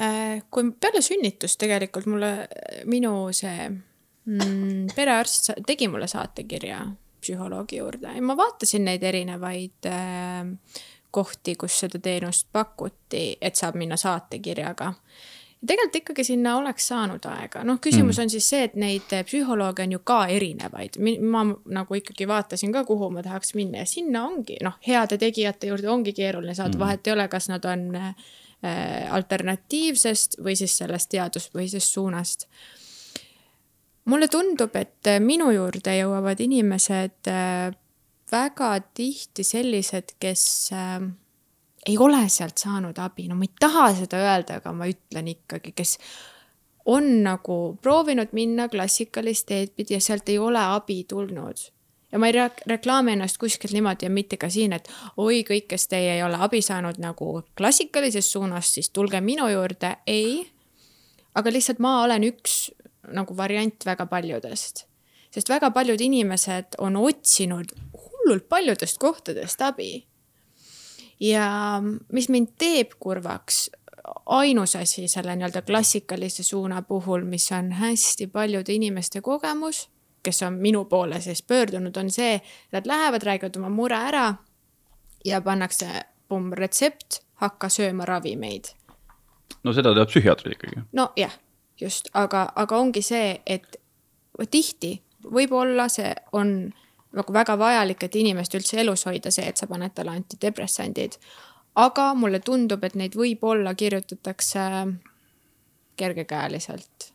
äh, 0.00 0.42
kui 0.50 0.72
peale 0.80 1.02
sünnitust 1.02 1.60
tegelikult 1.62 2.08
mulle, 2.10 2.32
minu 2.90 3.12
see 3.36 3.68
mm, 3.70 4.90
perearst 4.96 5.52
tegi 5.66 5.88
mulle 5.92 6.08
saatekirja 6.10 6.82
psühholoogi 7.20 7.80
juurde 7.80 8.12
ja 8.14 8.22
ma 8.22 8.36
vaatasin 8.38 8.84
neid 8.86 9.06
erinevaid 9.06 9.88
äh, 9.90 10.50
kohti, 11.16 11.54
kus 11.56 11.78
seda 11.80 11.98
teenust 12.02 12.50
pakuti, 12.52 13.38
et 13.40 13.56
saab 13.56 13.78
minna 13.80 13.96
saatekirjaga 13.96 14.92
ja 15.62 15.68
tegelikult 15.70 15.96
ikkagi 16.02 16.24
sinna 16.24 16.56
oleks 16.60 16.88
saanud 16.90 17.26
aega, 17.30 17.64
noh, 17.64 17.78
küsimus 17.82 18.18
on 18.22 18.30
siis 18.30 18.48
see, 18.48 18.64
et 18.68 18.74
neid 18.78 19.12
eh, 19.16 19.24
psühholooge 19.26 19.86
on 19.86 19.94
ju 19.96 20.00
ka 20.04 20.18
erinevaid, 20.32 20.98
ma 21.24 21.44
nagu 21.48 22.00
ikkagi 22.00 22.28
vaatasin 22.28 22.74
ka, 22.74 22.84
kuhu 22.88 23.10
ma 23.14 23.24
tahaks 23.24 23.54
minna 23.58 23.84
ja 23.84 23.90
sinna 23.90 24.26
ongi 24.28 24.58
noh, 24.64 24.76
heade 24.86 25.18
tegijate 25.22 25.72
juurde 25.72 25.90
ongi 25.90 26.12
keeruline 26.16 26.54
saada, 26.54 26.78
vahet 26.78 27.06
ei 27.06 27.16
ole, 27.16 27.28
kas 27.32 27.48
nad 27.52 27.64
on 27.64 27.88
äh, 27.96 28.12
alternatiivsest 29.16 30.40
või 30.44 30.56
siis 30.58 30.76
sellest 30.78 31.10
teaduspõhisest 31.14 31.96
suunast. 31.98 32.48
Mulle 34.06 34.28
tundub, 34.30 34.76
et 34.78 35.08
äh, 35.10 35.20
minu 35.20 35.50
juurde 35.50 35.96
jõuavad 35.98 36.40
inimesed 36.44 37.30
äh, 37.32 37.72
väga 38.30 38.70
tihti 38.94 39.44
sellised, 39.46 40.14
kes 40.22 40.44
äh, 40.74 41.00
ei 41.86 41.98
ole 41.98 42.28
sealt 42.28 42.58
saanud 42.58 42.98
abi, 42.98 43.28
no 43.28 43.36
ma 43.38 43.46
ei 43.46 43.52
taha 43.60 43.90
seda 43.94 44.18
öelda, 44.22 44.58
aga 44.60 44.72
ma 44.74 44.88
ütlen 44.90 45.28
ikkagi, 45.30 45.72
kes 45.76 45.96
on 46.86 47.08
nagu 47.24 47.78
proovinud 47.82 48.34
minna 48.36 48.68
klassikalist 48.70 49.48
teed 49.50 49.74
pidi 49.76 49.96
ja 49.96 50.02
sealt 50.02 50.28
ei 50.30 50.38
ole 50.38 50.60
abi 50.62 51.04
tulnud. 51.08 51.56
ja 52.12 52.18
ma 52.18 52.26
ei 52.30 52.32
re 52.32 52.50
reklaami 52.66 53.12
ennast 53.16 53.38
kuskilt 53.38 53.72
niimoodi 53.74 54.06
ja 54.06 54.10
mitte 54.10 54.36
ka 54.36 54.48
siin, 54.50 54.72
et 54.72 54.88
oi, 55.16 55.42
kõik, 55.44 55.66
kes 55.72 55.88
teie 55.90 56.14
ei 56.14 56.22
ole 56.22 56.38
abi 56.40 56.62
saanud 56.62 57.00
nagu 57.02 57.42
klassikalises 57.58 58.30
suunas, 58.32 58.70
siis 58.74 58.90
tulge 58.90 59.20
minu 59.20 59.48
juurde, 59.50 59.96
ei. 60.06 60.46
aga 61.34 61.52
lihtsalt 61.52 61.82
ma 61.82 62.02
olen 62.04 62.24
üks 62.30 62.70
nagu 63.12 63.36
variant 63.36 63.86
väga 63.86 64.06
paljudest, 64.06 64.86
sest 65.34 65.50
väga 65.50 65.70
paljud 65.70 66.00
inimesed 66.00 66.78
on 66.78 66.96
otsinud 66.96 67.74
hullult 67.92 68.48
paljudest 68.48 68.98
kohtadest 68.98 69.62
abi. 69.62 70.06
Ja 71.20 71.82
mis 72.12 72.28
mind 72.28 72.48
teeb 72.58 72.96
kurvaks, 73.00 73.70
ainus 74.26 74.76
asi 74.76 75.08
selle 75.08 75.36
nii-öelda 75.36 75.62
klassikalise 75.62 76.42
suuna 76.42 76.82
puhul, 76.82 77.24
mis 77.24 77.52
on 77.52 77.72
hästi 77.72 78.26
paljude 78.26 78.72
inimeste 78.72 79.20
kogemus, 79.20 79.88
kes 80.22 80.42
on 80.42 80.52
minu 80.52 80.84
poole 80.84 81.20
siis 81.20 81.42
pöördunud, 81.42 81.96
on 81.96 82.10
see, 82.10 82.40
nad 82.72 82.86
lähevad, 82.86 83.22
räägivad 83.22 83.56
oma 83.56 83.68
mure 83.68 83.96
ära 83.96 84.34
ja 85.24 85.40
pannakse 85.40 85.88
pumm 86.28 86.52
retsept, 86.52 87.22
hakka 87.34 87.68
sööma 87.68 88.04
ravimeid. 88.04 88.72
no 89.64 89.72
seda 89.72 89.92
teevad 89.94 90.10
psühhiaatrid 90.10 90.52
ikkagi. 90.52 90.82
nojah, 90.92 91.38
just, 91.80 92.08
aga, 92.14 92.48
aga 92.54 92.78
ongi 92.78 93.02
see, 93.02 93.40
et 93.46 93.76
tihti 94.50 95.02
võib-olla 95.32 95.88
see 95.88 96.14
on 96.32 96.72
nagu 97.12 97.32
väga 97.32 97.58
vajalik, 97.58 98.02
et 98.02 98.14
inimest 98.14 98.54
üldse 98.54 98.80
elus 98.80 99.06
hoida, 99.06 99.30
see, 99.30 99.46
et 99.48 99.56
sa 99.56 99.66
paned 99.66 99.94
talle 99.94 100.16
antidepressandid. 100.16 101.18
aga 101.74 102.14
mulle 102.14 102.40
tundub, 102.40 102.84
et 102.84 102.94
neid 102.94 103.14
võib-olla 103.16 103.74
kirjutatakse 103.74 104.60
kergekäeliselt. 105.96 107.12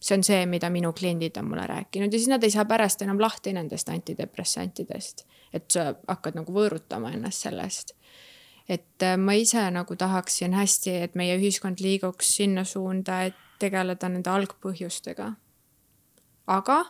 see 0.00 0.16
on 0.16 0.24
see, 0.24 0.46
mida 0.46 0.70
minu 0.70 0.92
kliendid 0.92 1.36
on 1.36 1.44
mulle 1.44 1.66
rääkinud 1.66 2.12
ja 2.12 2.18
siis 2.18 2.28
nad 2.28 2.42
ei 2.42 2.50
saa 2.50 2.64
pärast 2.64 3.02
enam 3.02 3.20
lahti 3.20 3.52
nendest 3.52 3.88
antidepressantidest. 3.88 5.26
et 5.52 5.70
sa 5.70 5.94
hakkad 6.08 6.34
nagu 6.34 6.52
võõrutama 6.52 7.12
ennast 7.12 7.42
sellest 7.48 7.94
et 8.68 9.02
äh, 9.02 9.16
ma 9.16 9.32
ise 9.32 9.70
nagu 9.70 9.96
tahaksin 9.96 10.54
hästi, 10.54 10.96
et 11.06 11.14
meie 11.14 11.36
ühiskond 11.38 11.80
liiguks 11.80 12.36
sinna 12.36 12.64
suunda, 12.64 13.22
et 13.22 13.38
tegeleda 13.58 14.08
nende 14.08 14.30
algpõhjustega. 14.30 15.32
aga 16.46 16.84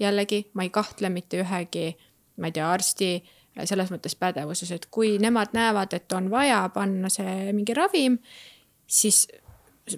jällegi 0.00 0.44
ma 0.54 0.66
ei 0.66 0.70
kahtle 0.70 1.10
mitte 1.12 1.40
ühegi, 1.42 1.88
ma 2.36 2.50
ei 2.50 2.56
tea, 2.56 2.68
arsti 2.72 3.10
selles 3.64 3.90
mõttes 3.92 4.16
pädevuses, 4.20 4.70
et 4.74 4.86
kui 4.92 5.16
nemad 5.22 5.54
näevad, 5.56 5.94
et 5.96 6.12
on 6.12 6.28
vaja 6.30 6.60
panna 6.74 7.08
see 7.12 7.52
mingi 7.56 7.74
ravim, 7.74 8.18
siis 8.86 9.24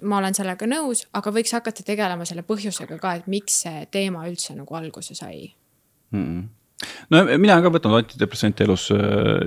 ma 0.01 0.19
olen 0.21 0.37
sellega 0.37 0.67
nõus, 0.69 1.03
aga 1.13 1.33
võiks 1.35 1.51
hakata 1.57 1.83
tegelema 1.83 2.27
selle 2.27 2.45
põhjusega 2.47 2.99
ka, 3.01 3.17
et 3.19 3.27
miks 3.27 3.63
see 3.65 3.83
teema 3.91 4.27
üldse 4.29 4.55
nagu 4.55 4.79
alguse 4.79 5.17
sai 5.17 5.49
mm. 6.11 6.23
-mm 6.23 6.58
no 7.13 7.23
mina 7.37 7.55
olen 7.57 7.65
ka 7.65 7.71
võtnud 7.75 7.97
antidepressante 8.01 8.65
elus 8.67 8.89
äh, 8.95 8.99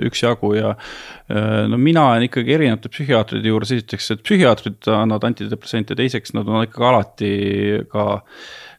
üksjagu 0.09 0.53
ja 0.57 0.73
äh, 0.73 1.63
no 1.69 1.79
mina 1.81 2.09
olen 2.11 2.27
ikkagi 2.27 2.57
erinevate 2.57 2.91
psühhiaatride 2.93 3.49
juures, 3.49 3.71
esiteks, 3.77 4.11
et 4.15 4.25
psühhiaatrid 4.25 4.91
annavad 4.93 5.31
antidepressante, 5.31 5.97
teiseks 5.99 6.35
nad 6.37 6.49
on 6.49 6.67
ikkagi 6.67 6.91
alati 6.91 7.33
ka 7.91 8.05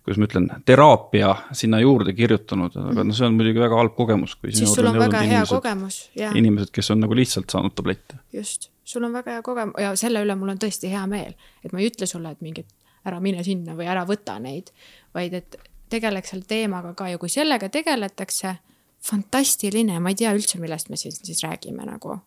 kuidas 0.05 0.21
ma 0.21 0.29
ütlen, 0.29 0.47
teraapia 0.69 1.31
sinna 1.57 1.81
juurde 1.81 2.13
kirjutanud, 2.13 2.75
aga 2.77 3.07
noh, 3.09 3.17
see 3.17 3.25
on 3.25 3.39
muidugi 3.39 3.63
väga 3.63 3.79
halb 3.79 3.95
kogemus. 3.97 4.37
siis 4.51 4.75
sul 4.77 4.91
on 4.91 4.99
väga 5.01 5.23
hea 5.25 5.31
inimesed, 5.31 5.57
kogemus, 5.57 5.99
jah. 6.19 6.37
inimesed, 6.37 6.73
kes 6.77 6.93
on 6.93 7.01
nagu 7.01 7.17
lihtsalt 7.17 7.55
saanud 7.55 7.73
tablette. 7.75 8.21
just, 8.37 8.69
sul 8.85 9.09
on 9.09 9.17
väga 9.17 9.39
hea 9.39 9.45
kogemus 9.47 9.81
ja 9.81 9.95
selle 9.97 10.21
üle 10.27 10.37
mul 10.37 10.53
on 10.53 10.61
tõesti 10.61 10.93
hea 10.93 11.07
meel, 11.09 11.33
et 11.65 11.73
ma 11.73 11.81
ei 11.81 11.89
ütle 11.89 12.09
sulle, 12.11 12.35
et 12.37 12.45
mingit 12.45 12.69
ära 13.09 13.21
mine 13.21 13.45
sinna 13.45 13.77
või 13.79 13.89
ära 13.89 14.05
võta 14.09 14.37
neid, 14.41 14.69
vaid 15.17 15.41
et 15.41 15.57
tegeleks 15.95 16.35
selle 16.35 16.47
teemaga 16.49 16.95
ka 16.99 17.09
ja 17.13 17.21
kui 17.23 17.33
sellega 17.33 17.71
tegeletakse, 17.73 18.57
fantastiline, 19.05 19.99
ma 20.01 20.13
ei 20.13 20.19
tea 20.19 20.33
üldse, 20.37 20.61
millest 20.63 20.91
me 20.91 21.01
siis, 21.01 21.21
siis 21.23 21.43
räägime 21.45 21.87
nagu. 21.89 22.19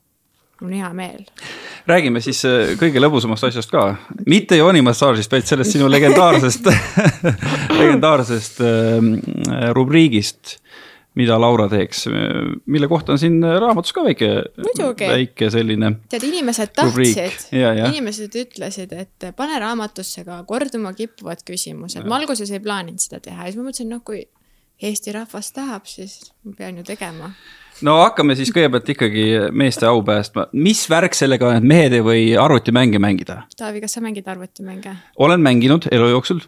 Mul 0.58 0.72
on 0.72 0.74
hea 0.74 0.88
meel. 0.94 1.26
räägime 1.88 2.22
siis 2.22 2.40
äh, 2.50 2.72
kõige 2.80 3.02
lõbusamast 3.02 3.46
asjast 3.46 3.70
ka, 3.70 3.84
mitte 4.26 4.58
joonimassaažist, 4.58 5.32
vaid 5.32 5.46
sellest 5.46 5.76
sinu 5.76 5.90
legendaarsest 5.92 6.66
legendaarsest 7.80 8.64
äh, 8.66 9.70
rubriigist, 9.78 10.58
mida 11.18 11.38
Laura 11.42 11.68
teeks, 11.72 12.06
mille 12.70 12.88
kohta 12.92 13.16
on 13.16 13.22
siin 13.22 13.42
raamatus 13.42 13.96
ka 13.96 14.06
väike, 14.06 14.32
väike 15.02 15.52
selline. 15.54 15.94
tead, 16.12 16.26
inimesed 16.28 16.74
tahtsid, 16.78 17.52
inimesed 17.58 18.40
ütlesid, 18.44 18.94
et 18.94 19.30
pane 19.38 19.60
raamatusse 19.64 20.26
ka 20.28 20.42
korduma 20.50 20.94
kippuvad 20.98 21.44
küsimused, 21.48 22.08
ma 22.08 22.20
alguses 22.22 22.52
ei 22.54 22.64
plaaninud 22.64 23.02
seda 23.04 23.22
teha 23.24 23.48
ja 23.48 23.52
siis 23.52 23.62
ma 23.62 23.70
mõtlesin, 23.70 23.92
noh, 23.94 24.04
kui 24.06 24.26
Eesti 24.78 25.10
rahvas 25.16 25.48
tahab, 25.56 25.88
siis 25.90 26.20
ma 26.46 26.52
pean 26.58 26.76
ju 26.78 26.84
tegema. 26.86 27.32
No 27.86 27.96
hakkame 28.04 28.34
siis 28.38 28.50
kõigepealt 28.54 28.90
ikkagi 28.94 29.24
meeste 29.54 29.86
au 29.90 30.04
päästma, 30.06 30.48
mis 30.58 30.84
värk 30.90 31.18
sellega 31.18 31.50
on, 31.50 31.58
et 31.60 31.66
mehed 31.66 31.96
ei 31.98 32.04
või 32.06 32.22
arvutimänge 32.42 33.02
mängida? 33.02 33.44
Taavi, 33.58 33.82
kas 33.82 33.98
sa 33.98 34.04
mängid 34.06 34.30
arvutimänge? 34.30 34.96
olen 35.18 35.42
mänginud 35.42 35.90
elu 35.92 36.12
jooksul, 36.14 36.42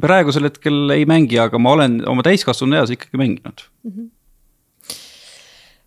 praegusel 0.00 0.48
hetkel 0.48 0.90
ei 0.94 1.06
mängi, 1.08 1.38
aga 1.42 1.58
ma 1.60 1.76
olen 1.76 2.00
oma 2.08 2.24
täiskasvanu 2.24 2.78
eas 2.78 2.92
ikkagi 2.94 3.20
mänginud 3.20 3.64
mm. 3.84 3.92
-hmm. 3.92 4.96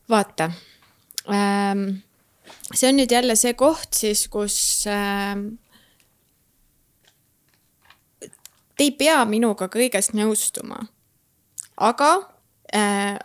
vaata 0.10 0.51
ähm,, 1.30 1.86
see 2.74 2.89
on 2.89 2.99
nüüd 2.99 3.12
jälle 3.12 3.36
see 3.36 3.53
koht 3.53 3.93
siis, 3.97 4.28
kus 4.28 4.86
ähm, 4.88 5.47
te 8.78 8.84
ei 8.84 8.91
pea 8.91 9.24
minuga 9.26 9.70
kõigest 9.72 10.14
nõustuma, 10.18 10.86
aga 11.78 12.12
äh, 12.76 13.18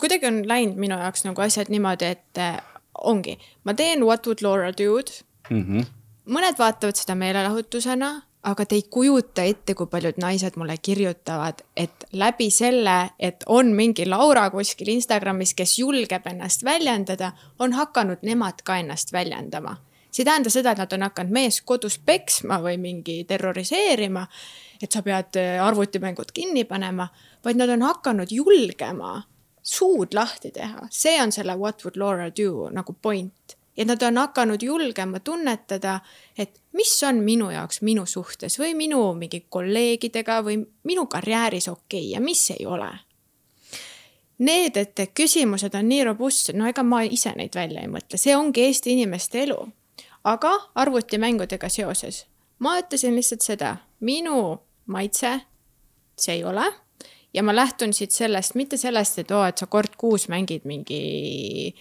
kuidagi 0.00 0.26
on 0.26 0.42
läinud 0.48 0.80
minu 0.80 0.98
jaoks 0.98 1.24
nagu 1.28 1.44
asjad 1.44 1.70
niimoodi, 1.72 2.14
et 2.16 2.42
äh, 2.42 2.58
ongi, 2.98 3.38
ma 3.64 3.74
teen 3.74 4.04
What 4.04 4.26
would 4.26 4.42
Laura 4.42 4.72
do'd 4.72 5.12
mm. 5.50 5.62
-hmm. 5.62 5.86
mõned 6.26 6.58
vaatavad 6.58 6.96
seda 6.96 7.14
meelelahutusena, 7.14 8.22
aga 8.42 8.64
te 8.66 8.78
ei 8.78 8.82
kujuta 8.90 9.42
ette, 9.42 9.74
kui 9.74 9.86
paljud 9.90 10.18
naised 10.22 10.56
mulle 10.56 10.76
kirjutavad, 10.82 11.62
et 11.76 12.06
läbi 12.12 12.50
selle, 12.54 13.10
et 13.18 13.44
on 13.46 13.72
mingi 13.74 14.06
Laura 14.06 14.48
kuskil 14.50 14.92
Instagramis, 14.94 15.54
kes 15.58 15.78
julgeb 15.78 16.26
ennast 16.30 16.64
väljendada, 16.64 17.32
on 17.58 17.72
hakanud 17.72 18.22
nemad 18.22 18.62
ka 18.64 18.78
ennast 18.78 19.12
väljendama. 19.12 19.76
see 20.10 20.22
ei 20.22 20.24
tähenda 20.24 20.50
seda, 20.50 20.72
et 20.72 20.78
nad 20.78 20.92
on 20.92 21.02
hakanud 21.02 21.32
meest 21.32 21.60
kodus 21.64 21.98
peksma 21.98 22.56
või 22.64 22.78
mingi 22.80 23.24
terroriseerima, 23.28 24.26
et 24.82 24.92
sa 24.92 25.02
pead 25.02 25.36
äh, 25.36 25.58
arvutimängud 25.66 26.32
kinni 26.34 26.64
panema, 26.64 27.08
vaid 27.44 27.56
nad 27.56 27.68
on 27.68 27.82
hakanud 27.82 28.32
julgema 28.32 29.22
suud 29.62 30.14
lahti 30.14 30.50
teha, 30.50 30.88
see 30.90 31.20
on 31.22 31.32
selle 31.32 31.56
what 31.56 31.84
would 31.84 31.96
Laura 31.96 32.30
do 32.30 32.70
nagu 32.72 32.96
point. 33.02 33.57
Ja 33.78 33.84
nad 33.84 34.02
on 34.02 34.16
hakanud 34.16 34.62
julgema 34.62 35.20
tunnetada, 35.20 36.00
et 36.38 36.60
mis 36.72 37.02
on 37.02 37.22
minu 37.22 37.50
jaoks 37.50 37.80
minu 37.86 38.06
suhtes 38.06 38.58
või 38.58 38.74
minu 38.74 39.02
mingi 39.14 39.44
kolleegidega 39.48 40.40
või 40.44 40.58
minu 40.84 41.06
karjääris 41.06 41.68
okei 41.68 42.00
okay 42.00 42.10
ja 42.12 42.20
mis 42.20 42.50
ei 42.50 42.66
ole. 42.66 42.90
Need, 44.38 44.76
et 44.76 45.00
küsimused 45.14 45.74
on 45.74 45.88
nii 45.88 46.04
robustsed, 46.10 46.58
no 46.58 46.66
ega 46.70 46.82
ma 46.82 47.02
ise 47.02 47.32
neid 47.36 47.54
välja 47.54 47.82
ei 47.82 47.90
mõtle, 47.90 48.18
see 48.18 48.36
ongi 48.36 48.66
Eesti 48.66 48.92
inimeste 48.92 49.42
elu. 49.42 49.58
aga 50.24 50.50
arvutimängudega 50.74 51.68
seoses, 51.68 52.26
ma 52.58 52.78
ütlesin 52.78 53.14
lihtsalt 53.14 53.42
seda, 53.42 53.76
minu 54.00 54.58
maitse 54.86 55.40
see 56.18 56.34
ei 56.34 56.44
ole 56.44 56.66
ja 57.34 57.42
ma 57.42 57.56
lähtun 57.56 57.92
siit 57.92 58.10
sellest, 58.10 58.54
mitte 58.54 58.76
sellest, 58.76 59.18
et 59.18 59.30
oo, 59.30 59.44
et 59.44 59.58
sa 59.58 59.66
kord 59.66 59.96
kuus 59.96 60.28
mängid 60.28 60.64
mingi 60.64 61.74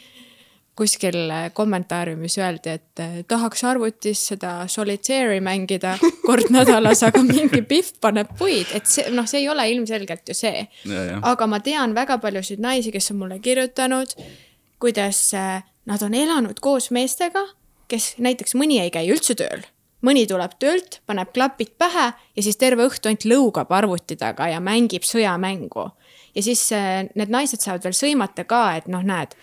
kuskil 0.78 1.32
kommentaariumis 1.58 2.38
öeldi, 2.38 2.76
et 2.78 3.02
eh, 3.02 3.16
tahaks 3.28 3.64
arvutis 3.66 4.22
seda 4.32 4.52
solitaire'i 4.70 5.42
mängida 5.44 5.96
kord 6.28 6.52
nädalas, 6.54 7.02
aga 7.08 7.24
mingi 7.26 7.64
Pihv 7.68 7.96
paneb 8.04 8.34
puid, 8.38 8.70
et 8.78 8.90
see 8.90 9.10
noh, 9.14 9.26
see 9.30 9.42
ei 9.44 9.50
ole 9.50 9.66
ilmselgelt 9.74 10.30
ju 10.30 10.38
see. 10.38 10.68
aga 11.22 11.48
ma 11.50 11.62
tean 11.66 11.96
väga 11.98 12.20
paljusid 12.24 12.62
naisi, 12.64 12.94
kes 12.94 13.12
on 13.14 13.24
mulle 13.24 13.40
kirjutanud, 13.44 14.14
kuidas 14.82 15.24
eh, 15.38 15.64
nad 15.90 16.04
on 16.06 16.14
elanud 16.14 16.62
koos 16.62 16.92
meestega, 16.94 17.48
kes 17.90 18.16
näiteks 18.22 18.54
mõni 18.60 18.82
ei 18.84 18.94
käi 18.94 19.08
üldse 19.10 19.38
tööl 19.40 19.66
mõni 20.06 20.28
tuleb 20.30 20.54
töölt, 20.62 21.00
paneb 21.10 21.32
klapid 21.34 21.74
pähe 21.82 22.12
ja 22.14 22.44
siis 22.44 22.60
terve 22.62 22.86
õhtu 22.86 23.10
ainult 23.10 23.26
lõugab 23.26 23.72
arvuti 23.74 24.18
taga 24.20 24.50
ja 24.52 24.60
mängib 24.64 25.06
sõjamängu. 25.08 25.90
ja 26.36 26.44
siis 26.44 26.72
äh, 26.72 27.08
need 27.16 27.34
naised 27.34 27.64
saavad 27.64 27.84
veel 27.84 27.98
sõimata 27.98 28.46
ka, 28.46 28.78
et 28.78 28.88
noh, 28.88 29.02
näed, 29.02 29.34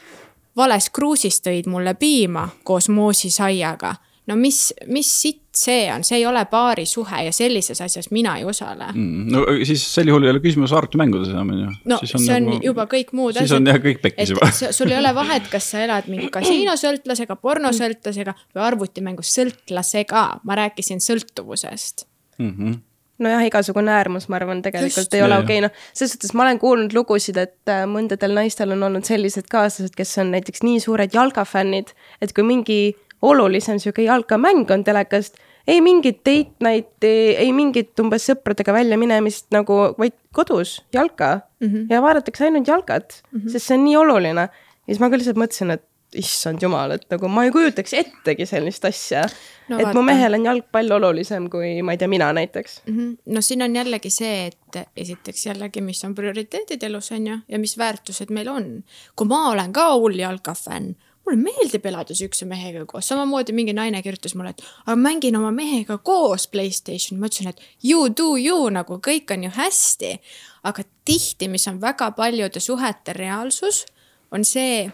vales 0.57 0.90
kruusis 0.90 1.40
tõid 1.44 1.70
mulle 1.70 1.94
piima 1.98 2.48
koos 2.64 2.88
moosisaiaga 2.88 3.94
no 4.26 4.36
mis, 4.40 4.72
mis 4.86 5.09
sitt 5.22 5.42
see 5.55 5.84
on, 5.92 6.02
see 6.07 6.18
ei 6.18 6.24
ole 6.26 6.42
paarisuhe 6.50 7.20
ja 7.26 7.32
sellises 7.34 7.80
asjas 7.84 8.09
mina 8.14 8.36
ei 8.40 8.46
osale 8.48 8.88
mm,. 8.92 9.26
no 9.32 9.44
siis 9.66 9.84
sel 9.94 10.09
juhul 10.11 10.26
ei 10.26 10.32
ole 10.32 10.40
küsimus 10.44 10.72
arvutimängudes 10.74 11.30
enam 11.34 11.52
on 11.55 11.61
ju. 11.61 11.74
no 11.92 11.98
siis 12.02 12.14
on 12.18 12.24
see 12.24 12.38
on 12.38 12.48
nagu, 12.48 12.62
juba 12.70 12.88
kõik 12.90 13.12
muud 13.16 13.36
asjad. 13.36 13.50
siis 13.50 13.59
on 13.59 13.68
jah 13.70 13.82
kõik 13.84 14.00
pekkis 14.02 14.32
juba. 14.34 14.50
sul 14.55 14.94
ei 14.94 14.98
ole 14.98 15.12
vahet, 15.16 15.46
kas 15.52 15.68
sa 15.74 15.84
elad 15.84 16.09
mingi 16.11 16.30
kasiinosõltlasega, 16.34 17.36
pornosõltlasega 17.44 18.34
või 18.57 18.64
arvutimängus 18.70 19.36
sõltlasega, 19.36 20.24
ma 20.44 20.59
rääkisin 20.62 21.05
sõltuvusest 21.05 22.09
mm. 22.38 22.50
-hmm 22.50 22.82
nojah, 23.22 23.44
igasugune 23.46 23.92
äärmus, 23.94 24.28
ma 24.28 24.38
arvan, 24.40 24.62
tegelikult 24.64 25.04
Just, 25.04 25.14
ei 25.14 25.22
ole 25.22 25.38
okei 25.38 25.58
okay., 25.60 25.68
noh, 25.68 25.86
selles 25.92 26.16
suhtes 26.16 26.34
ma 26.34 26.46
olen 26.46 26.58
kuulnud 26.62 26.94
lugusid, 26.96 27.38
et 27.40 27.70
äh, 27.70 27.84
mõndadel 27.90 28.34
naistel 28.34 28.74
on 28.74 28.82
olnud 28.88 29.06
sellised 29.06 29.48
kaaslased, 29.52 29.94
kes 29.96 30.18
on 30.22 30.32
näiteks 30.34 30.64
nii 30.66 30.82
suured 30.82 31.14
jalkafännid, 31.14 31.94
et 32.24 32.34
kui 32.34 32.46
mingi 32.46 32.78
olulisem 33.24 33.78
sihuke 33.82 34.04
jalkamäng 34.04 34.70
on 34.74 34.84
telekast, 34.84 35.38
ei 35.68 35.80
mingit 35.80 36.20
date 36.26 36.64
night'i, 36.64 37.14
ei 37.40 37.52
mingit 37.56 37.96
umbes 38.02 38.26
sõpradega 38.28 38.74
väljaminemist 38.76 39.48
nagu, 39.54 39.78
vaid 39.98 40.16
kodus 40.36 40.82
jalka 40.92 41.40
mm 41.60 41.68
-hmm. 41.68 41.86
ja 41.90 42.02
vaadatakse 42.02 42.44
ainult 42.44 42.68
jalkat 42.68 43.22
mm, 43.32 43.40
-hmm. 43.40 43.48
sest 43.52 43.66
see 43.66 43.78
on 43.78 43.84
nii 43.84 43.96
oluline. 43.96 44.40
ja 44.40 44.90
siis 44.90 45.00
ma 45.00 45.10
ka 45.10 45.16
lihtsalt 45.16 45.40
mõtlesin, 45.40 45.70
et 45.70 45.84
issand 46.18 46.62
jumal, 46.62 46.96
et 46.96 47.06
nagu 47.12 47.28
ma 47.32 47.44
ei 47.46 47.52
kujutaks 47.54 47.94
ettegi 48.00 48.46
sellist 48.48 48.84
asja 48.88 49.24
no,. 49.24 49.78
et 49.78 49.84
vaata. 49.84 49.94
mu 49.96 50.02
mehel 50.06 50.38
on 50.38 50.48
jalgpall 50.50 50.96
olulisem 50.98 51.48
kui, 51.52 51.76
ma 51.82 51.94
ei 51.94 52.00
tea, 52.00 52.10
mina 52.10 52.32
näiteks 52.32 52.80
mm. 52.86 52.98
-hmm. 52.98 53.16
no 53.34 53.40
siin 53.40 53.62
on 53.62 53.76
jällegi 53.76 54.10
see, 54.10 54.46
et 54.46 54.82
esiteks 54.96 55.46
jällegi, 55.46 55.80
mis 55.80 56.04
on 56.04 56.14
prioriteedid 56.14 56.82
elus, 56.82 57.12
on 57.12 57.26
ju, 57.26 57.38
ja 57.48 57.58
mis 57.58 57.78
väärtused 57.78 58.30
meil 58.30 58.48
on. 58.48 58.84
kui 59.16 59.26
ma 59.26 59.48
olen 59.50 59.72
ka 59.72 59.90
hull 59.94 60.18
jalkafänn, 60.18 60.94
mulle 61.24 61.40
meeldib 61.40 61.86
elada 61.86 62.14
siukse 62.14 62.44
mehega 62.48 62.84
koos, 62.86 63.08
samamoodi 63.08 63.52
mingi 63.56 63.72
naine 63.72 64.02
kirjutas 64.02 64.34
mulle, 64.34 64.50
et 64.50 64.64
aga 64.86 64.96
mängin 64.96 65.36
oma 65.36 65.50
mehega 65.54 65.98
koos 65.98 66.46
Playstationi, 66.52 67.20
ma 67.20 67.30
ütlesin, 67.30 67.48
et 67.48 67.62
you 67.82 68.08
do 68.08 68.34
you 68.36 68.68
nagu 68.70 69.00
kõik 69.08 69.32
on 69.32 69.46
ju 69.48 69.50
hästi. 69.54 70.18
aga 70.64 70.82
tihti, 71.04 71.48
mis 71.48 71.68
on 71.68 71.80
väga 71.80 72.10
paljude 72.16 72.60
suhete 72.60 73.12
reaalsus, 73.12 73.84
on 74.32 74.44
see 74.44 74.92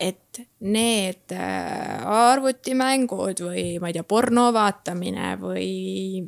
et 0.00 0.40
need 0.60 1.32
äh, 1.32 2.02
arvutimängud 2.02 3.44
või 3.46 3.64
ma 3.80 3.90
ei 3.90 3.96
tea, 3.96 4.06
porno 4.06 4.48
vaatamine 4.54 5.34
või 5.40 6.24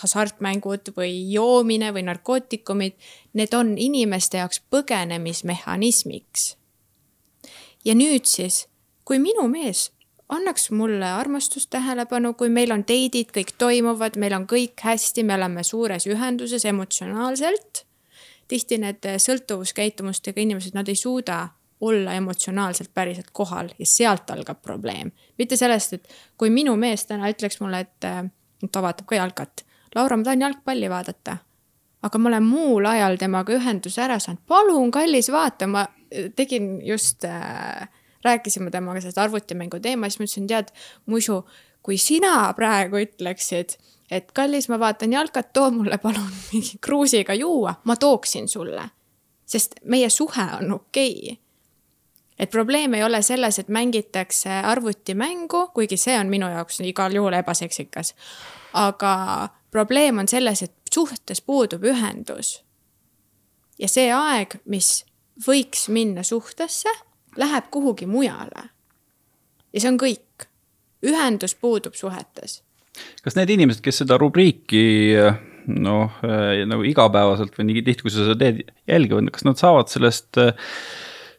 hasartmängud 0.00 0.92
või 0.96 1.32
joomine 1.32 1.92
või 1.92 2.04
narkootikumid, 2.08 2.96
need 3.36 3.54
on 3.56 3.74
inimeste 3.78 4.40
jaoks 4.40 4.62
põgenemismehhanismiks. 4.72 6.56
ja 7.84 7.94
nüüd 7.94 8.28
siis, 8.28 8.66
kui 9.04 9.18
minu 9.18 9.48
mees 9.48 9.90
annaks 10.30 10.70
mulle 10.70 11.06
armastust, 11.06 11.70
tähelepanu, 11.70 12.34
kui 12.34 12.48
meil 12.48 12.72
on 12.72 12.84
date'id, 12.86 13.32
kõik 13.34 13.54
toimuvad, 13.58 14.16
meil 14.16 14.36
on 14.36 14.46
kõik 14.46 14.78
hästi, 14.82 15.24
me 15.26 15.34
oleme 15.34 15.64
suures 15.64 16.06
ühenduses 16.06 16.64
emotsionaalselt. 16.64 17.86
tihti 18.50 18.78
need 18.82 19.06
sõltuvuskäitumustega 19.22 20.40
inimesed, 20.40 20.74
nad 20.74 20.88
ei 20.88 20.96
suuda 20.98 21.48
olla 21.80 22.12
emotsionaalselt 22.12 22.90
päriselt 22.94 23.30
kohal 23.32 23.68
ja 23.78 23.86
sealt 23.86 24.30
algab 24.30 24.62
probleem. 24.62 25.12
mitte 25.38 25.56
sellest, 25.56 25.92
et 25.92 26.08
kui 26.36 26.50
minu 26.50 26.76
mees 26.76 27.06
täna 27.06 27.30
ütleks 27.32 27.60
mulle, 27.60 27.80
et 27.80 28.04
äh, 28.04 28.24
ta 28.72 28.82
vaatab 28.82 29.06
ka 29.06 29.16
jalkat. 29.16 29.64
Laura, 29.94 30.16
ma 30.16 30.24
tahan 30.24 30.40
jalgpalli 30.40 30.90
vaadata. 30.90 31.36
aga 32.02 32.18
ma 32.18 32.28
olen 32.28 32.42
muul 32.42 32.86
ajal 32.86 33.16
temaga 33.20 33.52
ühenduse 33.52 34.00
ära 34.00 34.18
saanud, 34.18 34.40
palun, 34.48 34.90
kallis, 34.90 35.28
vaata, 35.32 35.66
ma 35.66 35.86
äh, 35.86 36.30
tegin 36.36 36.86
just 36.86 37.24
äh,, 37.24 37.88
rääkisime 38.24 38.70
temaga 38.70 39.00
sellest 39.00 39.18
arvutimängu 39.18 39.80
teema, 39.80 40.08
siis 40.08 40.20
ma 40.20 40.24
ütlesin, 40.24 40.46
tead, 40.48 40.72
muisu, 41.06 41.42
kui 41.82 41.96
sina 41.98 42.52
praegu 42.56 43.00
ütleksid, 43.00 43.76
et 44.10 44.32
kallis, 44.32 44.68
ma 44.68 44.78
vaatan 44.80 45.12
jalkat, 45.12 45.52
too 45.52 45.70
mulle 45.70 45.98
palun 45.98 46.32
mingi 46.52 46.78
kruusiga 46.80 47.34
juua, 47.34 47.74
ma 47.84 47.96
tooksin 47.96 48.48
sulle. 48.48 48.90
sest 49.50 49.80
meie 49.84 50.10
suhe 50.10 50.44
on 50.60 50.72
okei 50.72 51.14
okay 51.32 51.49
et 52.40 52.50
probleem 52.50 52.94
ei 52.96 53.04
ole 53.04 53.22
selles, 53.22 53.58
et 53.58 53.68
mängitakse 53.68 54.50
arvutimängu, 54.64 55.66
kuigi 55.74 55.98
see 56.00 56.16
on 56.18 56.30
minu 56.32 56.48
jaoks 56.48 56.80
igal 56.88 57.12
juhul 57.14 57.36
ebaseksikas. 57.36 58.14
aga 58.72 59.12
probleem 59.70 60.18
on 60.18 60.28
selles, 60.28 60.62
et 60.62 60.74
suhtes 60.94 61.40
puudub 61.40 61.84
ühendus. 61.84 62.62
ja 63.78 63.88
see 63.88 64.08
aeg, 64.12 64.56
mis 64.64 65.04
võiks 65.46 65.88
minna 65.88 66.22
suhtesse, 66.22 66.88
läheb 67.36 67.70
kuhugi 67.70 68.06
mujale. 68.06 68.70
ja 69.72 69.80
see 69.80 69.92
on 69.92 70.00
kõik. 70.00 70.48
ühendus 71.06 71.54
puudub 71.54 71.94
suhetes. 71.94 72.62
kas 73.22 73.36
need 73.36 73.50
inimesed, 73.50 73.84
kes 73.84 74.02
seda 74.02 74.18
rubriiki 74.18 75.14
noh, 75.66 76.16
nagu 76.66 76.82
igapäevaselt 76.88 77.52
või 77.58 77.68
nii 77.68 77.84
tihti, 77.84 78.02
kui 78.02 78.10
sa 78.10 78.24
seda 78.24 78.36
teed, 78.40 78.64
jälgivad, 78.88 79.28
kas 79.30 79.44
nad 79.44 79.60
saavad 79.60 79.92
sellest 79.92 80.40
äh, 80.40 80.56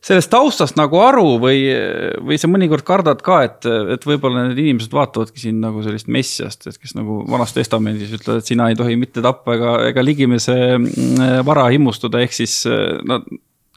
sellest 0.02 0.32
taustast 0.34 0.78
nagu 0.80 0.98
aru 1.02 1.36
või, 1.42 1.60
või 2.26 2.40
sa 2.42 2.50
mõnikord 2.50 2.86
kardad 2.88 3.22
ka, 3.26 3.42
et, 3.46 3.68
et 3.96 4.08
võib-olla 4.08 4.48
need 4.48 4.64
inimesed 4.64 4.94
vaatavadki 4.96 5.44
sind 5.44 5.62
nagu 5.62 5.84
sellist 5.86 6.10
messiast, 6.12 6.66
et 6.66 6.80
kes 6.82 6.96
nagu 6.98 7.22
vanas 7.30 7.54
testamendis 7.54 8.16
ütlevad, 8.18 8.42
et 8.42 8.50
sina 8.50 8.72
ei 8.72 8.80
tohi 8.80 8.98
mitte 8.98 9.22
tappa 9.22 9.56
ega, 9.60 9.78
ega 9.92 10.06
ligimese 10.06 10.58
mm, 10.74 11.46
vara 11.46 11.68
himustada, 11.74 12.24
ehk 12.26 12.38
siis 12.42 12.64
nad 13.08 13.30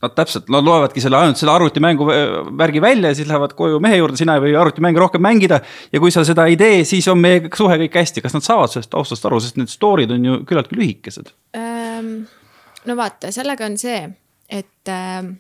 Nad 0.05 0.13
täpselt, 0.13 0.51
nad 0.53 0.67
loevadki 0.67 1.01
selle 1.01 1.17
ainult 1.17 1.39
selle 1.41 1.53
arvutimängu 1.55 2.05
värgi 2.59 2.81
välja 2.83 3.09
ja 3.13 3.17
siis 3.17 3.29
lähevad 3.29 3.55
koju 3.57 3.79
mehe 3.81 3.97
juurde, 3.97 4.19
sina 4.21 4.35
ei 4.37 4.43
või 4.43 4.51
arvutimänge 4.61 5.01
rohkem 5.01 5.23
mängida. 5.25 5.61
ja 5.93 6.01
kui 6.03 6.13
sa 6.13 6.25
seda 6.29 6.45
ei 6.51 6.59
tee, 6.61 6.83
siis 6.85 7.09
on 7.09 7.23
meie 7.23 7.47
suhe 7.57 7.79
kõik 7.87 7.97
hästi, 8.03 8.21
kas 8.21 8.35
nad 8.37 8.45
saavad 8.45 8.73
sellest 8.75 8.91
taustast 8.93 9.25
aru, 9.25 9.39
sest 9.41 9.57
need 9.57 9.73
story'd 9.73 10.13
on 10.13 10.27
ju 10.29 10.37
küllaltki 10.51 10.77
lühikesed 10.77 11.33
ähm,? 11.57 12.11
no 12.85 12.99
vaata, 12.99 13.33
sellega 13.33 13.65
on 13.65 13.79
see, 13.81 14.03
et 14.53 14.93
ähm, 14.93 15.39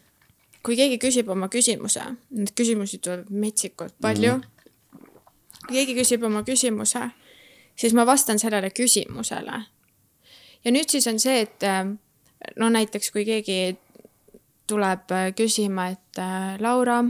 kui 0.64 0.76
keegi 0.78 0.98
küsib 1.02 1.28
oma 1.32 1.50
küsimuse, 1.52 2.02
neid 2.32 2.54
küsimusi 2.56 2.98
tuleb 3.04 3.28
metsikult 3.30 3.94
palju 4.00 4.36
mm. 4.36 4.40
-hmm. 4.40 5.10
kui 5.66 5.76
keegi 5.76 5.96
küsib 6.00 6.24
oma 6.24 6.42
küsimuse, 6.42 7.10
siis 7.76 7.92
ma 7.92 8.06
vastan 8.06 8.38
sellele 8.38 8.70
küsimusele. 8.70 9.62
ja 10.64 10.70
nüüd 10.70 10.88
siis 10.88 11.06
on 11.06 11.20
see, 11.20 11.40
et 11.40 11.60
no 12.56 12.68
näiteks 12.68 13.10
kui 13.10 13.24
keegi 13.24 13.76
tuleb 14.66 15.12
küsima, 15.36 15.88
et 15.92 16.20
Laura, 16.60 17.04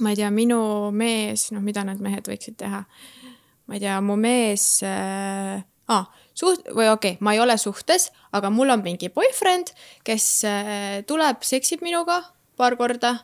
ma 0.00 0.10
ei 0.10 0.16
tea, 0.16 0.30
minu 0.30 0.90
mees, 0.90 1.50
noh, 1.52 1.62
mida 1.62 1.84
need 1.84 2.00
mehed 2.00 2.28
võiksid 2.28 2.56
teha. 2.56 2.84
ma 3.66 3.74
ei 3.74 3.80
tea, 3.80 4.00
mu 4.00 4.16
mees 4.16 4.82
äh, 4.82 5.62
ah, 5.88 6.06
suht- 6.34 6.66
või 6.74 6.88
okei 6.90 7.14
okay,, 7.14 7.16
ma 7.20 7.34
ei 7.34 7.40
ole 7.40 7.56
suhtes, 7.58 8.10
aga 8.32 8.50
mul 8.50 8.70
on 8.70 8.82
mingi 8.82 9.08
boyfriend, 9.08 9.70
kes 10.04 10.44
äh, 10.44 11.04
tuleb, 11.06 11.42
seksib 11.46 11.82
minuga 11.86 12.20
paar 12.60 12.76
korda, 12.76 13.14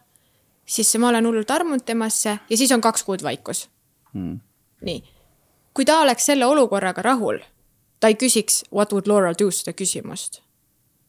siis 0.65 0.95
ma 1.01 1.13
olen 1.13 1.29
hullult 1.29 1.51
armunud 1.53 1.85
temasse 1.87 2.39
ja 2.39 2.57
siis 2.57 2.73
on 2.73 2.81
kaks 2.85 3.05
kuud 3.07 3.23
vaikus. 3.27 3.67
Hmm.. 4.17 4.41
nii, 4.87 5.03
kui 5.77 5.85
ta 5.85 6.01
oleks 6.01 6.27
selle 6.31 6.47
olukorraga 6.49 7.03
rahul, 7.05 7.43
ta 8.01 8.09
ei 8.09 8.17
küsiks 8.17 8.63
what 8.73 8.93
would 8.97 9.09
Laura 9.11 9.35
do? 9.39 9.51
seda 9.53 9.77
küsimust. 9.77 10.41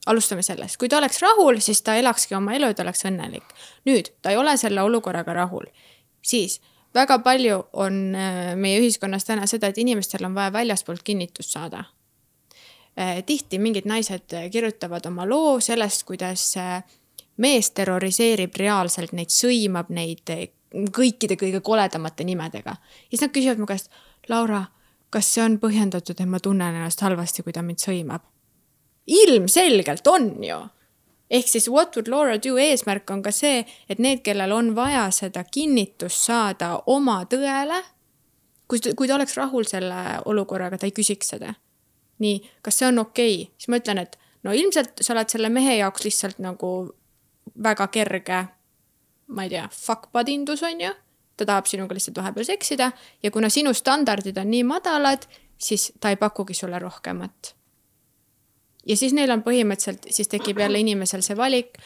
alustame 0.08 0.44
sellest, 0.44 0.78
kui 0.80 0.90
ta 0.90 1.00
oleks 1.00 1.22
rahul, 1.24 1.60
siis 1.64 1.82
ta 1.84 1.96
elakski 2.00 2.36
oma 2.36 2.56
elu 2.56 2.72
ja 2.72 2.76
ta 2.76 2.84
oleks 2.84 3.06
õnnelik. 3.08 3.56
nüüd, 3.88 4.12
ta 4.22 4.36
ei 4.36 4.38
ole 4.38 4.58
selle 4.58 4.84
olukorraga 4.84 5.34
rahul, 5.34 5.70
siis 6.22 6.60
väga 6.96 7.20
palju 7.24 7.62
on 7.74 8.16
äh, 8.16 8.56
meie 8.56 8.82
ühiskonnas 8.82 9.28
täna 9.28 9.48
seda, 9.48 9.72
et 9.72 9.78
inimestel 9.78 10.26
on 10.26 10.36
vaja 10.36 10.54
väljaspoolt 10.54 11.04
kinnitust 11.04 11.56
saada. 11.56 11.86
Äh, 13.00 13.24
tihti 13.26 13.60
mingid 13.60 13.86
naised 13.86 14.34
kirjutavad 14.52 15.06
oma 15.06 15.28
loo 15.30 15.60
sellest, 15.64 16.04
kuidas 16.04 16.50
äh, 16.58 16.84
mees 17.38 17.72
terroriseerib 17.72 18.56
reaalselt 18.58 19.14
neid, 19.18 19.34
sõimab 19.34 19.92
neid 19.94 20.24
kõikide 20.94 21.38
kõige 21.40 21.62
koledamate 21.64 22.24
nimedega. 22.28 22.72
ja 22.72 23.10
siis 23.10 23.22
nad 23.22 23.32
küsivad 23.32 23.60
mu 23.60 23.66
käest, 23.66 23.92
Laura, 24.30 24.66
kas 25.10 25.30
see 25.34 25.44
on 25.44 25.60
põhjendatud, 25.60 26.20
et 26.20 26.30
ma 26.30 26.40
tunnen 26.40 26.76
ennast 26.76 27.02
halvasti, 27.02 27.44
kui 27.44 27.54
ta 27.54 27.62
mind 27.62 27.84
sõimab? 27.84 28.26
ilmselgelt 29.08 30.08
on 30.08 30.44
ju. 30.44 30.58
ehk 31.30 31.48
siis 31.48 31.70
what 31.70 31.96
would 31.96 32.08
Laura 32.08 32.38
do 32.44 32.58
eesmärk 32.58 33.10
on 33.12 33.22
ka 33.24 33.32
see, 33.32 33.66
et 33.90 34.00
need, 34.00 34.22
kellel 34.24 34.52
on 34.52 34.76
vaja 34.76 35.08
seda 35.12 35.44
kinnitust 35.44 36.28
saada 36.28 36.82
oma 36.86 37.24
tõele, 37.26 37.82
kui, 38.68 38.80
kui 38.96 39.08
ta 39.08 39.16
oleks 39.16 39.38
rahul 39.38 39.68
selle 39.68 40.20
olukorraga, 40.26 40.78
ta 40.78 40.88
ei 40.88 40.96
küsiks 40.96 41.34
seda. 41.36 41.54
nii, 42.20 42.42
kas 42.62 42.80
see 42.80 42.88
on 42.88 43.00
okei 43.00 43.42
okay?, 43.42 43.52
siis 43.58 43.70
ma 43.72 43.80
ütlen, 43.80 44.00
et 44.02 44.18
no 44.44 44.54
ilmselt 44.54 45.04
sa 45.06 45.14
oled 45.14 45.30
selle 45.30 45.50
mehe 45.54 45.78
jaoks 45.78 46.04
lihtsalt 46.04 46.40
nagu 46.44 46.90
väga 47.64 47.88
kerge, 47.88 48.45
ma 49.28 49.43
ei 49.43 49.49
tea, 49.49 49.68
fuck-padindus 49.74 50.64
on 50.64 50.82
ju. 50.82 50.93
ta 51.38 51.45
tahab 51.45 51.68
sinuga 51.70 51.93
lihtsalt 51.93 52.18
vahepeal 52.18 52.45
seksida 52.45 52.91
ja 53.24 53.32
kuna 53.32 53.49
sinu 53.49 53.74
standardid 53.74 54.38
on 54.41 54.49
nii 54.49 54.64
madalad, 54.66 55.28
siis 55.58 55.91
ta 55.99 56.10
ei 56.10 56.16
pakugi 56.18 56.53
sulle 56.53 56.80
rohkemat. 56.80 57.55
ja 58.88 58.97
siis 58.97 59.14
neil 59.14 59.32
on 59.32 59.43
põhimõtteliselt, 59.43 60.10
siis 60.10 60.28
tekib 60.28 60.60
jälle 60.60 60.80
inimesel 60.80 61.22
see 61.22 61.38
valik, 61.38 61.78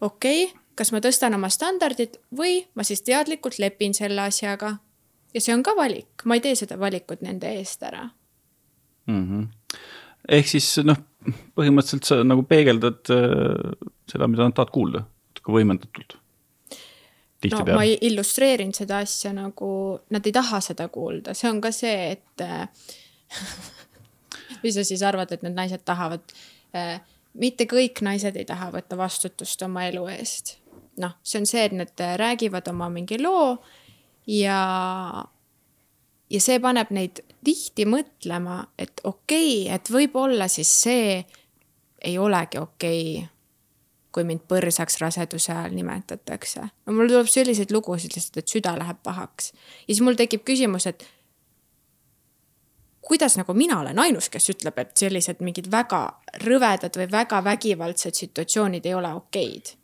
okei 0.00 0.44
okay,, 0.44 0.60
kas 0.74 0.92
ma 0.92 1.00
tõstan 1.00 1.34
oma 1.34 1.48
standardid 1.48 2.18
või 2.36 2.66
ma 2.74 2.84
siis 2.84 3.02
teadlikult 3.02 3.58
lepin 3.58 3.94
selle 3.94 4.22
asjaga. 4.22 4.76
ja 5.34 5.40
see 5.40 5.54
on 5.54 5.62
ka 5.62 5.76
valik, 5.76 6.24
ma 6.24 6.34
ei 6.34 6.40
tee 6.40 6.54
seda 6.54 6.78
valikut 6.80 7.20
nende 7.20 7.52
eest 7.58 7.82
ära 7.82 8.08
mm. 9.06 9.24
-hmm. 9.28 9.48
ehk 10.28 10.48
siis 10.48 10.78
noh, 10.84 10.96
põhimõtteliselt 11.58 12.08
sa 12.08 12.22
nagu 12.24 12.44
peegeldad 12.46 13.12
äh 13.12 13.92
seda, 14.10 14.28
mida 14.30 14.46
nad 14.46 14.54
tahavad 14.56 14.72
kuulda, 14.74 15.02
natuke 15.30 15.54
võimendatult. 15.56 16.16
no 17.52 17.62
ma 17.76 17.84
illustreerin 17.86 18.72
seda 18.74 19.00
asja 19.04 19.32
nagu, 19.36 19.70
nad 20.14 20.26
ei 20.26 20.34
taha 20.34 20.60
seda 20.64 20.88
kuulda, 20.92 21.34
see 21.36 21.50
on 21.50 21.60
ka 21.62 21.72
see, 21.74 22.16
et 22.16 22.44
mis 24.62 24.74
sa 24.74 24.84
siis 24.86 25.02
arvad, 25.06 25.34
et 25.34 25.44
need 25.46 25.56
naised 25.56 25.84
tahavad? 25.86 26.24
mitte 27.36 27.64
kõik 27.68 28.02
naised 28.04 28.36
ei 28.36 28.44
taha 28.48 28.70
võtta 28.74 28.98
vastutust 28.98 29.62
oma 29.64 29.86
elu 29.88 30.06
eest. 30.12 30.56
noh, 31.00 31.16
see 31.22 31.40
on 31.42 31.48
see, 31.48 31.64
et 31.68 31.76
nad 31.76 32.04
räägivad 32.20 32.68
oma 32.72 32.88
mingi 32.92 33.18
loo 33.20 33.56
ja, 34.26 34.60
ja 36.30 36.40
see 36.42 36.58
paneb 36.62 36.90
neid 36.94 37.22
tihti 37.44 37.86
mõtlema, 37.88 38.64
et 38.78 39.00
okei 39.04 39.66
okay,, 39.66 39.74
et 39.74 39.90
võib-olla 39.92 40.48
siis 40.50 40.70
see 40.82 41.24
ei 42.02 42.18
olegi 42.18 42.58
okei 42.58 43.02
okay, 43.18 43.28
kui 44.16 44.24
mind 44.24 44.46
põrsaks 44.48 44.96
raseduse 45.02 45.52
ajal 45.52 45.74
nimetatakse. 45.76 46.62
no 46.86 46.96
mul 46.96 47.10
tuleb 47.10 47.28
selliseid 47.28 47.72
lugusid 47.74 48.16
lihtsalt, 48.16 48.40
et 48.40 48.54
süda 48.56 48.72
läheb 48.78 49.02
pahaks. 49.04 49.52
ja 49.52 49.92
siis 49.92 50.02
mul 50.04 50.18
tekib 50.18 50.44
küsimus, 50.48 50.86
et 50.86 51.06
kuidas 53.06 53.36
nagu 53.38 53.54
mina 53.54 53.80
olen 53.80 53.98
ainus, 53.98 54.28
kes 54.32 54.50
ütleb, 54.50 54.78
et 54.82 54.96
sellised 54.98 55.42
mingid 55.44 55.70
väga 55.70 56.02
rõvedad 56.42 56.96
või 56.98 57.10
väga 57.12 57.42
vägivaldsed 57.44 58.18
situatsioonid 58.18 58.86
ei 58.86 58.94
ole 58.94 59.12
okeid. 59.20 59.76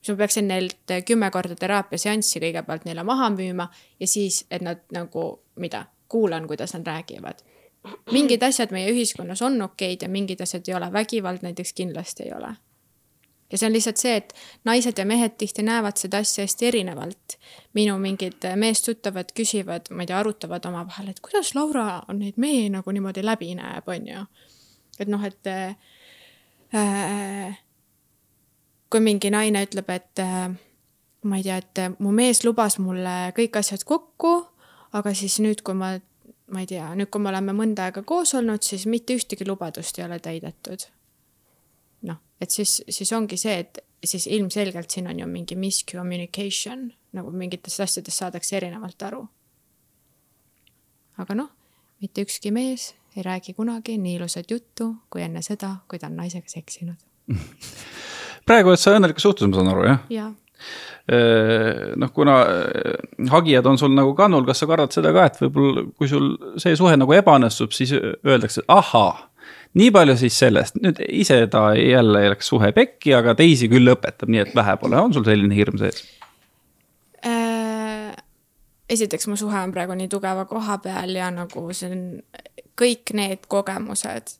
Siis 0.00 0.14
ma 0.14 0.22
peaksin 0.22 0.48
neilt 0.48 0.94
kümme 1.06 1.30
korda 1.30 1.56
teraapiaseanssi 1.56 2.40
kõigepealt 2.40 2.86
neile 2.88 3.04
maha 3.04 3.28
müüma 3.34 3.68
ja 4.00 4.06
siis, 4.06 4.44
et 4.50 4.64
nad 4.64 4.80
nagu, 4.92 5.42
mida, 5.60 5.84
kuulan, 6.08 6.48
kuidas 6.48 6.74
nad 6.74 6.86
räägivad. 6.86 7.44
mingid 8.12 8.42
asjad 8.42 8.72
meie 8.72 8.90
ühiskonnas 8.92 9.42
on 9.42 9.62
okeid 9.62 10.02
ja 10.02 10.08
mingid 10.08 10.40
asjad 10.40 10.68
ei 10.68 10.74
ole, 10.74 10.92
vägivald 10.92 11.42
näiteks 11.42 11.72
kindlasti 11.72 12.22
ei 12.22 12.32
ole 12.36 12.56
ja 13.52 13.58
see 13.58 13.66
on 13.66 13.72
lihtsalt 13.72 14.00
see, 14.00 14.16
et 14.16 14.34
naised 14.64 14.98
ja 14.98 15.04
mehed 15.06 15.36
tihti 15.38 15.62
näevad 15.66 15.98
seda 15.98 16.18
asja 16.22 16.44
hästi 16.44 16.66
erinevalt. 16.66 17.38
minu 17.74 17.98
mingid 17.98 18.46
meestuttavad 18.56 19.32
küsivad, 19.34 19.90
ma 19.90 20.02
ei 20.02 20.10
tea, 20.10 20.18
arutavad 20.18 20.64
omavahel, 20.66 21.08
et 21.10 21.20
kuidas 21.20 21.54
Laura 21.54 22.02
neid 22.14 22.34
mehi 22.36 22.68
nagu 22.70 22.90
niimoodi 22.90 23.24
läbi 23.24 23.54
näeb, 23.58 23.88
on 23.88 24.08
ju. 24.08 24.24
et 24.98 25.08
noh, 25.08 25.24
et 25.24 25.46
äh, 25.46 25.76
kui 28.90 29.00
mingi 29.04 29.30
naine 29.30 29.64
ütleb, 29.66 29.90
et 29.94 30.22
äh, 30.22 30.46
ma 31.22 31.40
ei 31.40 31.46
tea, 31.46 31.58
et 31.62 31.98
mu 32.02 32.12
mees 32.14 32.44
lubas 32.44 32.78
mulle 32.82 33.32
kõik 33.36 33.60
asjad 33.60 33.84
kokku, 33.86 34.36
aga 34.98 35.14
siis 35.14 35.38
nüüd, 35.44 35.62
kui 35.66 35.76
ma, 35.78 35.92
ma 36.50 36.64
ei 36.64 36.70
tea, 36.70 36.88
nüüd, 36.98 37.10
kui 37.10 37.22
me 37.22 37.30
oleme 37.30 37.54
mõnda 37.56 37.88
aega 37.88 38.02
koos 38.02 38.34
olnud, 38.38 38.64
siis 38.66 38.88
mitte 38.90 39.14
ühtegi 39.14 39.46
lubadust 39.46 40.00
ei 40.00 40.08
ole 40.08 40.18
täidetud 40.22 40.90
noh, 42.06 42.20
et 42.40 42.50
siis, 42.50 42.80
siis 42.88 43.12
ongi 43.12 43.38
see, 43.40 43.56
et 43.64 43.80
siis 44.04 44.26
ilmselgelt 44.26 44.90
siin 44.90 45.08
on 45.10 45.20
ju 45.20 45.26
mingi 45.28 45.56
miscommunication, 45.56 46.88
nagu 47.16 47.32
mingitest 47.36 47.84
asjadest 47.84 48.22
saadakse 48.22 48.56
erinevalt 48.56 49.02
aru. 49.08 49.26
aga 51.20 51.36
noh, 51.36 51.50
mitte 52.00 52.24
ükski 52.24 52.52
mees 52.54 52.94
ei 53.16 53.22
räägi 53.26 53.52
kunagi 53.54 53.98
nii 53.98 54.14
ilusat 54.16 54.50
juttu 54.50 54.94
kui 55.10 55.22
enne 55.22 55.42
seda, 55.42 55.74
kui 55.88 55.98
ta 55.98 56.06
on 56.06 56.16
naisega 56.16 56.48
seksinud. 56.48 56.96
praegu 58.48 58.72
oled 58.72 58.80
sa 58.80 58.94
õnnelikus 58.96 59.26
suhtes, 59.26 59.48
ma 59.48 59.58
saan 59.58 59.72
aru, 59.72 59.86
jah? 59.88 60.28
äh, 61.10 61.96
noh, 62.00 62.12
kuna 62.16 62.36
äh, 62.44 63.00
hagijad 63.32 63.66
on 63.70 63.80
sul 63.80 63.96
nagu 63.96 64.14
kannul, 64.18 64.46
kas 64.48 64.62
sa 64.62 64.70
kardad 64.70 64.94
seda 64.94 65.14
ka, 65.16 65.26
et 65.30 65.42
võib-olla 65.42 65.86
kui 65.96 66.10
sul 66.10 66.32
see 66.60 66.76
suhe 66.78 66.94
nagu 67.00 67.16
ebaõnnestub, 67.16 67.74
siis 67.76 67.94
öeldakse, 67.96 68.64
et 68.64 68.72
ahaa 68.76 69.26
nii 69.80 69.90
palju 69.94 70.16
siis 70.18 70.38
sellest, 70.40 70.80
nüüd 70.82 70.98
ise 71.08 71.44
ta 71.50 71.70
jälle 71.78 72.24
läks 72.32 72.48
suhe 72.50 72.72
pekki, 72.74 73.14
aga 73.14 73.36
teisi 73.38 73.70
küll 73.70 73.92
õpetab, 73.92 74.30
nii 74.30 74.46
et 74.48 74.56
vähe 74.56 74.74
pole, 74.82 74.98
on 74.98 75.14
sul 75.14 75.26
selline 75.26 75.54
hirm 75.54 75.78
sees? 75.82 76.02
Esiteks, 78.90 79.28
mu 79.30 79.36
suhe 79.38 79.54
on 79.62 79.70
praegu 79.70 79.94
nii 79.94 80.08
tugeva 80.10 80.44
koha 80.50 80.80
peal 80.82 81.14
ja 81.14 81.28
nagu 81.30 81.68
see 81.76 81.92
on 81.94 82.00
kõik 82.80 83.12
need 83.14 83.44
kogemused 83.50 84.39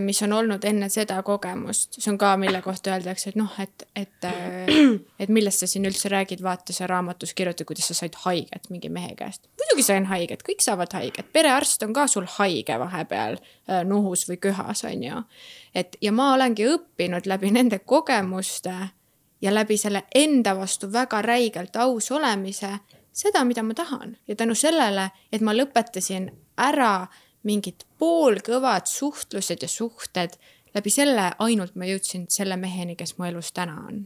mis 0.00 0.22
on 0.22 0.32
olnud 0.32 0.64
enne 0.68 0.90
seda 0.92 1.22
kogemust, 1.24 1.96
see 1.96 2.10
on 2.12 2.18
ka, 2.20 2.34
mille 2.36 2.60
kohta 2.62 2.92
öeldakse, 2.92 3.30
et 3.30 3.36
noh, 3.40 3.52
et, 3.62 3.84
et, 3.96 4.26
äh, 4.28 4.90
et 5.24 5.30
millest 5.32 5.62
sa 5.62 5.68
siin 5.70 5.88
üldse 5.88 6.10
räägid, 6.12 6.42
vaata 6.44 6.74
sa 6.76 6.86
raamatus 6.90 7.32
kirjutad, 7.34 7.64
kuidas 7.64 7.88
sa 7.88 7.96
said 7.96 8.18
haiget 8.26 8.68
mingi 8.68 8.90
mehe 8.92 9.14
käest. 9.16 9.48
muidugi 9.60 9.86
sain 9.86 10.04
haiget, 10.10 10.44
kõik 10.44 10.60
saavad 10.60 10.92
haiget, 10.92 11.32
perearst 11.32 11.82
on 11.86 11.96
ka 11.96 12.04
sul 12.12 12.28
haige 12.36 12.76
vahepeal 12.78 13.38
äh, 13.40 13.80
nuhus 13.88 14.26
või 14.28 14.36
köhas, 14.48 14.84
on 14.84 15.02
ju. 15.02 15.22
et 15.74 15.96
ja 16.02 16.12
ma 16.12 16.34
olengi 16.34 16.68
õppinud 16.68 17.24
läbi 17.26 17.54
nende 17.56 17.78
kogemuste 17.78 18.74
ja 19.40 19.54
läbi 19.54 19.80
selle 19.80 20.04
enda 20.14 20.56
vastu 20.60 20.92
väga 20.92 21.22
räigelt 21.22 21.76
aus 21.76 22.10
olemise 22.12 22.78
seda, 23.12 23.44
mida 23.44 23.62
ma 23.62 23.74
tahan. 23.74 24.16
Ja 24.28 24.36
tänu 24.36 24.54
sellele, 24.54 25.10
et 25.32 25.40
ma 25.40 25.54
lõpetasin 25.56 26.28
ära 26.60 27.06
mingid 27.44 27.84
poolkõvad 28.00 28.88
suhtlused 28.88 29.62
ja 29.62 29.68
suhted, 29.68 30.36
läbi 30.74 30.90
selle 30.90 31.30
ainult 31.38 31.76
ma 31.78 31.88
jõudsin 31.88 32.26
selle 32.32 32.56
meheni, 32.60 32.96
kes 32.96 33.16
mu 33.18 33.28
elus 33.28 33.52
täna 33.52 33.76
on. 33.88 34.04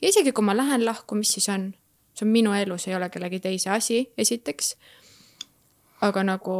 ja 0.00 0.08
isegi 0.08 0.32
kui 0.32 0.44
ma 0.44 0.56
lähen 0.56 0.84
lahku, 0.86 1.18
mis 1.18 1.34
siis 1.36 1.48
on? 1.48 1.72
see 2.14 2.26
on 2.26 2.32
minu 2.32 2.52
elu, 2.52 2.78
see 2.78 2.92
ei 2.92 2.96
ole 2.96 3.08
kellegi 3.10 3.40
teise 3.40 3.70
asi, 3.70 4.02
esiteks. 4.18 4.74
aga 6.00 6.22
nagu 6.22 6.56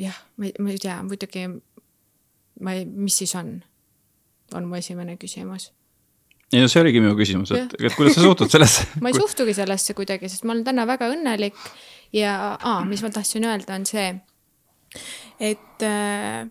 jah, 0.00 0.16
ma 0.36 0.48
ei, 0.48 0.54
ma 0.58 0.70
ei 0.70 0.78
tea, 0.78 1.02
muidugi 1.02 1.48
ma 2.60 2.72
ei, 2.76 2.86
mis 2.86 3.20
siis 3.22 3.34
on, 3.34 3.60
on 4.54 4.66
mu 4.68 4.80
esimene 4.80 5.16
küsimus 5.20 5.70
ei 6.52 6.64
no 6.64 6.68
see 6.70 6.82
oligi 6.82 7.00
minu 7.02 7.14
küsimus, 7.18 7.52
et, 7.54 7.76
et 7.78 7.94
kuidas 7.94 8.16
sa 8.18 8.24
suhtud 8.24 8.50
sellesse 8.50 8.86
ma 9.04 9.12
ei 9.12 9.18
suhtugi 9.18 9.54
sellesse 9.54 9.94
kuidagi, 9.94 10.30
sest 10.30 10.46
ma 10.46 10.54
olen 10.56 10.64
täna 10.66 10.86
väga 10.88 11.10
õnnelik 11.12 11.58
ja 12.16 12.56
aa, 12.56 12.82
mis 12.88 13.04
ma 13.04 13.12
tahtsin 13.14 13.46
öelda, 13.46 13.76
on 13.78 13.86
see, 13.86 14.08
et 15.40 15.82
äh, 15.86 16.46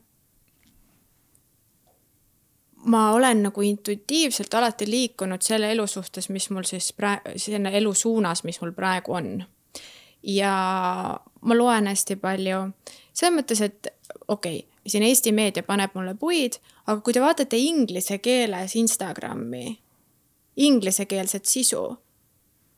ma 2.86 3.12
olen 3.12 3.44
nagu 3.44 3.62
intuitiivselt 3.62 4.54
alati 4.54 4.88
liikunud 4.90 5.42
selle 5.42 5.72
elu 5.72 5.88
suhtes, 5.88 6.30
mis 6.30 6.50
mul 6.50 6.68
siis 6.68 6.94
praegu, 6.94 7.36
selle 7.38 7.72
elu 7.78 7.94
suunas, 7.94 8.44
mis 8.44 8.62
mul 8.62 8.72
praegu 8.72 9.14
on. 9.14 9.44
ja 10.24 10.54
ma 11.42 11.56
loen 11.56 11.88
hästi 11.88 12.16
palju, 12.20 12.58
selles 13.14 13.36
mõttes, 13.38 13.62
et 13.64 13.88
okei 14.28 14.58
okay,, 14.60 14.68
siin 14.90 15.04
Eesti 15.04 15.32
meedia 15.32 15.64
paneb 15.64 15.94
mulle 15.96 16.16
puid, 16.20 16.58
aga 16.88 17.00
kui 17.02 17.14
te 17.16 17.22
vaatate 17.24 17.58
inglise 17.58 18.18
keeles 18.18 18.76
Instagrami, 18.76 19.80
inglisekeelset 20.56 21.46
sisu 21.46 21.84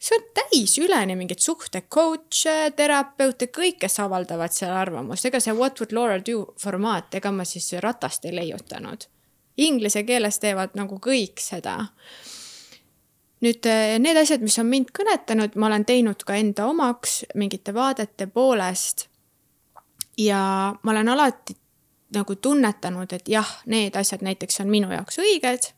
see 0.01 0.17
on 0.17 0.23
täis 0.33 0.73
üleni 0.81 1.15
mingeid 1.15 1.43
suhte 1.43 1.83
coach'e, 1.93 2.71
terapeute, 2.75 3.51
kõik, 3.53 3.77
kes 3.83 3.99
avaldavad 4.01 4.53
seal 4.55 4.73
arvamust, 4.73 5.27
ega 5.29 5.39
see 5.43 5.53
What 5.53 5.79
would 5.81 5.93
Laura 5.93 6.17
do 6.25 6.47
formaat, 6.59 7.13
ega 7.19 7.31
ma 7.31 7.45
siis 7.45 7.69
ratast 7.83 8.25
ei 8.25 8.33
leiutanud. 8.35 9.05
Inglise 9.61 10.03
keeles 10.07 10.39
teevad 10.41 10.77
nagu 10.79 10.97
kõik 11.03 11.41
seda. 11.43 11.77
nüüd 13.41 13.65
eh, 13.65 13.97
need 13.99 14.17
asjad, 14.17 14.41
mis 14.41 14.57
on 14.61 14.69
mind 14.69 14.91
kõnetanud, 14.97 15.55
ma 15.57 15.69
olen 15.69 15.85
teinud 15.85 16.23
ka 16.25 16.35
enda 16.37 16.67
omaks 16.69 17.23
mingite 17.35 17.73
vaadete 17.73 18.27
poolest. 18.27 19.07
ja 20.17 20.73
ma 20.83 20.91
olen 20.91 21.09
alati 21.09 21.55
nagu 22.13 22.35
tunnetanud, 22.35 23.13
et 23.13 23.29
jah, 23.29 23.47
need 23.65 23.95
asjad 23.95 24.21
näiteks 24.21 24.59
on 24.61 24.69
minu 24.69 24.91
jaoks 24.91 25.19
õiged. 25.19 25.69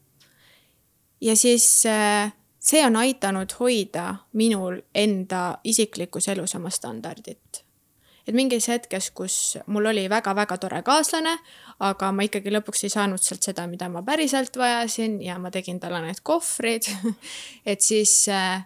ja 1.21 1.35
siis 1.35 1.85
äh, 1.85 2.31
see 2.63 2.85
on 2.85 2.95
aidanud 2.95 3.51
hoida 3.59 4.15
minul 4.33 4.79
enda 4.95 5.57
isiklikus 5.63 6.27
elus 6.27 6.55
oma 6.55 6.69
standardit. 6.69 7.65
et 8.27 8.35
mingis 8.35 8.67
hetkes, 8.67 9.11
kus 9.11 9.57
mul 9.67 9.85
oli 9.85 10.05
väga-väga 10.09 10.57
tore 10.57 10.81
kaaslane, 10.81 11.33
aga 11.83 12.11
ma 12.15 12.23
ikkagi 12.23 12.53
lõpuks 12.55 12.85
ei 12.87 12.93
saanud 12.93 13.19
sealt 13.19 13.43
seda, 13.43 13.65
mida 13.67 13.89
ma 13.91 13.99
päriselt 14.03 14.55
vajasin 14.57 15.17
ja 15.21 15.35
ma 15.39 15.51
tegin 15.51 15.79
talle 15.79 15.99
need 16.05 16.21
kohvrid 16.23 16.87
et 17.71 17.81
siis, 17.81 18.29
äh, 18.31 18.63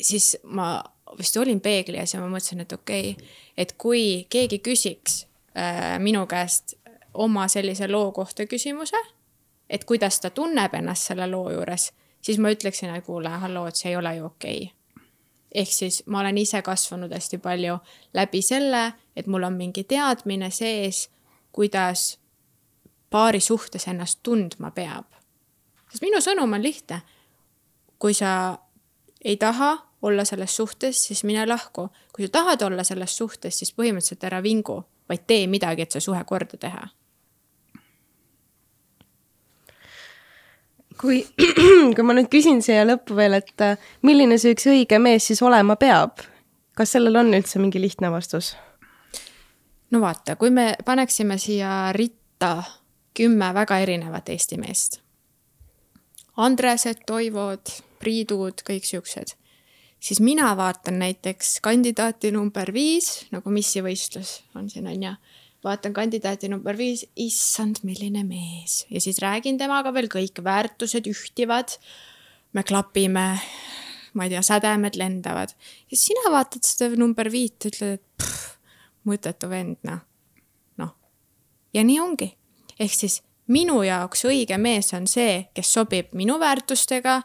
siis 0.00 0.36
ma 0.44 0.78
vist 1.18 1.36
olin 1.36 1.60
peegli 1.60 2.00
ees 2.00 2.14
ja 2.14 2.22
ma 2.22 2.30
mõtlesin, 2.32 2.64
et 2.64 2.72
okei 2.72 3.10
okay,, 3.10 3.28
et 3.56 3.76
kui 3.76 4.24
keegi 4.32 4.62
küsiks 4.64 5.26
äh, 5.52 5.98
minu 6.00 6.24
käest 6.26 6.78
oma 7.12 7.48
sellise 7.52 7.88
loo 7.88 8.12
kohta 8.16 8.48
küsimuse, 8.48 8.98
et 9.68 9.84
kuidas 9.84 10.20
ta 10.20 10.30
tunneb 10.30 10.74
ennast 10.74 11.12
selle 11.12 11.28
loo 11.28 11.50
juures 11.52 11.90
siis 12.20 12.38
ma 12.38 12.50
ütleksin, 12.50 12.94
et 12.94 13.04
kuule, 13.04 13.28
halloo, 13.28 13.66
et 13.66 13.76
see 13.76 13.90
ei 13.90 13.96
ole 13.96 14.16
ju 14.16 14.24
okei 14.26 14.62
okay. 14.62 15.06
ehk 15.54 15.72
siis 15.72 16.02
ma 16.06 16.20
olen 16.20 16.38
ise 16.38 16.62
kasvanud 16.62 17.12
hästi 17.12 17.38
palju 17.38 17.78
läbi 18.14 18.42
selle, 18.42 18.92
et 19.16 19.26
mul 19.26 19.42
on 19.42 19.56
mingi 19.56 19.84
teadmine 19.84 20.50
sees, 20.50 21.08
kuidas 21.52 22.18
paari 23.10 23.40
suhtes 23.40 23.88
ennast 23.88 24.20
tundma 24.22 24.70
peab. 24.70 25.06
sest 25.90 26.02
minu 26.02 26.20
sõnum 26.20 26.52
on 26.52 26.62
lihtne. 26.62 27.02
kui 27.98 28.14
sa 28.14 28.58
ei 29.24 29.36
taha 29.36 29.78
olla 30.02 30.24
selles 30.24 30.56
suhtes, 30.56 31.06
siis 31.06 31.24
mine 31.24 31.46
lahku. 31.46 31.88
kui 32.12 32.26
sa 32.26 32.32
tahad 32.32 32.62
olla 32.62 32.84
selles 32.84 33.16
suhtes, 33.16 33.58
siis 33.58 33.72
põhimõtteliselt 33.72 34.24
ära 34.24 34.42
vingu, 34.42 34.84
vaid 35.08 35.26
tee 35.26 35.46
midagi, 35.46 35.82
et 35.82 35.92
see 35.92 36.00
suhe 36.00 36.24
korda 36.24 36.56
teha 36.56 36.88
kui, 41.00 41.22
kui 41.94 42.06
ma 42.06 42.16
nüüd 42.16 42.30
küsin 42.32 42.62
siia 42.64 42.86
lõppu 42.86 43.16
veel, 43.18 43.38
et 43.40 43.64
äh, 43.64 43.76
milline 44.06 44.38
see 44.40 44.56
üks 44.56 44.68
õige 44.72 45.00
mees 45.02 45.28
siis 45.28 45.42
olema 45.44 45.76
peab, 45.80 46.22
kas 46.76 46.96
sellel 46.96 47.20
on 47.20 47.34
üldse 47.36 47.60
mingi 47.62 47.82
lihtne 47.82 48.10
vastus? 48.12 48.54
no 49.90 50.00
vaata, 50.02 50.36
kui 50.36 50.50
me 50.50 50.74
paneksime 50.84 51.38
siia 51.38 51.92
ritta 51.94 52.62
kümme 53.16 53.52
väga 53.54 53.78
erinevat 53.78 54.28
Eesti 54.28 54.58
meest. 54.60 55.00
Andresed, 56.36 57.06
Toivod, 57.06 57.70
Priidud, 58.00 58.60
kõik 58.66 58.84
siuksed. 58.84 59.36
siis 60.00 60.20
mina 60.20 60.56
vaatan 60.56 60.98
näiteks 60.98 61.60
kandidaati 61.64 62.30
number 62.30 62.72
viis, 62.72 63.26
nagu 63.32 63.50
missivõistlus 63.50 64.42
on 64.54 64.68
siin 64.70 64.86
on 64.86 65.02
ju. 65.02 65.14
Vaatan 65.66 65.94
kandidaati 65.96 66.50
number 66.52 66.76
viis, 66.78 67.04
issand, 67.20 67.82
milline 67.86 68.22
mees. 68.26 68.84
Ja 68.90 69.02
siis 69.02 69.18
räägin 69.22 69.58
temaga 69.58 69.92
veel. 69.94 70.08
Kõik 70.12 70.42
väärtused 70.44 71.08
ühtivad. 71.10 71.78
me 72.52 72.62
klapime, 72.64 73.40
ma 74.14 74.24
ei 74.24 74.30
tea, 74.32 74.40
sädemed 74.42 74.96
lendavad. 74.96 75.50
Ja 75.90 75.96
sina 76.00 76.30
vaatad 76.32 76.64
seda 76.64 76.96
number 76.96 77.28
viit, 77.28 77.66
ütled, 77.68 77.98
et 77.98 78.04
pff, 78.16 78.54
mõttetu 79.04 79.50
vend, 79.50 79.76
noh. 79.84 80.00
noh, 80.80 80.94
ja 81.76 81.84
nii 81.84 81.98
ongi. 82.00 82.30
Ehk 82.80 82.94
siis 82.96 83.20
minu 83.52 83.82
jaoks 83.84 84.24
õige 84.24 84.56
mees 84.56 84.88
on 84.96 85.04
see, 85.10 85.42
kes 85.52 85.74
sobib 85.76 86.14
minu 86.16 86.38
väärtustega, 86.40 87.20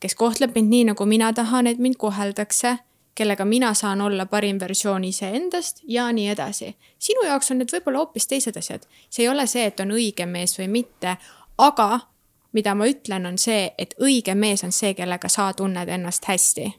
kes 0.00 0.16
kohtleb 0.16 0.56
mind 0.56 0.72
nii, 0.72 0.84
nagu 0.94 1.06
mina 1.06 1.28
tahan, 1.36 1.68
et 1.68 1.82
mind 1.82 2.00
koheldakse, 2.00 2.78
kellega 3.14 3.44
mina 3.44 3.74
saan 3.74 4.00
olla 4.00 4.26
parim 4.26 4.60
versioon 4.60 5.04
iseendast 5.04 5.82
ja 5.88 6.12
nii 6.12 6.28
edasi. 6.28 6.76
sinu 6.98 7.24
jaoks 7.26 7.50
on 7.50 7.58
need 7.58 7.72
võib-olla 7.72 8.04
hoopis 8.04 8.26
teised 8.26 8.56
asjad. 8.56 8.86
see 9.10 9.24
ei 9.24 9.28
ole 9.28 9.46
see, 9.46 9.66
et 9.66 9.80
on 9.80 9.90
õige 9.90 10.26
mees 10.26 10.58
või 10.58 10.68
mitte, 10.68 11.16
aga 11.58 12.00
mida 12.52 12.74
ma 12.74 12.86
ütlen, 12.86 13.26
on 13.26 13.38
see, 13.38 13.72
et 13.78 13.94
õige 14.00 14.34
mees 14.34 14.64
on 14.64 14.72
see, 14.72 14.94
kellega 14.94 15.28
sa 15.28 15.52
tunned 15.52 15.88
ennast 15.88 16.24
hästi 16.24 16.72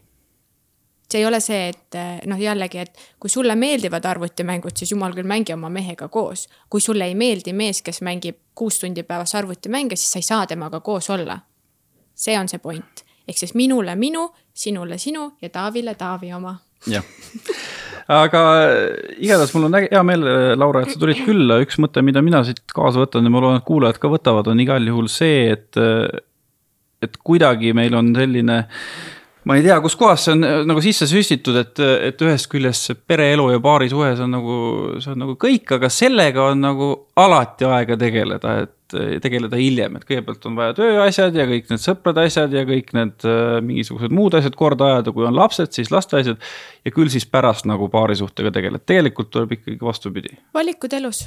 see 1.12 1.20
ei 1.20 1.26
ole 1.26 1.40
see, 1.40 1.68
et 1.68 1.96
eh, 1.98 2.20
noh, 2.26 2.40
jällegi, 2.40 2.78
et 2.78 3.00
kui 3.20 3.30
sulle 3.30 3.54
meeldivad 3.58 4.04
arvutimängud, 4.08 4.76
siis 4.76 4.94
jumal 4.94 5.14
küll, 5.16 5.28
mängi 5.28 5.52
oma 5.52 5.68
mehega 5.72 6.08
koos. 6.08 6.48
kui 6.70 6.80
sulle 6.80 7.04
ei 7.10 7.14
meeldi 7.14 7.52
mees, 7.52 7.82
kes 7.82 8.00
mängib 8.00 8.38
kuus 8.54 8.80
tundi 8.80 9.02
päevas 9.02 9.34
arvutimänge, 9.34 9.96
siis 9.96 10.12
sa 10.12 10.18
ei 10.22 10.28
saa 10.28 10.46
temaga 10.46 10.80
koos 10.80 11.10
olla. 11.10 11.38
see 12.14 12.38
on 12.38 12.48
see 12.48 12.58
point, 12.58 13.04
ehk 13.32 13.40
siis 13.40 13.56
minule 13.58 13.96
minu, 13.98 14.28
sinule 14.52 15.00
sinu 15.00 15.32
ja 15.42 15.50
Taavile 15.52 15.96
Taavi 15.98 16.32
oma. 16.36 16.58
jah, 16.90 17.06
aga 18.12 18.42
igatahes 19.16 19.54
mul 19.56 19.68
on 19.70 19.78
hea 19.80 20.02
meel, 20.06 20.26
Laura, 20.58 20.82
et 20.82 20.92
sa 20.92 21.00
tulid 21.00 21.22
külla, 21.24 21.60
üks 21.64 21.80
mõte, 21.82 22.04
mida 22.04 22.22
mina 22.24 22.42
siit 22.46 22.62
kaasa 22.74 23.04
võtan 23.04 23.26
ja 23.26 23.32
ma 23.32 23.42
loodan, 23.42 23.62
et 23.62 23.68
kuulajad 23.68 24.02
ka 24.02 24.10
võtavad, 24.12 24.50
on 24.52 24.62
igal 24.62 24.92
juhul 24.92 25.10
see, 25.12 25.48
et 25.54 25.82
et 27.02 27.18
kuidagi 27.26 27.72
meil 27.74 27.94
on 27.98 28.12
selline 28.14 28.60
ma 29.44 29.56
ei 29.58 29.64
tea, 29.64 29.78
kuskohast 29.82 30.28
see 30.28 30.36
on 30.36 30.46
äh, 30.46 30.60
nagu 30.68 30.82
sisse 30.84 31.08
süstitud, 31.10 31.56
et, 31.58 31.82
et 32.10 32.22
ühest 32.22 32.48
küljest 32.52 32.88
see 32.88 32.98
pereelu 33.10 33.48
ja 33.50 33.62
paarisuhe, 33.62 34.12
see 34.18 34.26
on 34.26 34.36
nagu, 34.36 34.58
see 35.02 35.14
on 35.14 35.24
nagu 35.24 35.36
kõik, 35.40 35.74
aga 35.78 35.90
sellega 35.92 36.50
on 36.52 36.62
nagu 36.62 36.90
alati 37.18 37.66
aega 37.66 37.98
tegeleda, 37.98 38.54
et 38.66 38.70
äh, 38.70 38.81
tegeleda 39.22 39.58
hiljem, 39.60 39.98
et 39.98 40.06
kõigepealt 40.08 40.46
on 40.48 40.56
vaja 40.58 40.76
tööasjad 40.78 41.36
ja 41.36 41.46
kõik 41.50 41.70
need 41.72 41.82
sõprade 41.82 42.24
asjad 42.28 42.54
ja 42.56 42.64
kõik 42.68 42.92
need 42.96 43.26
äh, 43.28 43.58
mingisugused 43.64 44.14
muud 44.14 44.36
asjad 44.38 44.56
korda 44.58 44.92
ajada, 44.92 45.14
kui 45.16 45.26
on 45.28 45.36
lapsed, 45.36 45.74
siis 45.74 45.92
laste 45.94 46.20
asjad. 46.20 46.40
ja 46.84 46.94
küll 46.94 47.12
siis 47.12 47.26
pärast 47.26 47.68
nagu 47.70 47.88
paarisuhtega 47.92 48.54
tegeled, 48.54 48.86
tegelikult 48.86 49.30
tuleb 49.34 49.58
ikkagi 49.58 49.78
vastupidi. 49.82 50.36
valikud 50.54 50.92
elus. 50.98 51.26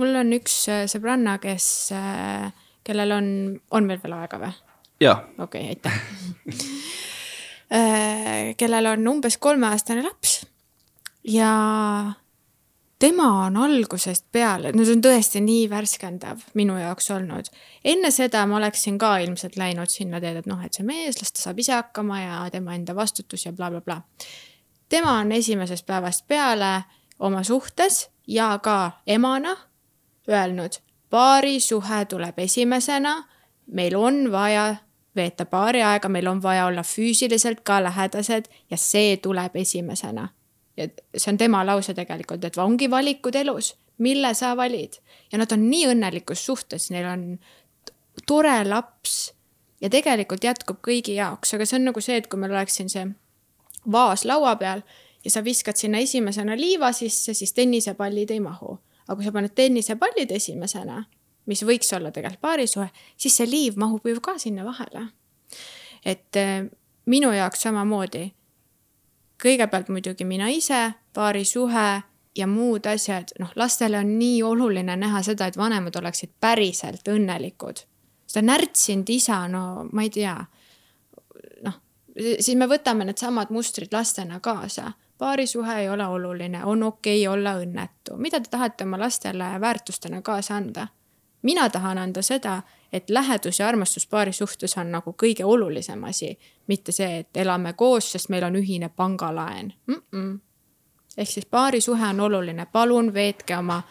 mul 0.00 0.20
on 0.22 0.34
üks 0.38 0.58
sõbranna, 0.92 1.38
kes, 1.42 1.66
kellel 2.84 3.18
on, 3.18 3.32
on 3.70 3.88
meil 3.88 4.02
veel 4.02 4.18
aega 4.20 4.42
või? 4.42 4.52
jaa. 5.02 5.18
okei 5.38 5.72
okay,, 5.72 5.76
aitäh 5.76 7.12
Äh, 7.72 8.54
kellel 8.60 8.86
on 8.86 9.08
umbes 9.08 9.38
kolmeaastane 9.40 10.04
laps 10.04 10.42
ja 11.24 11.52
tema 13.02 13.46
on 13.46 13.56
algusest 13.56 14.28
peale, 14.32 14.70
no 14.72 14.84
see 14.86 14.94
on 14.94 15.00
tõesti 15.02 15.40
nii 15.42 15.64
värskendav 15.70 16.44
minu 16.54 16.76
jaoks 16.78 17.10
olnud. 17.10 17.48
enne 17.84 18.10
seda 18.14 18.44
ma 18.46 18.60
oleksin 18.60 18.98
ka 18.98 19.16
ilmselt 19.24 19.56
läinud 19.58 19.90
sinna 19.90 20.20
teed, 20.22 20.38
et 20.42 20.46
noh, 20.46 20.60
et 20.62 20.78
see 20.78 20.86
mees, 20.86 21.18
las 21.18 21.34
ta 21.34 21.42
saab 21.42 21.58
ise 21.58 21.74
hakkama 21.74 22.20
ja 22.20 22.36
tema 22.54 22.76
enda 22.78 22.94
vastutus 22.94 23.46
ja 23.46 23.52
blablabla 23.52 23.96
bla, 23.96 23.96
bla. 23.96 24.86
tema 24.88 25.16
on 25.18 25.32
esimesest 25.32 25.86
päevast 25.86 26.28
peale 26.28 26.84
oma 27.18 27.42
suhtes 27.42 28.08
ja 28.26 28.52
ka 28.62 28.92
emana 29.06 29.56
öelnud, 30.28 30.78
paarisuhe 31.10 32.04
tuleb 32.04 32.38
esimesena, 32.38 33.16
meil 33.66 33.96
on 33.98 34.28
vaja 34.32 34.76
veeta 35.16 35.44
paari 35.44 35.82
aega, 35.82 36.08
meil 36.08 36.30
on 36.30 36.42
vaja 36.42 36.66
olla 36.66 36.82
füüsiliselt 36.86 37.60
ka 37.66 37.82
lähedased 37.82 38.46
ja 38.70 38.76
see 38.76 39.16
tuleb 39.16 39.56
esimesena. 39.56 40.28
Ja 40.76 40.88
see 41.16 41.32
on 41.32 41.38
tema 41.38 41.62
lause 41.66 41.94
tegelikult, 41.94 42.44
et 42.44 42.58
ongi 42.58 42.90
valikud 42.90 43.36
elus, 43.36 43.74
mille 43.98 44.34
sa 44.34 44.54
valid 44.56 44.98
ja 45.32 45.38
nad 45.38 45.52
on 45.52 45.68
nii 45.68 45.86
õnnelikus 45.92 46.44
suhtes, 46.46 46.90
neil 46.90 47.06
on 47.10 47.24
tore 48.26 48.56
laps 48.68 49.32
ja 49.80 49.90
tegelikult 49.92 50.44
jätkub 50.44 50.82
kõigi 50.84 51.16
jaoks, 51.18 51.54
aga 51.54 51.66
see 51.68 51.80
on 51.80 51.90
nagu 51.90 52.00
see, 52.04 52.18
et 52.20 52.28
kui 52.30 52.40
meil 52.40 52.54
oleks 52.54 52.80
siin 52.80 52.92
see 52.92 53.06
vaas 53.92 54.24
laua 54.24 54.54
peal 54.56 54.84
ja 55.24 55.30
sa 55.30 55.44
viskad 55.44 55.76
sinna 55.78 56.00
esimesena 56.02 56.56
liiva 56.56 56.92
sisse, 56.96 57.34
siis 57.34 57.52
tennisepallid 57.52 58.30
ei 58.30 58.40
mahu. 58.40 58.78
aga 59.08 59.16
kui 59.16 59.24
sa 59.26 59.32
paned 59.34 59.54
tennisepallid 59.54 60.30
esimesena 60.30 61.02
mis 61.46 61.62
võiks 61.66 61.90
olla 61.96 62.12
tegelikult 62.14 62.42
paarisuhe, 62.42 62.88
siis 63.16 63.36
see 63.36 63.48
liiv 63.48 63.78
mahub 63.80 64.06
ju 64.06 64.20
ka 64.22 64.36
sinna 64.38 64.64
vahele. 64.64 65.08
et 66.04 66.36
äh, 66.36 66.66
minu 67.06 67.32
jaoks 67.32 67.62
samamoodi. 67.62 68.32
Kõigepealt 69.42 69.88
muidugi 69.88 70.24
mina 70.24 70.48
ise, 70.48 70.92
paarisuhe 71.14 72.02
ja 72.36 72.46
muud 72.46 72.86
asjad, 72.86 73.34
noh, 73.40 73.50
lastele 73.56 73.98
on 73.98 74.16
nii 74.18 74.42
oluline 74.42 74.96
näha 74.96 75.22
seda, 75.22 75.46
et 75.46 75.56
vanemad 75.56 75.96
oleksid 75.96 76.32
päriselt 76.40 77.08
õnnelikud. 77.08 77.84
seda 78.26 78.46
närtsinud 78.46 79.08
isa, 79.10 79.48
no 79.48 79.88
ma 79.92 80.02
ei 80.02 80.10
tea, 80.10 80.36
noh, 81.66 81.78
siis 82.16 82.56
me 82.56 82.68
võtame 82.70 83.04
needsamad 83.04 83.50
mustrid 83.50 83.92
lastena 83.92 84.40
kaasa 84.40 84.92
paarisuhe 85.22 85.80
ei 85.80 85.88
ole 85.88 86.06
oluline, 86.06 86.64
on 86.64 86.82
okei 86.82 87.26
okay 87.26 87.34
olla 87.34 87.54
õnnetu. 87.54 88.16
mida 88.16 88.40
te 88.40 88.50
tahate 88.50 88.84
oma 88.84 88.98
lastele 88.98 89.60
väärtustena 89.60 90.22
kaasa 90.22 90.56
anda? 90.56 90.86
Mina 91.42 91.68
tahan 91.70 91.98
anda 91.98 92.22
seda, 92.22 92.62
et 92.92 93.10
lähedus 93.10 93.58
ja 93.58 93.68
armastus 93.68 94.06
paari 94.06 94.32
suhtes 94.32 94.76
on 94.78 94.92
nagu 94.92 95.14
kõige 95.22 95.44
olulisem 95.44 96.04
asi, 96.04 96.38
mitte 96.66 96.92
see, 96.92 97.18
et 97.18 97.36
elame 97.36 97.72
koos, 97.72 98.12
sest 98.12 98.28
meil 98.28 98.44
on 98.44 98.56
ühine 98.56 98.88
pangalaen 98.88 99.72
mm. 99.86 100.02
-mm. 100.12 100.38
ehk 101.16 101.30
siis 101.30 101.46
paarisuhe 101.46 102.08
on 102.08 102.20
oluline, 102.20 102.66
palun 102.66 103.14
veetke 103.14 103.56
oma 103.56 103.82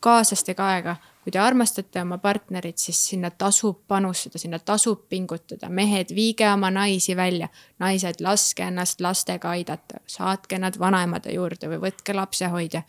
kaaslastega 0.00 0.66
aega. 0.68 0.96
kui 1.26 1.32
te 1.32 1.38
armastate 1.38 2.02
oma 2.02 2.18
partnerit, 2.18 2.78
siis 2.78 3.08
sinna 3.08 3.30
tasub 3.30 3.80
panustada, 3.88 4.38
sinna 4.38 4.58
tasub 4.58 5.08
pingutada, 5.08 5.68
mehed, 5.68 6.14
viige 6.14 6.46
oma 6.52 6.70
naisi 6.70 7.16
välja, 7.16 7.48
naised, 7.78 8.20
laske 8.20 8.62
ennast 8.62 9.00
lastega 9.00 9.50
aidata, 9.50 9.98
saatke 10.06 10.58
nad 10.58 10.78
vanaemade 10.78 11.34
juurde 11.34 11.68
või 11.68 11.80
võtke 11.88 12.14
lapsehoidja. 12.14 12.82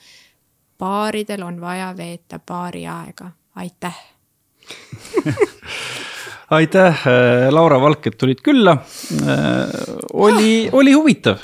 paaridel 0.77 1.41
on 1.41 1.61
vaja 1.61 1.97
veeta 1.97 2.39
paari 2.39 2.87
aega 2.87 3.31
aitäh 3.57 3.97
aitäh, 6.57 7.03
äh, 7.07 7.49
Laura 7.51 7.81
Valk, 7.81 8.07
et 8.07 8.17
tulid 8.19 8.41
külla. 8.43 8.77
Äh, 9.21 9.77
oli, 10.13 10.69
oli 10.71 10.95
huvitav. 10.95 11.43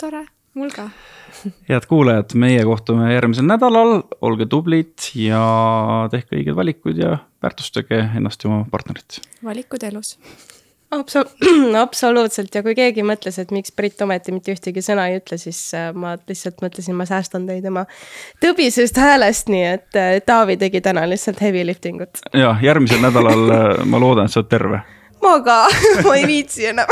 tore, 0.00 0.26
mul 0.54 0.72
ka 0.74 0.88
head 1.68 1.86
kuulajad, 1.88 2.32
meie 2.40 2.62
kohtume 2.64 3.10
järgmisel 3.12 3.46
nädalal, 3.48 3.98
olge 4.24 4.46
tublid 4.50 5.10
ja 5.18 5.44
tehke 6.12 6.38
õigeid 6.38 6.56
valikuid 6.56 7.00
ja 7.00 7.18
väärtustage 7.44 8.00
ennast 8.16 8.44
ja 8.44 8.50
oma 8.50 8.64
partnerit. 8.70 9.20
valikud 9.44 9.84
elus 9.84 10.16
Absol 10.94 11.24
absoluutselt 11.86 12.54
ja 12.54 12.62
kui 12.62 12.74
keegi 12.78 13.02
mõtles, 13.06 13.38
et 13.40 13.50
miks 13.54 13.72
Brit 13.76 14.00
ometi 14.04 14.34
mitte 14.34 14.54
ühtegi 14.54 14.82
sõna 14.84 15.08
ei 15.10 15.18
ütle, 15.18 15.38
siis 15.40 15.58
äh, 15.74 15.90
ma 15.96 16.14
lihtsalt 16.28 16.62
mõtlesin, 16.64 16.96
ma 16.98 17.06
säästan 17.08 17.48
teid 17.48 17.64
tema 17.66 17.86
tõbisest 18.44 18.98
häälest, 19.00 19.50
nii 19.52 19.64
et 19.72 19.98
äh, 19.98 20.18
Taavi 20.26 20.56
tegi 20.60 20.82
täna 20.84 21.06
lihtsalt 21.10 21.42
heavy 21.42 21.64
lifting 21.66 22.02
ut. 22.04 22.22
ja 22.32 22.54
järgmisel 22.62 23.02
nädalal 23.04 23.44
äh, 23.50 23.84
ma 23.84 24.00
loodan, 24.00 24.30
et 24.30 24.34
sa 24.34 24.42
oled 24.42 24.52
terve. 24.52 24.82
ma 25.22 25.36
ka 25.44 25.60
ma 26.06 26.16
ei 26.20 26.26
viitsi 26.30 26.70
enam 26.72 26.90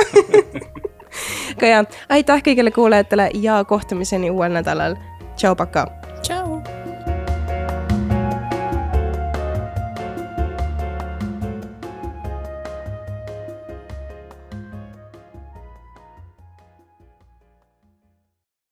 aga 1.57 1.75
ja, 1.75 1.85
aitäh 2.09 2.45
kõigile 2.49 2.75
kuulajatele 2.75 3.31
ja 3.43 3.63
kohtumiseni 3.65 4.31
uuel 4.31 4.59
nädalal. 4.59 4.99
tšau, 5.37 5.55
pakaa 5.57 5.87